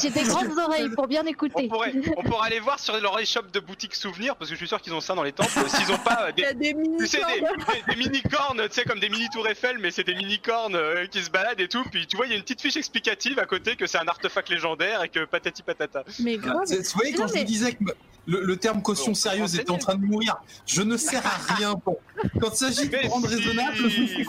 J'ai 0.00 0.10
des 0.10 0.22
grandes 0.22 0.58
oreilles 0.58 0.90
pour 0.90 1.06
bien 1.06 1.22
On 1.24 1.26
écouter. 1.26 1.68
pourrait, 1.68 1.92
on 2.16 2.22
pourrait 2.22 2.46
aller 2.48 2.60
voir 2.60 2.78
sur 2.78 2.98
leur 3.00 3.18
échoppe 3.20 3.50
de 3.52 3.60
boutique 3.60 3.94
souvenirs 3.94 4.36
parce 4.36 4.50
que 4.50 4.54
je 4.54 4.58
suis 4.58 4.68
sûr 4.68 4.80
qu'ils 4.80 4.92
ont 4.94 5.00
ça 5.00 5.14
dans 5.14 5.22
les 5.22 5.32
temples. 5.32 5.50
S'ils 5.68 5.90
ont 5.92 5.98
pas 5.98 6.28
euh, 6.28 6.32
des, 6.32 6.54
des 6.54 6.74
mini 6.74 6.98
tu 6.98 7.06
sais, 7.06 7.18
des, 7.34 7.40
des- 7.40 7.94
des 7.94 7.96
mini-cornes, 7.96 8.62
tu 8.68 8.74
sais, 8.74 8.84
comme 8.84 9.00
des 9.00 9.08
mini-tours 9.08 9.46
Eiffel, 9.48 9.78
mais 9.78 9.90
c'est 9.90 10.04
des 10.04 10.14
mini-cornes 10.14 10.76
euh, 10.76 11.06
qui 11.06 11.22
se 11.22 11.30
baladent 11.30 11.60
et 11.60 11.68
tout. 11.68 11.84
Puis 11.90 12.06
tu 12.06 12.16
vois, 12.16 12.26
il 12.26 12.30
y 12.30 12.34
a 12.34 12.36
une 12.36 12.42
petite 12.42 12.60
fiche 12.60 12.76
explicative 12.76 13.38
à 13.38 13.46
côté 13.46 13.76
que 13.76 13.86
c'est 13.86 13.98
un 13.98 14.08
artefact 14.08 14.48
légendaire 14.50 15.02
et 15.02 15.08
que 15.08 15.24
patati 15.24 15.62
patata. 15.62 16.04
Mais 16.20 16.36
Voilà. 16.36 16.60
grave. 16.64 16.68
Vous 16.70 16.82
voyez, 16.94 17.12
quand 17.14 17.22
Non, 17.22 17.28
je 17.28 17.34
mais- 17.34 17.40
vous 17.40 17.46
disais 17.46 17.72
que 17.72 17.84
le, 18.26 18.40
le 18.42 18.56
terme 18.56 18.82
caution 18.82 19.08
Bon, 19.08 19.14
sérieuse 19.14 19.58
était 19.58 19.70
en 19.70 19.78
train 19.78 19.94
de 19.96 20.04
mourir, 20.04 20.36
je 20.66 20.82
ne 20.82 20.96
sers 20.96 21.24
à 21.26 21.54
rien. 21.54 21.74
Bon, 21.84 21.98
quand 22.40 22.50
il 22.52 22.56
s'agit 22.56 22.88
de 22.88 23.08
rendre 23.08 23.28
si. 23.28 23.34
raisonnable, 23.36 23.76
je 23.76 24.00
ne 24.02 24.06
fais 24.06 24.24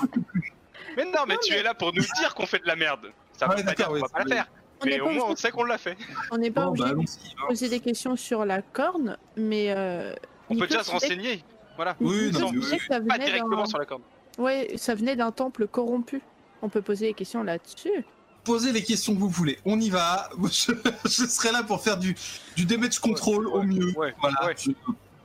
Mais 0.97 1.05
non, 1.05 1.21
mais 1.27 1.35
Non, 1.35 1.39
tu 1.43 1.53
mais- 1.53 1.59
es 1.59 1.63
là 1.63 1.73
pour 1.73 1.93
nous 1.93 2.03
dire 2.19 2.33
qu'on 2.35 2.45
fait 2.45 2.59
de 2.59 2.67
la 2.67 2.75
merde. 2.75 3.11
Ça 3.37 3.47
Ouais, 3.49 3.55
veut 3.57 3.63
pas 3.63 3.73
dire 3.73 3.77
d'accord, 3.77 3.87
qu'on 3.87 3.93
va 3.99 4.05
oui, 4.05 4.11
pas 4.13 4.23
la 4.23 4.35
faire. 4.35 4.47
On 4.81 4.85
n'est 4.85 4.91
Mais 4.91 4.97
pas 4.99 5.03
au 5.05 5.09
moins, 5.09 5.21
on 5.21 5.25
obligé, 5.27 5.41
sait 5.41 5.51
qu'on 5.51 5.63
l'a 5.63 5.77
fait. 5.77 5.97
on 6.31 6.37
n'est 6.37 6.51
pas 6.51 6.65
Bon, 6.65 6.67
bah, 6.67 6.71
obligé 6.71 6.89
allons-y. 6.89 7.35
de 7.41 7.47
poser 7.47 7.69
des 7.69 7.79
questions 7.79 8.15
sur 8.15 8.45
la 8.45 8.61
corne, 8.61 9.17
mais 9.37 9.67
euh, 9.75 10.13
On 10.49 10.57
peut 10.57 10.67
déjà 10.67 10.83
se 10.83 10.91
renseigner. 10.91 11.43
Voilà. 11.75 11.95
Oui, 11.99 12.31
non, 12.31 12.51
mais 12.51 12.57
oui. 12.59 12.79
ça 12.87 12.99
Pas 12.99 12.99
venait 12.99 13.25
directement 13.25 13.57
d'un- 13.57 13.65
sur 13.65 13.77
la 13.79 13.85
corde. 13.85 14.01
Ouais, 14.37 14.73
ça 14.77 14.95
venait 14.95 15.15
d'un 15.15 15.31
temple 15.31 15.67
corrompu. 15.67 16.21
On 16.61 16.69
peut 16.69 16.81
poser 16.81 17.07
des 17.07 17.13
questions 17.13 17.41
là-dessus. 17.43 18.05
Posez 18.43 18.71
les 18.73 18.83
questions 18.83 19.15
que 19.15 19.19
vous 19.19 19.29
voulez. 19.29 19.57
On 19.65 19.79
y 19.79 19.89
va. 19.89 20.29
Je, 20.43 20.71
je 21.05 21.25
serai 21.25 21.51
là 21.51 21.63
pour 21.63 21.81
faire 21.81 21.97
du, 21.97 22.15
du 22.55 22.65
damage 22.65 22.99
control 22.99 23.47
au 23.47 23.63
mieux. 23.63 23.91
Ouais, 23.97 24.13
Voilà. 24.19 24.45
ouais. 24.45 24.55
Je 24.57 24.71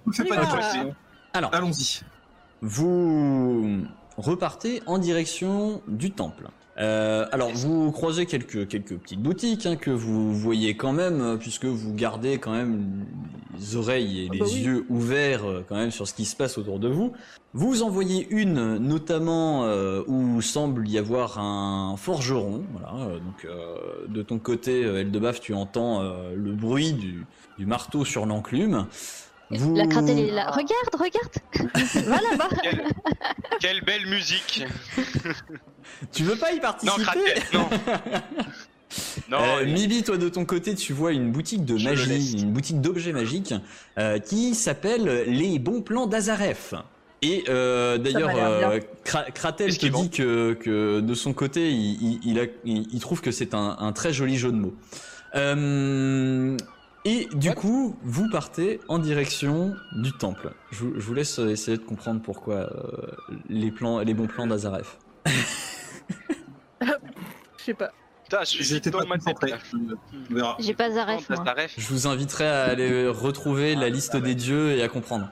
ne 0.07 0.12
fais 0.12 0.25
pas 0.25 0.37
de. 0.37 0.92
Alors, 1.35 1.55
Allons-y. 1.55 2.01
vous 2.62 3.83
repartez 4.16 4.83
en 4.87 4.99
direction 4.99 5.83
du 5.87 6.12
temple. 6.12 6.49
Euh, 6.80 7.26
alors, 7.32 7.50
vous 7.50 7.92
croisez 7.92 8.26
quelques, 8.26 8.66
quelques 8.66 8.96
petites 8.96 9.20
boutiques 9.20 9.66
hein, 9.66 9.76
que 9.76 9.90
vous 9.90 10.32
voyez 10.34 10.76
quand 10.76 10.92
même, 10.92 11.20
euh, 11.20 11.36
puisque 11.36 11.66
vous 11.66 11.92
gardez 11.94 12.38
quand 12.38 12.52
même 12.52 13.04
les 13.58 13.76
oreilles 13.76 14.20
et 14.24 14.26
Ah 14.30 14.32
les 14.32 14.38
bah 14.38 14.46
oui. 14.48 14.62
yeux 14.62 14.86
ouverts 14.88 15.44
euh, 15.44 15.64
quand 15.68 15.76
même 15.76 15.90
sur 15.90 16.08
ce 16.08 16.14
qui 16.14 16.24
se 16.24 16.34
passe 16.34 16.56
autour 16.56 16.78
de 16.78 16.88
vous. 16.88 17.12
Vous 17.52 17.82
en 17.82 17.90
voyez 17.90 18.26
une, 18.30 18.78
notamment 18.78 19.64
euh, 19.64 20.02
où 20.06 20.40
semble 20.40 20.88
y 20.88 20.96
avoir 20.96 21.38
un 21.38 21.96
forgeron. 21.98 22.62
Voilà, 22.72 22.94
euh, 23.08 23.18
donc 23.18 23.44
euh, 23.44 23.76
de 24.08 24.22
ton 24.22 24.38
côté, 24.38 24.80
Eldebaf, 24.82 25.40
tu 25.40 25.52
entends 25.52 26.00
euh, 26.00 26.32
le 26.34 26.52
bruit 26.52 26.92
du, 26.94 27.26
du 27.58 27.66
marteau 27.66 28.04
sur 28.06 28.24
l'enclume. 28.24 28.86
Vous... 29.50 29.74
La 29.74 29.86
cratelle 29.86 30.20
est 30.20 30.30
là. 30.30 30.50
Regarde, 30.52 30.94
regarde 30.94 31.74
Va 32.06 32.20
là-bas 32.30 32.48
Quelle, 32.62 32.84
quelle 33.60 33.84
belle 33.84 34.06
musique. 34.06 34.64
Tu 36.12 36.22
veux 36.24 36.36
pas 36.36 36.52
y 36.52 36.56
Non, 36.56 36.60
participer 36.62 36.94
non. 37.54 37.68
Non, 39.30 39.38
Euh, 39.40 39.64
Mibi, 39.64 40.02
toi 40.02 40.16
de 40.16 40.28
ton 40.28 40.44
côté, 40.44 40.74
tu 40.74 40.92
vois 40.92 41.12
une 41.12 41.30
boutique 41.30 41.64
de 41.64 41.74
magie, 41.74 42.32
une 42.42 42.50
boutique 42.52 42.80
d'objets 42.80 43.12
magiques 43.12 43.54
euh, 43.98 44.18
qui 44.18 44.54
s'appelle 44.56 45.24
Les 45.28 45.60
Bons 45.60 45.80
Plans 45.82 46.06
d'Azaref. 46.08 46.74
Et 47.22 47.44
euh, 47.48 47.98
d'ailleurs, 47.98 48.30
euh, 48.36 48.80
Kratel 49.04 49.76
te 49.78 49.86
dit 49.86 50.10
que, 50.10 50.54
que 50.54 51.00
de 51.00 51.14
son 51.14 51.32
côté, 51.34 51.70
il, 51.70 52.02
il, 52.02 52.20
il 52.24 52.40
a- 52.40 52.46
il- 52.64 52.88
il 52.92 52.98
trouve 53.00 53.20
que 53.20 53.30
c'est 53.30 53.54
un, 53.54 53.76
un 53.78 53.92
très 53.92 54.12
joli 54.12 54.36
jeu 54.38 54.50
de 54.50 54.56
mots. 54.56 54.74
Euh, 55.36 56.56
et 57.04 57.28
du 57.34 57.52
coup, 57.52 57.96
vous 58.02 58.28
partez 58.30 58.80
en 58.88 58.98
direction 58.98 59.74
du 60.02 60.12
temple. 60.12 60.50
Je, 60.72 60.80
vous- 60.84 60.92
je 60.96 61.00
vous 61.00 61.14
laisse 61.14 61.38
essayer 61.38 61.76
de 61.76 61.82
comprendre 61.82 62.20
pourquoi 62.22 62.56
euh, 62.56 62.70
les 63.48 63.70
plans, 63.70 64.00
les 64.00 64.14
bons 64.14 64.26
plans 64.26 64.46
d'Azaref. 64.46 64.98
Je 67.59 67.64
sais 67.64 67.74
pas. 67.74 67.92
Putain, 68.24 68.44
je 68.44 68.62
suis 68.62 68.80
dans 68.80 69.04
concentré. 69.04 69.52
J'ai 70.61 70.74
pas 70.74 70.90
Zaref 70.90 71.28
Non, 71.30 71.42
moi. 71.42 71.54
Je 71.76 71.88
vous 71.88 72.06
inviterai 72.06 72.46
à 72.46 72.64
aller 72.64 73.09
retrouver 73.09 73.74
la 73.74 73.88
liste 73.88 74.16
des 74.16 74.35
dieux 74.35 74.72
et 74.72 74.83
à 74.83 74.88
comprendre. 74.88 75.28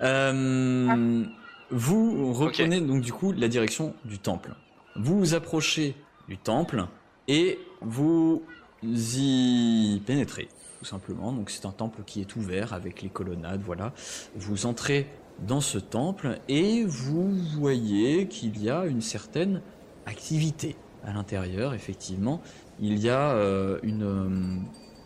Euh, 0.00 1.24
Vous 1.70 2.32
reprenez 2.32 2.80
donc 2.80 3.02
du 3.02 3.12
coup 3.12 3.32
la 3.32 3.48
direction 3.48 3.94
du 4.04 4.18
temple. 4.18 4.54
Vous 4.96 5.18
vous 5.18 5.34
approchez 5.34 5.94
du 6.28 6.38
temple 6.38 6.86
et 7.28 7.58
vous 7.82 8.42
y 8.82 10.00
pénétrez 10.06 10.48
tout 10.80 10.86
simplement. 10.86 11.32
Donc 11.32 11.50
c'est 11.50 11.66
un 11.66 11.72
temple 11.72 12.02
qui 12.06 12.22
est 12.22 12.36
ouvert 12.36 12.72
avec 12.72 13.02
les 13.02 13.10
colonnades, 13.10 13.60
voilà. 13.64 13.92
Vous 14.34 14.64
entrez 14.64 15.06
dans 15.46 15.60
ce 15.60 15.78
temple 15.78 16.38
et 16.48 16.84
vous 16.84 17.30
voyez 17.58 18.26
qu'il 18.26 18.62
y 18.62 18.70
a 18.70 18.84
une 18.86 19.00
certaine 19.00 19.62
activité 20.06 20.76
à 21.04 21.12
l'intérieur, 21.12 21.74
effectivement. 21.74 22.40
Il 22.80 22.98
y 22.98 23.08
a 23.08 23.32
euh, 23.32 23.78
euh, 23.84 24.56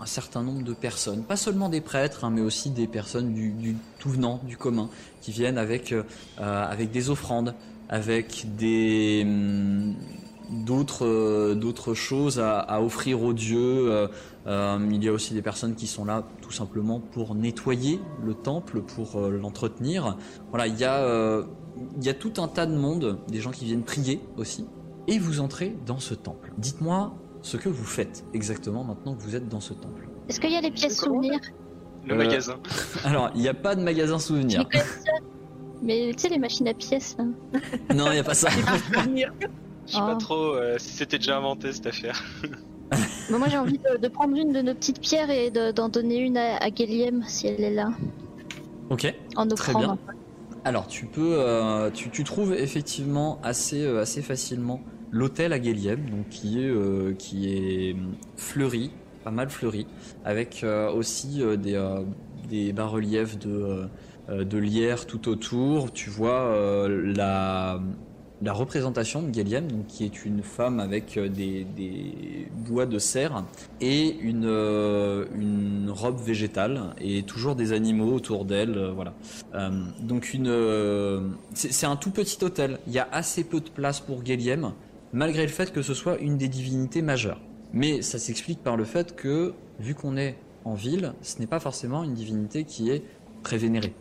un 0.00 0.06
certain 0.06 0.42
nombre 0.42 0.62
de 0.62 0.74
personnes, 0.74 1.24
pas 1.24 1.36
seulement 1.36 1.68
des 1.68 1.80
prêtres, 1.80 2.24
hein, 2.24 2.30
mais 2.30 2.40
aussi 2.40 2.70
des 2.70 2.86
personnes 2.86 3.34
du, 3.34 3.76
tout 3.98 4.10
venant, 4.10 4.40
du 4.44 4.56
commun, 4.56 4.88
qui 5.20 5.32
viennent 5.32 5.58
avec, 5.58 5.92
euh, 5.92 6.02
avec 6.38 6.90
des 6.90 7.10
offrandes, 7.10 7.54
avec 7.88 8.46
des 8.56 9.22
hum, 9.24 9.94
d'autres 10.50 11.06
euh, 11.06 11.54
d'autres 11.54 11.94
choses 11.94 12.38
à, 12.40 12.58
à 12.60 12.80
offrir 12.80 13.22
aux 13.22 13.32
dieux. 13.32 13.90
Euh, 13.90 14.08
euh, 14.46 14.78
il 14.90 15.02
y 15.02 15.08
a 15.08 15.12
aussi 15.12 15.32
des 15.34 15.42
personnes 15.42 15.74
qui 15.74 15.86
sont 15.86 16.04
là 16.04 16.24
tout 16.42 16.50
simplement 16.52 17.00
pour 17.00 17.34
nettoyer 17.34 18.00
le 18.22 18.34
temple, 18.34 18.82
pour 18.82 19.16
euh, 19.16 19.30
l'entretenir. 19.30 20.16
Voilà, 20.50 20.66
il 20.66 20.78
y 20.78 20.84
a 20.84 20.98
euh, 20.98 21.44
il 21.96 22.04
y 22.04 22.08
a 22.08 22.14
tout 22.14 22.34
un 22.38 22.46
tas 22.48 22.66
de 22.66 22.76
monde, 22.76 23.18
des 23.28 23.40
gens 23.40 23.50
qui 23.50 23.64
viennent 23.64 23.82
prier 23.82 24.20
aussi. 24.36 24.66
Et 25.08 25.18
vous 25.18 25.40
entrez 25.40 25.76
dans 25.86 25.98
ce 25.98 26.14
temple. 26.14 26.52
Dites-moi 26.58 27.14
ce 27.42 27.56
que 27.58 27.68
vous 27.68 27.84
faites 27.84 28.24
exactement 28.32 28.84
maintenant 28.84 29.14
que 29.14 29.22
vous 29.22 29.36
êtes 29.36 29.48
dans 29.48 29.60
ce 29.60 29.74
temple. 29.74 30.08
Est-ce 30.28 30.40
qu'il 30.40 30.52
y 30.52 30.56
a 30.56 30.60
les 30.62 30.70
pièces 30.70 30.98
souvenirs 31.00 31.40
Le 32.06 32.14
Euh, 32.14 32.16
magasin. 32.16 32.54
Alors, 33.04 33.30
il 33.34 33.40
n'y 33.42 33.48
a 33.48 33.54
pas 33.54 33.74
de 33.74 33.82
magasin 33.82 34.18
souvenir. 34.18 34.66
Mais 35.82 36.12
tu 36.14 36.22
sais, 36.22 36.28
les 36.30 36.38
machines 36.38 36.68
à 36.68 36.72
pièces 36.74 37.16
là. 37.18 37.24
Non, 37.94 38.06
il 38.10 38.14
n'y 38.14 38.18
a 38.20 38.24
pas 38.24 38.32
ça. 38.34 38.48
Je 39.86 39.92
sais 39.92 39.98
pas 39.98 40.14
Oh. 40.14 40.18
trop 40.18 40.54
euh, 40.54 40.76
si 40.78 40.90
c'était 40.90 41.18
déjà 41.18 41.36
inventé 41.38 41.72
cette 41.72 41.86
affaire. 41.86 42.22
Bah, 43.28 43.38
moi 43.38 43.48
j'ai 43.48 43.56
envie 43.58 43.78
de, 43.78 43.96
de 43.96 44.08
prendre 44.08 44.36
une 44.36 44.52
de 44.52 44.60
nos 44.60 44.74
petites 44.74 45.00
pierres 45.00 45.30
et 45.30 45.50
de- 45.50 45.72
d'en 45.72 45.88
donner 45.88 46.18
une 46.18 46.36
à, 46.36 46.56
à 46.58 46.70
Guéliem 46.70 47.24
si 47.26 47.46
elle 47.46 47.62
est 47.62 47.74
là. 47.74 47.90
Ok. 48.90 49.12
En 49.36 49.46
Très 49.48 49.74
bien. 49.74 49.98
Alors 50.64 50.86
tu 50.86 51.06
peux, 51.06 51.36
euh, 51.40 51.90
tu, 51.90 52.10
tu 52.10 52.24
trouves 52.24 52.52
effectivement 52.54 53.40
assez, 53.42 53.82
euh, 53.82 54.00
assez 54.00 54.22
facilement 54.22 54.80
l'hôtel 55.10 55.52
à 55.52 55.58
Guéliem, 55.58 56.08
donc 56.10 56.28
qui 56.28 56.60
est, 56.62 56.68
euh, 56.68 57.14
qui 57.14 57.48
est 57.52 57.94
hum, 57.94 58.14
fleuri, 58.36 58.90
pas 59.24 59.30
mal 59.30 59.50
fleuri, 59.50 59.86
avec 60.24 60.62
euh, 60.62 60.90
aussi 60.92 61.42
euh, 61.42 61.56
des, 61.56 61.74
euh, 61.74 62.04
des 62.48 62.72
bas-reliefs 62.72 63.38
de, 63.38 63.88
de 64.28 64.58
lierre 64.58 65.06
tout 65.06 65.28
autour. 65.28 65.92
Tu 65.92 66.10
vois 66.10 66.42
euh, 66.42 67.12
la, 67.16 67.80
la 68.44 68.52
représentation 68.52 69.22
de 69.22 69.30
Guéliem, 69.30 69.70
donc 69.70 69.86
qui 69.86 70.04
est 70.04 70.24
une 70.24 70.42
femme 70.42 70.78
avec 70.80 71.16
euh, 71.16 71.28
des, 71.28 71.64
des 71.64 72.46
bois 72.66 72.86
de 72.86 72.98
serre 72.98 73.44
et 73.80 74.16
une, 74.20 74.44
euh, 74.46 75.24
une 75.34 75.90
robe 75.90 76.20
végétale 76.20 76.94
et 77.00 77.22
toujours 77.22 77.54
des 77.54 77.72
animaux 77.72 78.12
autour 78.12 78.44
d'elle, 78.44 78.76
euh, 78.76 78.92
voilà. 78.92 79.14
Euh, 79.54 79.70
donc 80.00 80.34
une, 80.34 80.48
euh, 80.48 81.28
c'est 81.54 81.86
un 81.86 81.96
tout 81.96 82.10
petit 82.10 82.42
hôtel. 82.44 82.78
Il 82.86 82.92
y 82.92 82.98
a 82.98 83.08
assez 83.12 83.44
peu 83.44 83.60
de 83.60 83.70
place 83.70 84.00
pour 84.00 84.22
Guéliem, 84.22 84.72
malgré 85.12 85.42
le 85.42 85.48
fait 85.48 85.72
que 85.72 85.82
ce 85.82 85.94
soit 85.94 86.18
une 86.18 86.36
des 86.36 86.48
divinités 86.48 87.02
majeures. 87.02 87.40
Mais 87.72 88.02
ça 88.02 88.18
s'explique 88.18 88.62
par 88.62 88.76
le 88.76 88.84
fait 88.84 89.16
que, 89.16 89.54
vu 89.80 89.94
qu'on 89.94 90.16
est 90.16 90.36
en 90.64 90.74
ville, 90.74 91.14
ce 91.22 91.40
n'est 91.40 91.46
pas 91.46 91.60
forcément 91.60 92.04
une 92.04 92.14
divinité 92.14 92.64
qui 92.64 92.90
est 92.90 93.02
très 93.42 93.56
vénérée. 93.56 93.92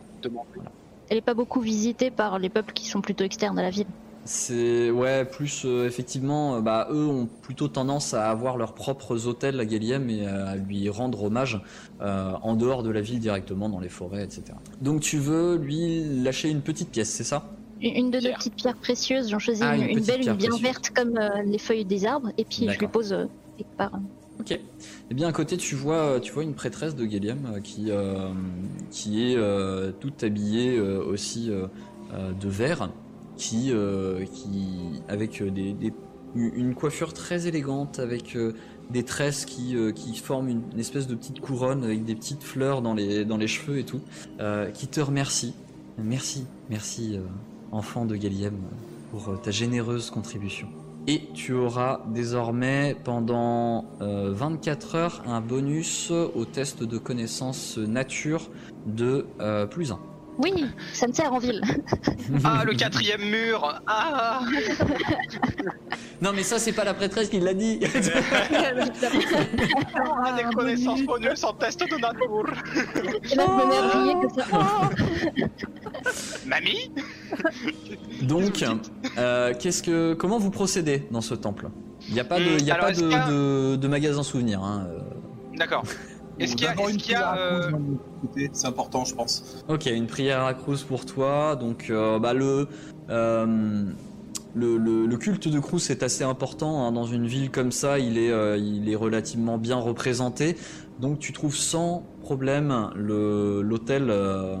Elle 1.08 1.18
est 1.18 1.22
pas 1.22 1.34
beaucoup 1.34 1.60
visitée 1.60 2.10
par 2.10 2.38
les 2.38 2.48
peuples 2.48 2.72
qui 2.72 2.86
sont 2.86 3.00
plutôt 3.00 3.24
externes 3.24 3.58
à 3.58 3.62
la 3.62 3.70
ville. 3.70 3.86
C'est 4.26 4.90
ouais, 4.90 5.26
plus 5.26 5.64
euh, 5.66 5.86
effectivement, 5.86 6.56
euh, 6.56 6.60
bah 6.60 6.88
eux 6.90 7.06
ont 7.06 7.26
plutôt 7.26 7.68
tendance 7.68 8.14
à 8.14 8.30
avoir 8.30 8.56
leurs 8.56 8.72
propres 8.74 9.26
hôtels 9.26 9.60
à 9.60 9.66
Guéliem 9.66 10.08
et 10.08 10.26
à 10.26 10.56
lui 10.56 10.88
rendre 10.88 11.24
hommage 11.24 11.60
euh, 12.00 12.32
en 12.42 12.54
dehors 12.56 12.82
de 12.82 12.90
la 12.90 13.02
ville 13.02 13.18
directement 13.18 13.68
dans 13.68 13.80
les 13.80 13.90
forêts, 13.90 14.24
etc. 14.24 14.42
Donc 14.80 15.00
tu 15.02 15.18
veux 15.18 15.56
lui 15.56 16.22
lâcher 16.22 16.48
une 16.48 16.62
petite 16.62 16.90
pièce, 16.90 17.10
c'est 17.10 17.24
ça? 17.24 17.44
Une 17.82 18.10
de 18.10 18.18
nos 18.18 18.32
petites 18.32 18.54
pierres 18.54 18.78
précieuses, 18.78 19.28
j'en 19.28 19.38
choisis 19.38 19.62
Ah, 19.62 19.76
une, 19.76 19.82
une 19.82 19.88
une 19.90 19.94
petite 19.96 20.06
belle, 20.06 20.20
une 20.26 20.36
bien 20.36 20.48
précieuse. 20.48 20.62
verte 20.62 20.90
comme 20.90 21.18
euh, 21.18 21.42
les 21.44 21.58
feuilles 21.58 21.84
des 21.84 22.06
arbres, 22.06 22.30
et 22.38 22.44
puis 22.46 22.66
je 22.70 22.78
lui 22.78 22.88
pose 22.88 23.12
euh, 23.12 23.26
quelque 23.58 23.76
part. 23.76 23.92
Ok. 24.40 24.58
Eh 25.10 25.14
bien, 25.14 25.28
à 25.28 25.32
côté, 25.32 25.56
tu 25.58 25.74
vois, 25.74 26.18
tu 26.20 26.32
vois 26.32 26.44
une 26.44 26.54
prêtresse 26.54 26.96
de 26.96 27.04
Guéliem 27.04 27.46
euh, 27.56 27.60
qui, 27.60 27.90
euh, 27.90 28.32
qui 28.90 29.30
est 29.30 29.36
euh, 29.36 29.92
toute 30.00 30.24
habillée 30.24 30.78
euh, 30.78 31.04
aussi 31.04 31.50
euh, 31.50 31.66
euh, 32.14 32.32
de 32.32 32.48
vert, 32.48 32.90
qui, 33.36 33.70
euh, 33.72 34.24
qui 34.24 35.02
avec 35.08 35.40
euh, 35.40 35.50
une 36.34 36.74
coiffure 36.74 37.12
très 37.12 37.46
élégante, 37.46 37.98
avec 37.98 38.36
euh, 38.36 38.52
des 38.90 39.02
tresses 39.02 39.44
qui, 39.44 39.76
qui 39.94 40.16
forment 40.16 40.48
une, 40.48 40.62
espèce 40.78 41.06
de 41.06 41.14
petite 41.14 41.40
couronne 41.40 41.84
avec 41.84 42.04
des 42.04 42.14
petites 42.14 42.42
fleurs 42.42 42.82
dans 42.82 42.94
les, 42.94 43.24
dans 43.24 43.38
les 43.38 43.46
cheveux 43.46 43.78
et 43.78 43.84
tout, 43.84 44.02
qui 44.74 44.88
te 44.88 45.00
remercie. 45.00 45.54
Merci, 45.96 46.46
merci, 46.68 47.18
enfant 47.72 48.04
de 48.04 48.14
Guéliem, 48.14 48.58
pour 49.10 49.40
ta 49.40 49.50
généreuse 49.50 50.10
contribution. 50.10 50.68
Et 51.06 51.22
tu 51.32 51.54
auras 51.54 52.00
désormais 52.12 52.94
pendant 53.04 53.86
euh, 54.02 54.30
24 54.34 54.94
heures 54.96 55.22
un 55.26 55.40
bonus 55.40 56.10
au 56.10 56.44
test 56.44 56.82
de 56.82 56.98
connaissance 56.98 57.78
nature 57.78 58.50
de 58.86 59.24
plus 59.70 59.92
1. 59.92 59.98
Oui, 60.38 60.66
ça 60.92 61.06
me 61.06 61.12
sert 61.12 61.32
en 61.32 61.38
ville. 61.38 61.60
Ah, 62.42 62.64
le 62.64 62.72
quatrième 62.74 63.22
mur 63.22 63.80
Ah 63.86 64.40
Non 66.22 66.32
mais 66.34 66.42
ça 66.42 66.58
c'est 66.58 66.72
pas 66.72 66.84
la 66.84 66.94
prêtresse 66.94 67.28
qui 67.28 67.38
l'a 67.38 67.52
dit 67.52 67.80
Ah, 69.94 70.32
des 70.32 70.44
connaissances 70.54 71.02
bonus 71.02 71.44
en 71.44 71.52
test 71.52 71.80
de 71.80 71.96
nature. 71.98 72.50
Oh 73.38 74.88
Mamie? 76.46 76.90
Donc, 78.22 78.64
euh, 79.18 79.52
qu'est-ce 79.58 79.82
que, 79.82 80.14
comment 80.14 80.38
vous 80.38 80.50
procédez 80.50 81.06
dans 81.10 81.20
ce 81.20 81.34
temple? 81.34 81.68
Il 82.08 82.14
n'y 82.14 82.20
a 82.20 82.24
pas 82.24 82.38
de, 82.38 82.62
y 82.62 82.70
a 82.70 82.74
alors, 82.74 82.86
pas 82.86 82.92
de, 82.92 83.76
de 83.76 83.88
magasin 83.88 84.22
souvenir. 84.22 84.62
Hein. 84.62 84.86
euh. 84.88 84.98
D'accord. 85.56 85.84
Est-ce 86.38 86.56
qu'il 86.56 86.64
y 86.64 86.68
a, 86.68 86.74
est-ce 86.74 86.90
une 86.90 86.96
qu'il 86.96 87.12
y 87.12 87.14
a, 87.14 87.36
euh, 87.36 87.70
côté, 88.20 88.50
C'est 88.52 88.66
important, 88.66 89.04
je 89.04 89.14
pense. 89.14 89.62
Ok, 89.68 89.86
une 89.86 90.06
prière 90.06 90.42
à 90.44 90.54
Cruz 90.54 90.78
pour 90.86 91.06
toi. 91.06 91.56
Donc, 91.56 91.86
euh, 91.90 92.18
bah, 92.18 92.34
le, 92.34 92.68
euh, 93.10 93.84
le, 94.54 94.76
le, 94.76 95.06
le 95.06 95.16
culte 95.16 95.48
de 95.48 95.58
Cruz 95.60 95.80
est 95.90 96.02
assez 96.02 96.24
important. 96.24 96.86
hein. 96.86 96.92
Dans 96.92 97.04
une 97.06 97.26
ville 97.26 97.50
comme 97.50 97.72
ça, 97.72 97.98
il 97.98 98.18
est, 98.18 98.30
euh, 98.30 98.56
il 98.56 98.88
est 98.88 98.96
relativement 98.96 99.58
bien 99.58 99.76
représenté. 99.76 100.56
Donc, 101.00 101.18
tu 101.18 101.32
trouves 101.32 101.56
sans 101.56 102.04
problème 102.22 102.90
le- 102.94 103.62
l'hôtel 103.62 104.06
euh, 104.10 104.56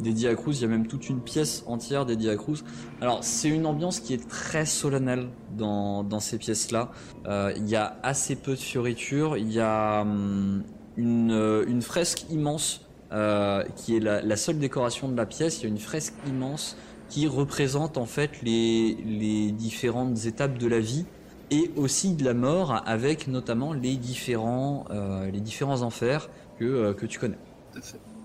dédié 0.00 0.28
à 0.28 0.34
Cruz. 0.34 0.54
Il 0.58 0.62
y 0.62 0.64
a 0.64 0.68
même 0.68 0.86
toute 0.88 1.08
une 1.08 1.20
pièce 1.20 1.62
entière 1.66 2.06
dédiée 2.06 2.30
à 2.30 2.36
Cruz. 2.36 2.62
Alors, 3.00 3.22
c'est 3.22 3.48
une 3.48 3.66
ambiance 3.66 4.00
qui 4.00 4.12
est 4.14 4.28
très 4.28 4.66
solennelle 4.66 5.28
dans, 5.56 6.02
dans 6.02 6.20
ces 6.20 6.38
pièces-là. 6.38 6.90
Euh, 7.26 7.52
il 7.56 7.68
y 7.68 7.76
a 7.76 7.98
assez 8.02 8.34
peu 8.36 8.52
de 8.52 8.56
fioritures. 8.60 9.36
Il 9.36 9.52
y 9.52 9.60
a 9.60 10.02
hum, 10.02 10.64
une, 10.96 11.30
euh, 11.30 11.64
une 11.66 11.82
fresque 11.82 12.26
immense 12.30 12.82
euh, 13.12 13.62
qui 13.76 13.96
est 13.96 14.00
la, 14.00 14.22
la 14.22 14.36
seule 14.36 14.58
décoration 14.58 15.08
de 15.08 15.16
la 15.16 15.26
pièce. 15.26 15.60
Il 15.60 15.62
y 15.64 15.66
a 15.66 15.68
une 15.68 15.78
fresque 15.78 16.14
immense 16.26 16.76
qui 17.08 17.26
représente 17.26 17.98
en 17.98 18.06
fait 18.06 18.42
les, 18.42 18.96
les 19.04 19.52
différentes 19.52 20.26
étapes 20.26 20.58
de 20.58 20.66
la 20.66 20.80
vie 20.80 21.04
et 21.50 21.70
aussi 21.76 22.14
de 22.14 22.24
la 22.24 22.34
mort, 22.34 22.82
avec 22.86 23.28
notamment 23.28 23.72
les 23.72 23.96
différents, 23.96 24.84
euh, 24.90 25.30
les 25.30 25.40
différents 25.40 25.82
enfers 25.82 26.28
que, 26.58 26.64
euh, 26.64 26.92
que 26.94 27.06
tu 27.06 27.18
connais. 27.18 27.38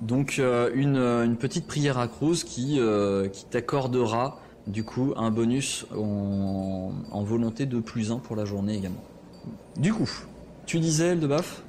Donc 0.02 0.38
euh, 0.40 0.72
une, 0.74 0.98
une 0.98 1.36
petite 1.36 1.68
prière 1.68 2.00
à 2.00 2.08
Cruz 2.08 2.44
qui, 2.44 2.80
qui 3.34 3.46
t'accordera 3.46 4.40
du 4.68 4.84
coup 4.84 5.14
un 5.18 5.32
bonus 5.32 5.86
en, 5.96 6.92
en 7.12 7.24
volonté 7.24 7.66
de 7.66 7.80
plus 7.80 8.12
1 8.12 8.18
pour 8.18 8.36
la 8.36 8.46
journée 8.46 8.76
également. 8.76 9.04
Du 9.78 9.94
coup, 9.94 10.10
tu 10.66 10.80
disais 10.80 11.10
Eldebaf? 11.10 11.64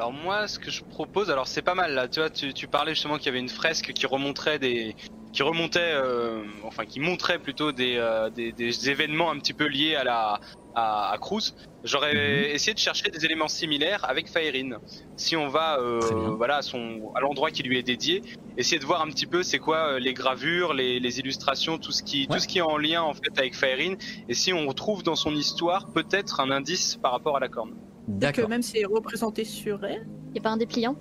Alors 0.00 0.14
moi, 0.14 0.48
ce 0.48 0.58
que 0.58 0.70
je 0.70 0.80
propose, 0.88 1.30
alors 1.30 1.46
c'est 1.46 1.60
pas 1.60 1.74
mal 1.74 1.92
là. 1.92 2.08
Tu 2.08 2.20
vois, 2.20 2.30
tu, 2.30 2.54
tu 2.54 2.68
parlais 2.68 2.92
justement 2.94 3.18
qu'il 3.18 3.26
y 3.26 3.28
avait 3.28 3.38
une 3.38 3.50
fresque 3.50 3.92
qui 3.92 4.06
remonterait 4.06 4.58
des, 4.58 4.96
qui 5.30 5.42
remontait, 5.42 5.92
euh, 5.92 6.42
enfin 6.64 6.86
qui 6.86 7.00
montrait 7.00 7.38
plutôt 7.38 7.70
des, 7.72 7.96
euh, 7.96 8.30
des, 8.30 8.54
des 8.54 8.88
événements 8.88 9.30
un 9.30 9.38
petit 9.38 9.52
peu 9.52 9.66
liés 9.66 9.96
à 9.96 10.04
la, 10.04 10.40
à, 10.72 11.10
à 11.12 11.18
Cruz. 11.18 11.52
J'aurais 11.84 12.14
Mhm. 12.14 12.54
essayé 12.54 12.72
de 12.72 12.78
chercher 12.78 13.10
des 13.10 13.26
éléments 13.26 13.48
similaires 13.48 14.02
avec 14.08 14.30
Faerine. 14.30 14.78
Si 15.16 15.36
on 15.36 15.48
va, 15.48 15.78
euh, 15.80 16.34
voilà, 16.38 16.56
à 16.56 16.62
son, 16.62 17.12
à 17.14 17.20
l'endroit 17.20 17.50
qui 17.50 17.62
lui 17.62 17.76
est 17.76 17.82
dédié, 17.82 18.22
essayer 18.56 18.78
de 18.78 18.86
voir 18.86 19.02
un 19.02 19.08
petit 19.08 19.26
peu 19.26 19.42
c'est 19.42 19.58
quoi 19.58 20.00
les 20.00 20.14
gravures, 20.14 20.72
les, 20.72 20.98
les 20.98 21.18
illustrations, 21.18 21.76
tout 21.76 21.92
ce 21.92 22.02
qui, 22.02 22.26
Ouais. 22.26 22.36
tout 22.36 22.40
ce 22.40 22.48
qui 22.48 22.56
est 22.56 22.62
en 22.62 22.78
lien 22.78 23.02
en 23.02 23.12
fait 23.12 23.38
avec 23.38 23.54
Faerine. 23.54 23.96
Et 24.28 24.34
si 24.34 24.54
on 24.54 24.66
retrouve 24.66 25.02
dans 25.02 25.14
son 25.14 25.34
histoire 25.36 25.92
peut-être 25.92 26.40
un 26.40 26.50
indice 26.50 26.96
par 27.02 27.12
rapport 27.12 27.36
à 27.36 27.40
la 27.40 27.50
corne. 27.50 27.74
Que 28.06 28.12
D'accord. 28.12 28.48
même 28.48 28.62
si 28.62 28.76
elle 28.76 28.82
est 28.82 28.86
représentée 28.86 29.44
sur 29.44 29.84
elle. 29.84 30.06
Y 30.34 30.38
a 30.38 30.42
pas 30.42 30.50
un 30.50 30.56
dépliant 30.56 30.96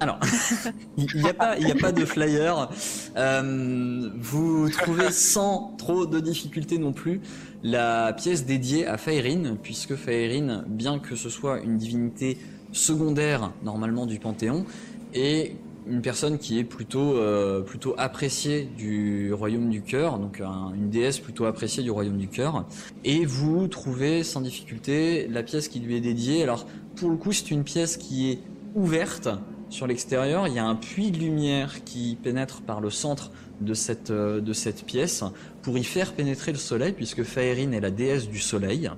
Alors, 0.00 0.18
il 0.96 1.06
n'y 1.20 1.28
a, 1.28 1.34
pas- 1.34 1.58
il 1.58 1.66
y 1.68 1.72
a 1.72 1.74
pas 1.74 1.92
de 1.92 2.04
flyer. 2.04 2.68
Euh, 3.16 4.10
vous 4.16 4.68
trouvez 4.70 5.10
sans 5.10 5.74
trop 5.78 6.06
de 6.06 6.20
difficultés 6.20 6.78
non 6.78 6.92
plus 6.92 7.20
la 7.62 8.12
pièce 8.12 8.44
dédiée 8.46 8.86
à 8.86 8.96
Faerine, 8.98 9.56
puisque 9.62 9.96
Faerine, 9.96 10.64
bien 10.68 10.98
que 10.98 11.16
ce 11.16 11.28
soit 11.30 11.60
une 11.60 11.78
divinité 11.78 12.38
secondaire 12.72 13.52
normalement 13.64 14.06
du 14.06 14.18
Panthéon, 14.18 14.66
est 15.14 15.56
une 15.88 16.02
personne 16.02 16.38
qui 16.38 16.58
est 16.58 16.64
plutôt, 16.64 17.16
euh, 17.16 17.60
plutôt 17.62 17.94
appréciée 17.96 18.68
du 18.76 19.32
royaume 19.32 19.70
du 19.70 19.82
cœur, 19.82 20.18
donc 20.18 20.40
un- 20.40 20.72
une 20.74 20.90
déesse 20.90 21.18
plutôt 21.20 21.44
appréciée 21.44 21.82
du 21.82 21.90
royaume 21.90 22.18
du 22.18 22.28
cœur. 22.28 22.64
Et 23.04 23.24
vous 23.24 23.68
trouvez 23.68 24.22
sans 24.24 24.40
difficulté 24.40 25.28
la 25.28 25.42
pièce 25.42 25.68
qui 25.68 25.78
lui 25.80 25.96
est 25.96 26.00
dédiée. 26.00 26.42
Alors, 26.42 26.66
pour 26.96 27.10
le 27.10 27.16
coup, 27.16 27.32
c'est 27.32 27.50
une 27.50 27.64
pièce 27.64 27.96
qui 27.96 28.30
est 28.32 28.38
ouverte 28.74 29.28
sur 29.68 29.86
l'extérieur. 29.86 30.48
Il 30.48 30.54
y 30.54 30.58
a 30.58 30.64
un 30.64 30.76
puits 30.76 31.10
de 31.10 31.18
lumière 31.18 31.84
qui 31.84 32.16
pénètre 32.22 32.62
par 32.62 32.80
le 32.80 32.90
centre 32.90 33.30
de 33.60 33.74
cette, 33.74 34.10
euh, 34.10 34.40
de 34.40 34.52
cette 34.52 34.84
pièce 34.84 35.24
pour 35.62 35.78
y 35.78 35.82
faire 35.82 36.12
pénétrer 36.12 36.52
le 36.52 36.58
soleil, 36.58 36.92
puisque 36.92 37.24
Faerine 37.24 37.74
est 37.74 37.80
la 37.80 37.90
déesse 37.90 38.28
du 38.28 38.38
soleil. 38.38 38.88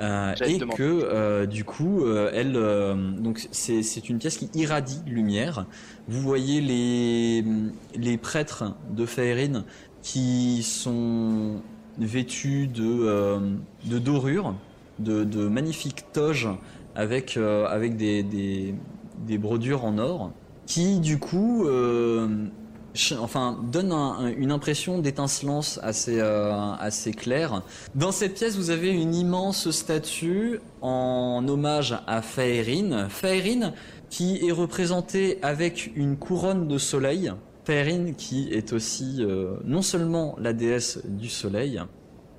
Euh, 0.00 0.34
et 0.44 0.58
que, 0.58 0.82
euh, 0.82 1.46
du 1.46 1.62
coup, 1.64 2.04
euh, 2.04 2.30
elle, 2.34 3.22
donc 3.22 3.46
c'est 3.52 3.82
c'est 3.82 4.08
une 4.08 4.18
pièce 4.18 4.36
qui 4.36 4.50
irradie 4.54 5.00
lumière. 5.06 5.66
Vous 6.08 6.20
voyez 6.20 6.60
les, 6.60 7.44
les 7.94 8.16
prêtres 8.18 8.74
de 8.90 9.06
Faerine 9.06 9.62
qui 10.02 10.62
sont 10.62 11.62
vêtus 11.98 12.66
de, 12.66 13.38
de 13.84 13.98
dorures, 13.98 14.54
de, 14.98 15.24
de 15.24 15.46
magnifiques 15.48 16.12
toges 16.12 16.48
avec, 16.96 17.36
avec 17.36 17.96
des, 17.96 18.22
des, 18.22 18.74
des 19.26 19.38
brodures 19.38 19.84
en 19.84 19.98
or, 19.98 20.30
qui 20.66 20.98
du 21.00 21.18
coup 21.18 21.66
euh, 21.66 22.28
enfin 23.18 23.58
donne 23.70 23.92
une 24.36 24.50
impression 24.50 24.98
d'étincelance 24.98 25.78
assez 25.82 26.20
assez 26.20 27.12
claire. 27.12 27.62
Dans 27.94 28.12
cette 28.12 28.34
pièce, 28.34 28.56
vous 28.56 28.70
avez 28.70 28.90
une 28.90 29.14
immense 29.14 29.70
statue 29.70 30.60
en 30.82 31.46
hommage 31.46 31.98
à 32.06 32.22
Faerine. 32.22 33.06
Faerine 33.08 33.72
qui 34.10 34.46
est 34.46 34.52
représentée 34.52 35.38
avec 35.42 35.92
une 35.94 36.16
couronne 36.16 36.68
de 36.68 36.78
soleil. 36.78 37.32
Faerine 37.64 38.14
qui 38.14 38.48
est 38.52 38.72
aussi 38.72 39.24
non 39.64 39.82
seulement 39.82 40.36
la 40.38 40.52
déesse 40.52 41.00
du 41.04 41.28
soleil, 41.28 41.82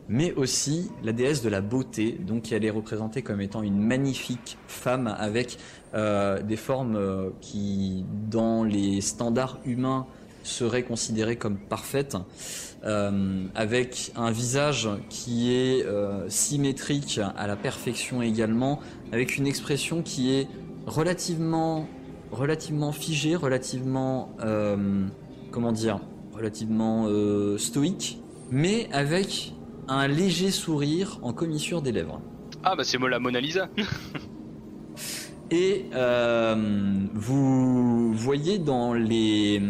mais 0.09 0.34
aussi 0.34 0.89
la 1.03 1.11
déesse 1.11 1.41
de 1.41 1.49
la 1.49 1.61
beauté. 1.61 2.17
Donc 2.25 2.51
elle 2.51 2.65
est 2.65 2.69
représentée 2.69 3.21
comme 3.21 3.41
étant 3.41 3.61
une 3.61 3.78
magnifique 3.78 4.57
femme 4.67 5.13
avec 5.19 5.57
euh, 5.93 6.41
des 6.41 6.57
formes 6.57 6.95
euh, 6.95 7.29
qui, 7.39 8.03
dans 8.29 8.63
les 8.63 8.99
standards 9.01 9.59
humains, 9.65 10.05
seraient 10.43 10.83
considérées 10.83 11.38
comme 11.38 11.57
parfaites, 11.57 12.17
euh, 12.83 13.45
avec 13.55 14.11
un 14.15 14.31
visage 14.31 14.89
qui 15.09 15.53
est 15.53 15.85
symétrique 16.29 17.19
à 17.35 17.47
la 17.47 17.55
perfection 17.55 18.21
également, 18.21 18.79
avec 19.11 19.38
une 19.38 19.45
expression 19.45 20.01
qui 20.01 20.33
est 20.33 20.47
relativement, 20.85 21.88
relativement 22.31 22.93
figée, 22.93 23.35
relativement, 23.35 24.29
comment 25.51 25.73
dire, 25.73 25.99
relativement 26.33 27.09
stoïque, 27.57 28.21
mais 28.49 28.88
avec 28.93 29.53
un 29.89 30.07
léger 30.07 30.51
sourire 30.51 31.19
en 31.23 31.33
commissure 31.33 31.81
des 31.81 31.91
lèvres. 31.91 32.21
Ah 32.63 32.75
bah 32.77 32.83
c'est 32.85 32.97
moi 32.97 33.09
la 33.09 33.19
Mona 33.19 33.41
Lisa. 33.41 33.67
Et 35.49 35.85
euh, 35.93 36.55
vous 37.13 38.11
voyez 38.13 38.59
dans 38.59 38.93
les, 38.93 39.61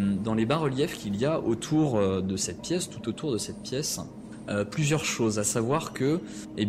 bas-reliefs 0.48 0.98
qu'il 0.98 1.16
y 1.18 1.26
a 1.26 1.40
autour 1.40 1.98
euh, 1.98 2.22
de 2.22 2.36
cette 2.36 2.62
pièce, 2.62 2.90
tout 2.90 3.08
autour 3.08 3.32
de 3.32 3.38
cette 3.38 3.62
pièce, 3.62 4.00
euh, 4.50 4.66
plusieurs 4.66 5.06
choses, 5.06 5.38
à 5.38 5.44
savoir 5.44 5.94
que 5.94 6.20
eh 6.58 6.68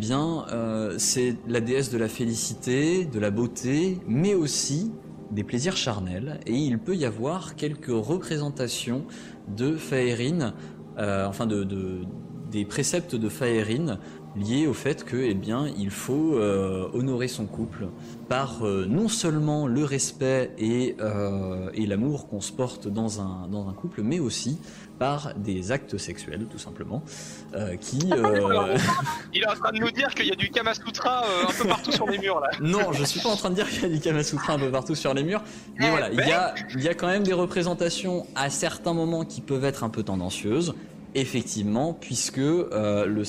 c'est 0.97 1.35
la 1.47 1.61
déesse 1.61 1.89
de 1.89 1.97
la 1.97 2.07
félicité, 2.07 3.05
de 3.05 3.19
la 3.19 3.31
beauté, 3.31 3.97
mais 4.07 4.35
aussi 4.35 4.91
des 5.31 5.43
plaisirs 5.43 5.77
charnels, 5.77 6.39
et 6.45 6.53
il 6.53 6.77
peut 6.77 6.95
y 6.95 7.05
avoir 7.05 7.55
quelques 7.55 7.91
représentations 7.91 9.05
de 9.47 9.75
Faerine, 9.75 10.53
enfin 10.97 11.45
de, 11.45 11.63
de, 11.63 12.01
des 12.51 12.65
préceptes 12.65 13.15
de 13.15 13.29
Faerine 13.29 13.99
liés 14.35 14.67
au 14.67 14.73
fait 14.73 15.03
que, 15.03 15.17
eh 15.17 15.33
bien, 15.33 15.67
il 15.77 15.89
faut 15.89 16.35
euh, 16.35 16.87
honorer 16.93 17.27
son 17.27 17.45
couple 17.45 17.87
par 18.27 18.65
euh, 18.65 18.85
non 18.87 19.07
seulement 19.07 19.67
le 19.67 19.83
respect 19.83 20.51
et, 20.57 20.95
euh, 20.99 21.69
et 21.73 21.85
l'amour 21.85 22.27
qu'on 22.27 22.41
se 22.41 22.51
porte 22.51 22.87
dans 22.87 23.21
un, 23.21 23.47
dans 23.47 23.67
un 23.67 23.73
couple, 23.73 24.01
mais 24.03 24.19
aussi 24.19 24.59
par 24.99 25.33
des 25.35 25.71
actes 25.71 25.97
sexuels, 25.97 26.45
tout 26.51 26.57
simplement, 26.57 27.01
qui... 27.79 27.99
Il 29.33 29.41
est 29.41 29.47
en 29.47 29.53
train 29.53 29.71
de 29.71 29.79
nous 29.79 29.91
dire 29.91 30.13
qu'il 30.13 30.25
y 30.25 30.31
a 30.31 30.35
du 30.35 30.49
Kamasutra 30.49 31.23
un 31.47 31.53
peu 31.53 31.69
partout 31.69 31.93
sur 31.93 32.05
les 32.05 32.17
murs, 32.17 32.41
là. 32.41 32.49
Non, 32.59 32.91
je 32.91 33.05
suis 33.05 33.21
pas 33.21 33.29
en 33.29 33.37
train 33.37 33.49
de 33.49 33.55
dire 33.55 33.69
qu'il 33.69 33.83
y 33.83 33.85
a 33.85 33.89
du 33.89 34.01
Kamasutra 34.01 34.53
un 34.53 34.59
peu 34.59 34.69
partout 34.69 34.95
sur 34.95 35.13
les 35.13 35.23
murs, 35.23 35.41
mais 35.77 35.87
eh 35.87 35.89
voilà, 35.89 36.11
il 36.11 36.19
y, 36.19 36.33
a, 36.33 36.53
il 36.75 36.83
y 36.83 36.89
a 36.89 36.93
quand 36.95 37.07
même 37.07 37.23
des 37.23 37.31
représentations 37.31 38.27
à 38.35 38.49
certains 38.49 38.93
moments 38.93 39.23
qui 39.23 39.39
peuvent 39.39 39.63
être 39.63 39.85
un 39.85 39.89
peu 39.89 40.03
tendancieuses, 40.03 40.73
Effectivement, 41.15 41.93
puisque 41.93 42.37
euh, 42.37 43.23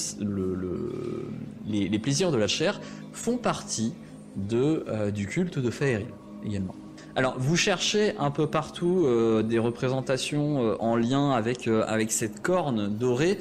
les, 1.67 1.99
plaisirs 1.99 2.31
de 2.31 2.37
la 2.37 2.47
chair 2.47 2.81
font 3.13 3.39
partie 3.39 3.95
de, 4.37 4.85
euh, 4.89 5.11
du 5.11 5.27
culte 5.27 5.59
de 5.59 5.71
Faeri 5.71 6.07
également. 6.45 6.75
Alors, 7.17 7.37
vous 7.39 7.57
cherchez 7.57 8.15
un 8.19 8.31
peu 8.31 8.47
partout 8.47 9.05
euh, 9.05 9.43
des 9.43 9.59
représentations 9.59 10.77
en 10.81 10.95
lien 10.97 11.31
avec, 11.31 11.69
avec 11.69 12.13
cette 12.13 12.43
corne 12.43 12.89
dorée. 12.89 13.39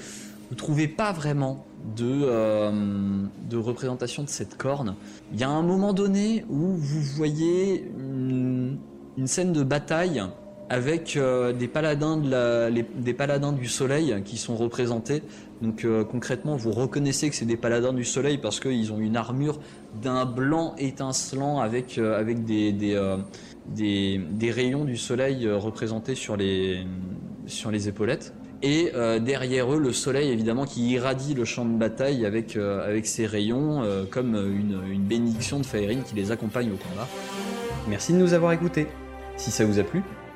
Vous 0.49 0.55
trouvez 0.55 0.87
pas 0.87 1.11
vraiment 1.11 1.65
de, 1.95 2.71
de 3.49 3.57
représentation 3.57 4.23
de 4.23 4.29
cette 4.29 4.57
corne. 4.57 4.95
Il 5.33 5.39
y 5.39 5.43
a 5.43 5.49
un 5.49 5.61
moment 5.61 5.93
donné 5.93 6.45
où 6.49 6.75
vous 6.75 7.01
voyez 7.15 7.85
une 7.99 8.77
scène 9.27 9.53
de 9.53 9.63
bataille 9.63 10.23
avec 10.69 11.17
euh, 11.17 11.51
des 11.51 11.67
paladins 11.67 12.17
de 12.17 12.29
la, 12.29 12.69
des 12.69 13.13
paladins 13.13 13.51
du 13.51 13.67
soleil 13.67 14.21
qui 14.23 14.37
sont 14.37 14.55
représentés. 14.55 15.23
Donc 15.61 15.83
euh, 15.83 16.03
concrètement, 16.03 16.55
vous 16.55 16.71
reconnaissez 16.71 17.29
que 17.29 17.35
c'est 17.35 17.45
des 17.45 17.57
paladins 17.57 17.91
du 17.91 18.05
soleil 18.05 18.37
parce 18.37 18.59
qu'ils 18.59 18.93
ont 18.93 18.99
une 18.99 19.17
armure 19.17 19.59
d'un 20.01 20.25
blanc 20.25 20.75
étincelant 20.77 21.59
avec 21.59 21.97
euh, 21.97 22.19
avec 22.19 22.45
des 22.45 22.71
des, 22.71 24.21
des, 24.21 24.51
rayons 24.51 24.85
du 24.85 24.97
soleil 24.97 25.49
représentés 25.49 26.15
sur 26.15 26.37
les 26.37 26.85
sur 27.47 27.71
les 27.71 27.87
épaulettes. 27.87 28.33
Et 28.61 28.91
derrière 29.21 29.73
eux, 29.73 29.79
le 29.79 29.93
soleil 29.93 30.31
évidemment 30.31 30.65
qui 30.65 30.89
irradie 30.89 31.33
le 31.33 31.45
champ 31.45 31.63
de 31.63 31.77
bataille 31.77 32.25
avec 32.25 32.57
avec 32.57 33.05
ses 33.05 33.25
rayons 33.25 33.83
comme 34.11 34.35
une, 34.35 34.81
une 34.91 35.03
bénédiction 35.03 35.59
de 35.59 35.65
Faerine 35.65 36.03
qui 36.03 36.13
les 36.15 36.31
accompagne 36.31 36.69
au 36.69 36.75
combat. 36.75 37.07
Merci 37.87 38.11
de 38.11 38.17
nous 38.17 38.33
avoir 38.33 38.51
écoutés. 38.51 38.87
Si 39.37 39.49
ça 39.49 39.63
vous 39.63 39.79
a 39.79 39.83
plu, 39.83 40.03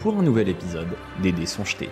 pour 0.00 0.18
un 0.18 0.22
nouvel 0.22 0.48
épisode 0.48 0.96
des 1.22 1.32
dés 1.32 1.46
sont 1.46 1.64
jetés. 1.64 1.90